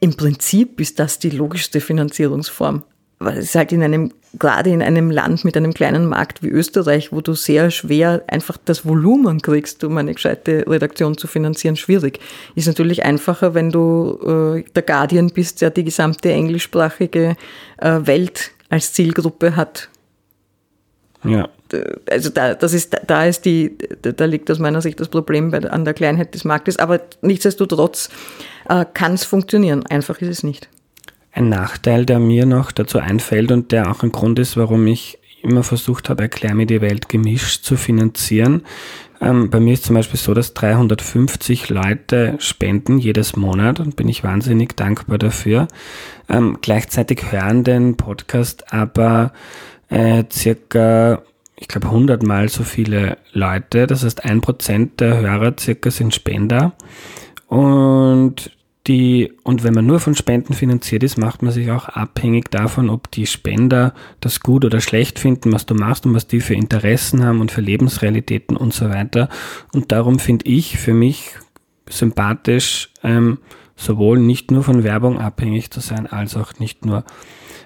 im 0.00 0.16
Prinzip 0.16 0.80
ist 0.80 0.98
das 0.98 1.18
die 1.18 1.30
logischste 1.30 1.80
Finanzierungsform 1.80 2.82
weil 3.18 3.38
es 3.38 3.54
halt 3.54 3.72
in 3.72 3.82
einem, 3.82 4.12
gerade 4.38 4.70
in 4.70 4.82
einem 4.82 5.10
Land 5.10 5.44
mit 5.44 5.56
einem 5.56 5.72
kleinen 5.72 6.06
Markt 6.06 6.42
wie 6.42 6.48
Österreich, 6.48 7.12
wo 7.12 7.22
du 7.22 7.34
sehr 7.34 7.70
schwer 7.70 8.22
einfach 8.26 8.58
das 8.62 8.84
Volumen 8.84 9.40
kriegst, 9.40 9.82
um 9.84 9.96
eine 9.96 10.12
gescheite 10.14 10.64
Redaktion 10.66 11.16
zu 11.16 11.26
finanzieren, 11.26 11.76
schwierig. 11.76 12.20
Ist 12.54 12.66
natürlich 12.66 13.04
einfacher, 13.04 13.54
wenn 13.54 13.70
du 13.70 14.54
äh, 14.58 14.70
der 14.74 14.82
Guardian 14.82 15.30
bist, 15.30 15.62
der 15.62 15.70
die 15.70 15.84
gesamte 15.84 16.30
englischsprachige 16.30 17.36
äh, 17.78 18.00
Welt 18.02 18.50
als 18.68 18.92
Zielgruppe 18.92 19.56
hat. 19.56 19.88
Ja. 21.24 21.48
Also 22.08 22.30
da, 22.30 22.54
das 22.54 22.74
ist, 22.74 22.96
da 23.06 23.24
ist 23.24 23.44
die, 23.44 23.76
da 24.02 24.24
liegt 24.26 24.50
aus 24.50 24.58
meiner 24.60 24.80
Sicht 24.82 25.00
das 25.00 25.08
Problem 25.08 25.50
bei, 25.50 25.58
an 25.68 25.84
der 25.84 25.94
Kleinheit 25.94 26.34
des 26.34 26.44
Marktes, 26.44 26.78
aber 26.78 27.00
nichtsdestotrotz 27.22 28.10
äh, 28.68 28.84
kann 28.92 29.14
es 29.14 29.24
funktionieren. 29.24 29.84
Einfach 29.86 30.20
ist 30.20 30.28
es 30.28 30.42
nicht. 30.42 30.68
Ein 31.36 31.50
Nachteil, 31.50 32.06
der 32.06 32.18
mir 32.18 32.46
noch 32.46 32.72
dazu 32.72 32.98
einfällt 32.98 33.52
und 33.52 33.70
der 33.70 33.90
auch 33.90 34.02
ein 34.02 34.10
Grund 34.10 34.38
ist, 34.38 34.56
warum 34.56 34.86
ich 34.86 35.18
immer 35.42 35.62
versucht 35.62 36.08
habe, 36.08 36.22
Erklär 36.22 36.54
mir 36.54 36.64
die 36.64 36.80
Welt 36.80 37.10
gemischt 37.10 37.62
zu 37.62 37.76
finanzieren. 37.76 38.62
Ähm, 39.20 39.50
bei 39.50 39.60
mir 39.60 39.74
ist 39.74 39.84
zum 39.84 39.96
Beispiel 39.96 40.18
so, 40.18 40.32
dass 40.32 40.54
350 40.54 41.68
Leute 41.68 42.36
spenden 42.38 42.96
jedes 42.96 43.36
Monat 43.36 43.80
und 43.80 43.96
bin 43.96 44.08
ich 44.08 44.24
wahnsinnig 44.24 44.76
dankbar 44.76 45.18
dafür. 45.18 45.68
Ähm, 46.30 46.56
gleichzeitig 46.62 47.30
hören 47.30 47.64
den 47.64 47.98
Podcast 47.98 48.72
aber 48.72 49.34
äh, 49.90 50.24
circa, 50.32 51.20
ich 51.54 51.68
glaube, 51.68 51.88
100 51.88 52.22
mal 52.22 52.48
so 52.48 52.64
viele 52.64 53.18
Leute. 53.34 53.86
Das 53.86 54.04
heißt, 54.04 54.24
ein 54.24 54.40
Prozent 54.40 55.00
der 55.00 55.20
Hörer 55.20 55.52
circa 55.60 55.90
sind 55.90 56.14
Spender. 56.14 56.72
Und 57.48 58.56
die, 58.86 59.32
und 59.42 59.64
wenn 59.64 59.74
man 59.74 59.86
nur 59.86 60.00
von 60.00 60.14
Spenden 60.14 60.54
finanziert 60.54 61.02
ist, 61.02 61.18
macht 61.18 61.42
man 61.42 61.52
sich 61.52 61.70
auch 61.70 61.88
abhängig 61.88 62.50
davon, 62.50 62.88
ob 62.90 63.10
die 63.10 63.26
Spender 63.26 63.94
das 64.20 64.40
gut 64.40 64.64
oder 64.64 64.80
schlecht 64.80 65.18
finden, 65.18 65.52
was 65.52 65.66
du 65.66 65.74
machst 65.74 66.06
und 66.06 66.14
was 66.14 66.26
die 66.26 66.40
für 66.40 66.54
Interessen 66.54 67.24
haben 67.24 67.40
und 67.40 67.50
für 67.50 67.60
Lebensrealitäten 67.60 68.56
und 68.56 68.72
so 68.72 68.88
weiter. 68.88 69.28
Und 69.72 69.92
darum 69.92 70.18
finde 70.18 70.46
ich 70.46 70.78
für 70.78 70.94
mich 70.94 71.32
sympathisch, 71.88 72.90
ähm, 73.02 73.38
sowohl 73.76 74.18
nicht 74.18 74.50
nur 74.50 74.62
von 74.62 74.84
Werbung 74.84 75.18
abhängig 75.18 75.70
zu 75.70 75.80
sein, 75.80 76.06
als 76.06 76.36
auch 76.36 76.58
nicht 76.58 76.86
nur 76.86 77.04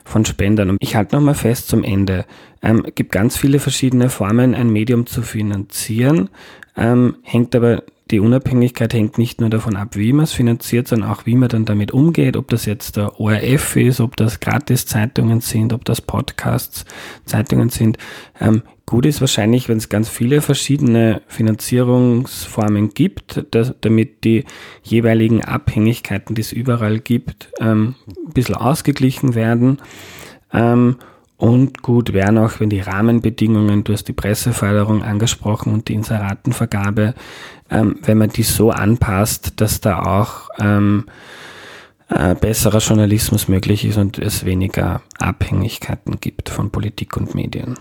von 0.04 0.24
Spendern. 0.24 0.70
Und 0.70 0.78
ich 0.80 0.96
halte 0.96 1.14
nochmal 1.14 1.34
fest 1.34 1.68
zum 1.68 1.84
Ende. 1.84 2.24
Ähm, 2.62 2.84
gibt 2.94 3.12
ganz 3.12 3.36
viele 3.36 3.58
verschiedene 3.58 4.10
Formen, 4.10 4.54
ein 4.54 4.70
Medium 4.70 5.06
zu 5.06 5.22
finanzieren, 5.22 6.30
ähm, 6.76 7.16
hängt 7.22 7.54
aber 7.54 7.84
die 8.10 8.20
Unabhängigkeit 8.20 8.92
hängt 8.92 9.18
nicht 9.18 9.40
nur 9.40 9.50
davon 9.50 9.76
ab, 9.76 9.96
wie 9.96 10.12
man 10.12 10.24
es 10.24 10.32
finanziert, 10.32 10.88
sondern 10.88 11.10
auch, 11.10 11.26
wie 11.26 11.36
man 11.36 11.48
dann 11.48 11.64
damit 11.64 11.92
umgeht, 11.92 12.36
ob 12.36 12.48
das 12.48 12.64
jetzt 12.64 12.96
der 12.96 13.20
ORF 13.20 13.76
ist, 13.76 14.00
ob 14.00 14.16
das 14.16 14.40
Gratis-Zeitungen 14.40 15.40
sind, 15.40 15.72
ob 15.72 15.84
das 15.84 16.00
Podcasts, 16.00 16.84
Zeitungen 17.24 17.68
sind. 17.68 17.98
Ähm, 18.40 18.62
gut 18.86 19.06
ist 19.06 19.20
wahrscheinlich, 19.20 19.68
wenn 19.68 19.78
es 19.78 19.88
ganz 19.88 20.08
viele 20.08 20.40
verschiedene 20.40 21.22
Finanzierungsformen 21.28 22.94
gibt, 22.94 23.44
dass, 23.52 23.74
damit 23.80 24.24
die 24.24 24.44
jeweiligen 24.82 25.44
Abhängigkeiten, 25.44 26.34
die 26.34 26.42
es 26.42 26.52
überall 26.52 26.98
gibt, 26.98 27.52
ähm, 27.60 27.94
ein 28.08 28.32
bisschen 28.32 28.56
ausgeglichen 28.56 29.34
werden. 29.34 29.78
Ähm, 30.52 30.96
und 31.40 31.80
gut 31.80 32.12
wären 32.12 32.36
auch, 32.36 32.60
wenn 32.60 32.68
die 32.68 32.80
Rahmenbedingungen, 32.80 33.82
du 33.82 33.94
hast 33.94 34.04
die 34.04 34.12
Presseförderung 34.12 35.02
angesprochen 35.02 35.72
und 35.72 35.88
die 35.88 35.94
Inseratenvergabe, 35.94 37.14
ähm, 37.70 37.98
wenn 38.02 38.18
man 38.18 38.28
die 38.28 38.42
so 38.42 38.70
anpasst, 38.70 39.54
dass 39.56 39.80
da 39.80 40.02
auch 40.02 40.50
ähm, 40.58 41.06
äh, 42.10 42.34
besserer 42.34 42.80
Journalismus 42.80 43.48
möglich 43.48 43.86
ist 43.86 43.96
und 43.96 44.18
es 44.18 44.44
weniger 44.44 45.00
Abhängigkeiten 45.18 46.20
gibt 46.20 46.50
von 46.50 46.70
Politik 46.70 47.16
und 47.16 47.34
Medien. 47.34 47.78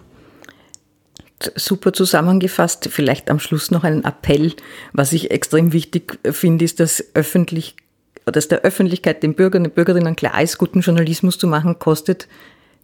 Super 1.55 1.91
zusammengefasst, 1.91 2.87
vielleicht 2.89 3.29
am 3.29 3.39
Schluss 3.39 3.71
noch 3.71 3.83
einen 3.83 4.05
Appell. 4.05 4.53
Was 4.93 5.11
ich 5.11 5.31
extrem 5.31 5.73
wichtig 5.73 6.17
finde, 6.31 6.63
ist, 6.63 6.79
dass 6.79 7.03
öffentlich, 7.13 7.75
dass 8.23 8.47
der 8.47 8.61
Öffentlichkeit, 8.61 9.21
den 9.21 9.33
Bürgern 9.33 9.65
und 9.65 9.75
Bürgerinnen 9.75 10.15
klar 10.15 10.41
ist, 10.41 10.57
guten 10.57 10.79
Journalismus 10.79 11.37
zu 11.37 11.47
machen, 11.47 11.77
kostet 11.77 12.29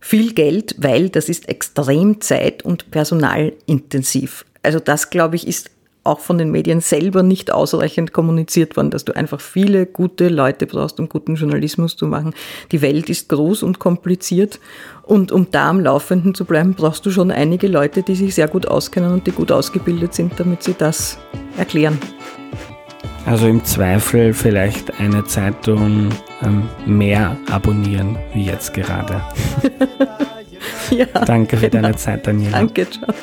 viel 0.05 0.33
Geld, 0.33 0.75
weil 0.77 1.09
das 1.09 1.29
ist 1.29 1.49
extrem 1.49 2.21
zeit- 2.21 2.63
und 2.63 2.91
personalintensiv. 2.91 4.45
Also 4.61 4.77
das, 4.77 5.09
glaube 5.09 5.35
ich, 5.35 5.47
ist 5.47 5.71
auch 6.03 6.19
von 6.19 6.37
den 6.37 6.51
Medien 6.51 6.79
selber 6.79 7.23
nicht 7.23 7.51
ausreichend 7.51 8.13
kommuniziert 8.13 8.77
worden, 8.77 8.91
dass 8.91 9.03
du 9.03 9.15
einfach 9.15 9.41
viele 9.41 9.87
gute 9.87 10.27
Leute 10.27 10.67
brauchst, 10.67 10.99
um 10.99 11.09
guten 11.09 11.33
Journalismus 11.33 11.97
zu 11.97 12.05
machen. 12.05 12.35
Die 12.71 12.83
Welt 12.83 13.09
ist 13.09 13.29
groß 13.29 13.63
und 13.63 13.79
kompliziert 13.79 14.59
und 15.01 15.31
um 15.31 15.49
da 15.49 15.71
am 15.71 15.79
Laufenden 15.79 16.35
zu 16.35 16.45
bleiben, 16.45 16.75
brauchst 16.75 17.03
du 17.07 17.09
schon 17.09 17.31
einige 17.31 17.67
Leute, 17.67 18.03
die 18.03 18.13
sich 18.13 18.35
sehr 18.35 18.47
gut 18.47 18.67
auskennen 18.67 19.11
und 19.11 19.25
die 19.25 19.31
gut 19.31 19.51
ausgebildet 19.51 20.13
sind, 20.13 20.39
damit 20.39 20.61
sie 20.61 20.75
das 20.77 21.17
erklären. 21.57 21.97
Also 23.25 23.47
im 23.47 23.63
Zweifel 23.63 24.33
vielleicht 24.33 24.99
eine 24.99 25.23
Zeitung 25.25 26.09
ähm, 26.43 26.69
mehr 26.85 27.35
abonnieren, 27.49 28.17
wie 28.33 28.45
jetzt 28.45 28.73
gerade. 28.73 29.21
ja, 30.91 31.05
Danke 31.25 31.57
für 31.57 31.69
genau. 31.69 31.83
deine 31.83 31.95
Zeit, 31.95 32.27
Daniela. 32.27 32.59
Danke, 32.59 32.87
ciao. 32.89 33.13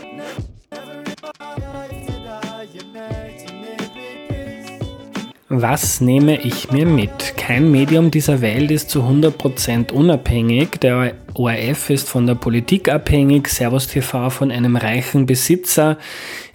Was 5.54 6.00
nehme 6.00 6.40
ich 6.40 6.70
mir 6.70 6.86
mit? 6.86 7.36
Kein 7.36 7.70
Medium 7.70 8.10
dieser 8.10 8.40
Welt 8.40 8.70
ist 8.70 8.88
zu 8.88 9.02
100% 9.02 9.92
unabhängig. 9.92 10.80
Der 10.80 11.12
ORF 11.34 11.90
ist 11.90 12.08
von 12.08 12.26
der 12.26 12.36
Politik 12.36 12.88
abhängig, 12.88 13.48
Servus 13.48 13.86
TV 13.86 14.30
von 14.30 14.50
einem 14.50 14.76
reichen 14.76 15.26
Besitzer, 15.26 15.98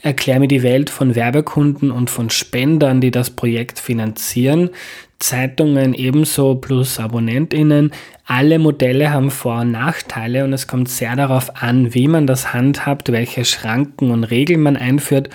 Erklär 0.02 0.40
mir 0.40 0.48
die 0.48 0.64
Welt 0.64 0.90
von 0.90 1.14
Werbekunden 1.14 1.92
und 1.92 2.10
von 2.10 2.32
Spendern, 2.32 3.00
die 3.00 3.12
das 3.12 3.30
Projekt 3.30 3.78
finanzieren. 3.78 4.72
Zeitungen 5.20 5.94
ebenso 5.94 6.56
plus 6.56 7.00
AbonnentInnen. 7.00 7.92
Alle 8.26 8.58
Modelle 8.58 9.12
haben 9.12 9.30
Vor- 9.30 9.62
und 9.62 9.70
Nachteile 9.74 10.44
und 10.44 10.54
es 10.54 10.66
kommt 10.66 10.90
sehr 10.90 11.16
darauf 11.16 11.62
an, 11.62 11.94
wie 11.94 12.08
man 12.08 12.26
das 12.26 12.52
handhabt, 12.52 13.12
welche 13.12 13.46
Schranken 13.46 14.10
und 14.10 14.24
Regeln 14.24 14.62
man 14.62 14.76
einführt 14.76 15.30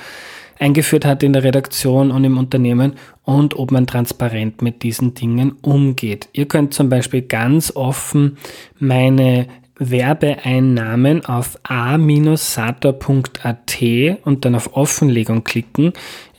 eingeführt 0.63 1.05
hat 1.05 1.23
in 1.25 1.33
der 1.33 1.43
Redaktion 1.43 2.13
und 2.13 2.25
im 2.25 2.39
Unternehmen 2.39 2.95
und 3.25 3.59
ob 3.59 3.73
man 3.73 3.87
transparent 3.87 4.63
mit 4.63 4.83
diesen 4.85 5.15
Dingen 5.15 5.57
umgeht. 5.61 6.29
Ihr 6.33 6.47
könnt 6.47 6.73
zum 6.73 6.89
Beispiel 6.89 7.23
ganz 7.23 7.75
offen 7.75 8.39
meine 8.79 9.49
Werbeeinnahmen 9.79 11.25
auf 11.25 11.59
a-sator.at 11.65 13.09
und 14.25 14.45
dann 14.45 14.55
auf 14.55 14.77
Offenlegung 14.77 15.43
klicken. 15.43 15.93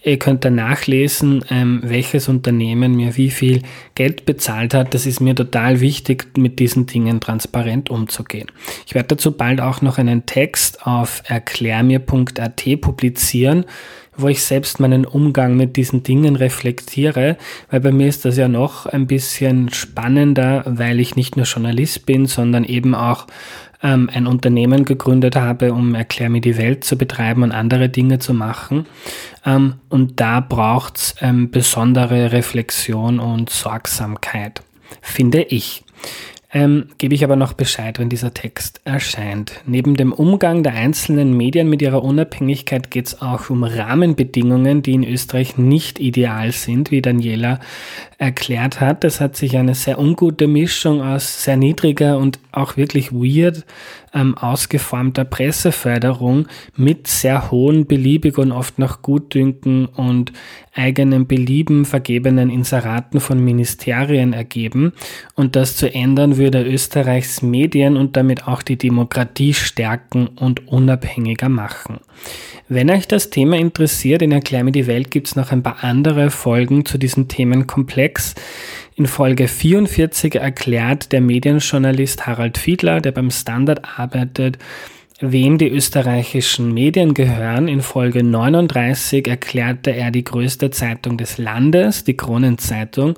Ihr 0.06 0.20
könnt 0.20 0.44
dann 0.44 0.56
nachlesen, 0.56 1.46
ähm, 1.50 1.80
welches 1.84 2.28
Unternehmen 2.28 2.96
mir 2.96 3.16
wie 3.16 3.30
viel 3.30 3.62
Geld 3.96 4.26
bezahlt 4.26 4.74
hat. 4.74 4.94
Das 4.94 5.06
ist 5.06 5.22
mir 5.22 5.34
total 5.34 5.80
wichtig, 5.80 6.38
mit 6.38 6.60
diesen 6.60 6.88
Dingen 6.88 7.22
transparent 7.22 7.90
umzugehen. 7.90 8.48
Ich 8.86 8.96
werde 8.96 9.16
dazu 9.16 9.32
bald 9.32 9.62
auch 9.62 9.82
noch 9.82 9.98
einen 9.98 10.26
Text 10.26 10.86
auf 10.86 11.24
erklärmir.at 11.26 12.82
publizieren 12.82 13.66
wo 14.18 14.28
ich 14.28 14.44
selbst 14.44 14.80
meinen 14.80 15.06
Umgang 15.06 15.56
mit 15.58 15.76
diesen 15.76 16.04
Dingen 16.04 16.36
reflektiere, 16.36 17.38
weil 17.70 17.80
bei 17.80 17.92
mir 17.92 18.08
ist 18.08 18.26
das 18.26 18.38
ja 18.38 18.48
noch 18.48 18.86
ein 18.86 19.08
bisschen 19.08 19.70
spannender, 19.74 20.64
weil 20.66 21.00
ich 21.00 21.16
nicht 21.16 21.36
nur 21.36 21.46
Journalist 21.46 22.06
bin, 22.06 22.26
sondern 22.26 22.64
eben 22.64 22.96
auch 22.96 23.28
ähm, 23.84 24.10
ein 24.12 24.26
Unternehmen 24.26 24.86
gegründet 24.86 25.36
habe, 25.36 25.74
um 25.74 25.94
Erklär 25.94 26.30
mir 26.30 26.42
die 26.42 26.58
Welt 26.58 26.84
zu 26.84 26.98
betreiben 26.98 27.44
und 27.44 27.52
andere 27.52 27.90
Dinge 27.90 28.20
zu 28.20 28.34
machen. 28.34 28.86
Ähm, 29.46 29.76
und 29.90 30.20
da 30.20 30.40
braucht's 30.40 31.16
ähm, 31.22 31.52
besondere 31.52 32.32
Reflexion 32.32 33.20
und 33.20 33.50
Sorgsamkeit, 33.50 34.64
finde 35.02 35.42
ich. 35.44 35.84
Ähm, 36.56 36.90
gebe 37.00 37.16
ich 37.16 37.24
aber 37.24 37.36
noch 37.36 37.54
Bescheid, 37.54 37.98
wenn 37.98 38.10
dieser 38.10 38.32
Text 38.32 38.82
erscheint. 38.86 39.62
Neben 39.66 39.96
dem 39.96 40.14
Umgang 40.14 40.62
der 40.62 40.74
einzelnen 40.74 41.36
Medien 41.36 41.68
mit 41.68 41.82
ihrer 41.82 42.04
Unabhängigkeit 42.04 42.92
geht 42.92 43.08
es 43.08 43.22
auch 43.24 43.50
um 43.50 43.64
Rahmenbedingungen, 43.64 44.84
die 44.84 44.94
in 44.94 45.04
Österreich 45.04 45.58
nicht 45.58 46.00
ideal 46.00 46.52
sind, 46.52 46.92
wie 46.92 47.02
Daniela 47.02 47.60
erklärt 48.24 48.80
hat. 48.80 49.04
Es 49.04 49.20
hat 49.20 49.36
sich 49.36 49.58
eine 49.58 49.76
sehr 49.76 50.00
ungute 50.00 50.48
Mischung 50.48 51.02
aus 51.02 51.44
sehr 51.44 51.58
niedriger 51.58 52.18
und 52.18 52.40
auch 52.54 52.78
wirklich 52.78 53.12
weird 53.12 53.66
ähm, 54.14 54.38
ausgeformter 54.38 55.26
Presseförderung 55.26 56.48
mit 56.76 57.08
sehr 57.08 57.52
hohen, 57.52 57.86
beliebig 57.86 58.38
und 58.38 58.54
oft 58.54 58.80
noch 58.80 59.02
Gutdünken 59.02 59.88
und 59.88 60.32
eigenen 60.74 61.28
Belieben 61.28 61.84
vergebenen 61.84 62.50
Inseraten 62.50 63.20
von 63.20 63.44
Ministerien 63.44 64.32
ergeben. 64.34 64.94
Und 65.36 65.56
das 65.56 65.76
zu 65.76 65.94
ändern 65.94 66.38
würde 66.38 66.64
Österreichs 66.64 67.42
Medien 67.42 67.98
und 67.98 68.16
damit 68.16 68.48
auch 68.48 68.62
die 68.62 68.78
Demokratie 68.78 69.54
stärken 69.54 70.28
und 70.28 70.68
unabhängiger 70.68 71.50
machen. 71.50 72.00
Wenn 72.70 72.90
euch 72.90 73.08
das 73.08 73.30
Thema 73.30 73.58
interessiert, 73.58 74.22
in 74.22 74.32
Erklär 74.32 74.64
mir 74.64 74.72
die 74.72 74.88
Welt 74.88 75.12
gibt 75.12 75.28
es 75.28 75.36
noch 75.36 75.52
ein 75.52 75.64
paar 75.64 75.84
andere 75.84 76.32
Folgen 76.32 76.86
zu 76.86 76.98
diesem 76.98 77.28
Themenkomplex. 77.28 78.13
In 78.96 79.08
Folge 79.08 79.48
44 79.48 80.36
erklärt 80.36 81.12
der 81.12 81.22
Medienjournalist 81.22 82.28
Harald 82.28 82.58
Fiedler, 82.58 83.02
der 83.02 83.12
beim 83.12 83.32
Standard 83.32 83.82
arbeitet, 83.98 84.60
wem 85.20 85.58
die 85.58 85.70
österreichischen 85.70 86.74
Medien 86.74 87.14
gehören. 87.14 87.68
In 87.68 87.82
Folge 87.82 88.24
39 88.24 89.28
erklärte 89.28 89.92
er 89.92 90.12
die 90.12 90.24
größte 90.24 90.70
Zeitung 90.70 91.18
des 91.18 91.38
Landes, 91.38 92.04
die 92.04 92.18
Kronenzeitung. 92.18 93.16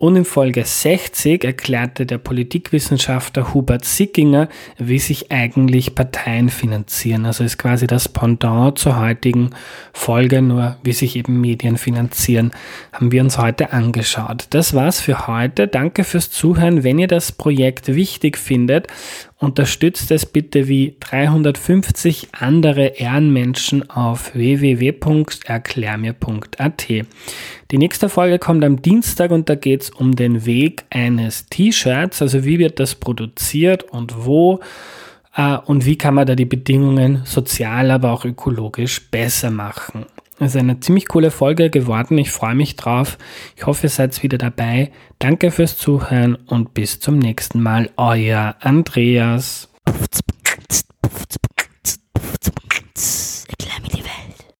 Und 0.00 0.16
in 0.16 0.24
Folge 0.24 0.64
60 0.64 1.44
erklärte 1.44 2.06
der 2.06 2.16
Politikwissenschaftler 2.16 3.52
Hubert 3.52 3.84
Sickinger, 3.84 4.48
wie 4.78 4.98
sich 4.98 5.30
eigentlich 5.30 5.94
Parteien 5.94 6.48
finanzieren. 6.48 7.26
Also 7.26 7.44
ist 7.44 7.58
quasi 7.58 7.86
das 7.86 8.08
Pendant 8.08 8.78
zur 8.78 8.98
heutigen 8.98 9.50
Folge, 9.92 10.40
nur 10.40 10.78
wie 10.82 10.94
sich 10.94 11.16
eben 11.16 11.42
Medien 11.42 11.76
finanzieren, 11.76 12.52
haben 12.94 13.12
wir 13.12 13.20
uns 13.20 13.36
heute 13.36 13.74
angeschaut. 13.74 14.46
Das 14.48 14.72
war's 14.72 15.02
für 15.02 15.26
heute. 15.26 15.68
Danke 15.68 16.04
fürs 16.04 16.30
Zuhören. 16.30 16.82
Wenn 16.82 16.98
ihr 16.98 17.06
das 17.06 17.30
Projekt 17.30 17.94
wichtig 17.94 18.38
findet 18.38 18.86
Unterstützt 19.40 20.10
es 20.10 20.26
bitte 20.26 20.68
wie 20.68 20.96
350 21.00 22.28
andere 22.32 22.98
Ehrenmenschen 22.98 23.88
auf 23.88 24.34
www.erklärmir.at. 24.34 26.88
Die 27.70 27.78
nächste 27.78 28.10
Folge 28.10 28.38
kommt 28.38 28.62
am 28.66 28.82
Dienstag 28.82 29.30
und 29.30 29.48
da 29.48 29.54
geht 29.54 29.80
es 29.80 29.88
um 29.88 30.14
den 30.14 30.44
Weg 30.44 30.84
eines 30.90 31.46
T-Shirts, 31.46 32.20
also 32.20 32.44
wie 32.44 32.58
wird 32.58 32.78
das 32.80 32.96
produziert 32.96 33.84
und 33.84 34.26
wo 34.26 34.60
äh, 35.34 35.56
und 35.56 35.86
wie 35.86 35.96
kann 35.96 36.16
man 36.16 36.26
da 36.26 36.34
die 36.34 36.44
Bedingungen 36.44 37.22
sozial, 37.24 37.90
aber 37.90 38.12
auch 38.12 38.26
ökologisch 38.26 39.08
besser 39.10 39.50
machen. 39.50 40.04
Ist 40.40 40.56
eine 40.56 40.80
ziemlich 40.80 41.06
coole 41.06 41.30
Folge 41.30 41.68
geworden. 41.68 42.16
Ich 42.16 42.30
freue 42.30 42.54
mich 42.54 42.74
drauf. 42.74 43.18
Ich 43.56 43.66
hoffe, 43.66 43.86
ihr 43.86 43.90
seid 43.90 44.22
wieder 44.22 44.38
dabei. 44.38 44.90
Danke 45.18 45.50
fürs 45.50 45.76
Zuhören 45.76 46.34
und 46.34 46.72
bis 46.72 46.98
zum 46.98 47.18
nächsten 47.18 47.62
Mal. 47.62 47.90
Euer 47.96 48.56
Andreas. 48.60 49.68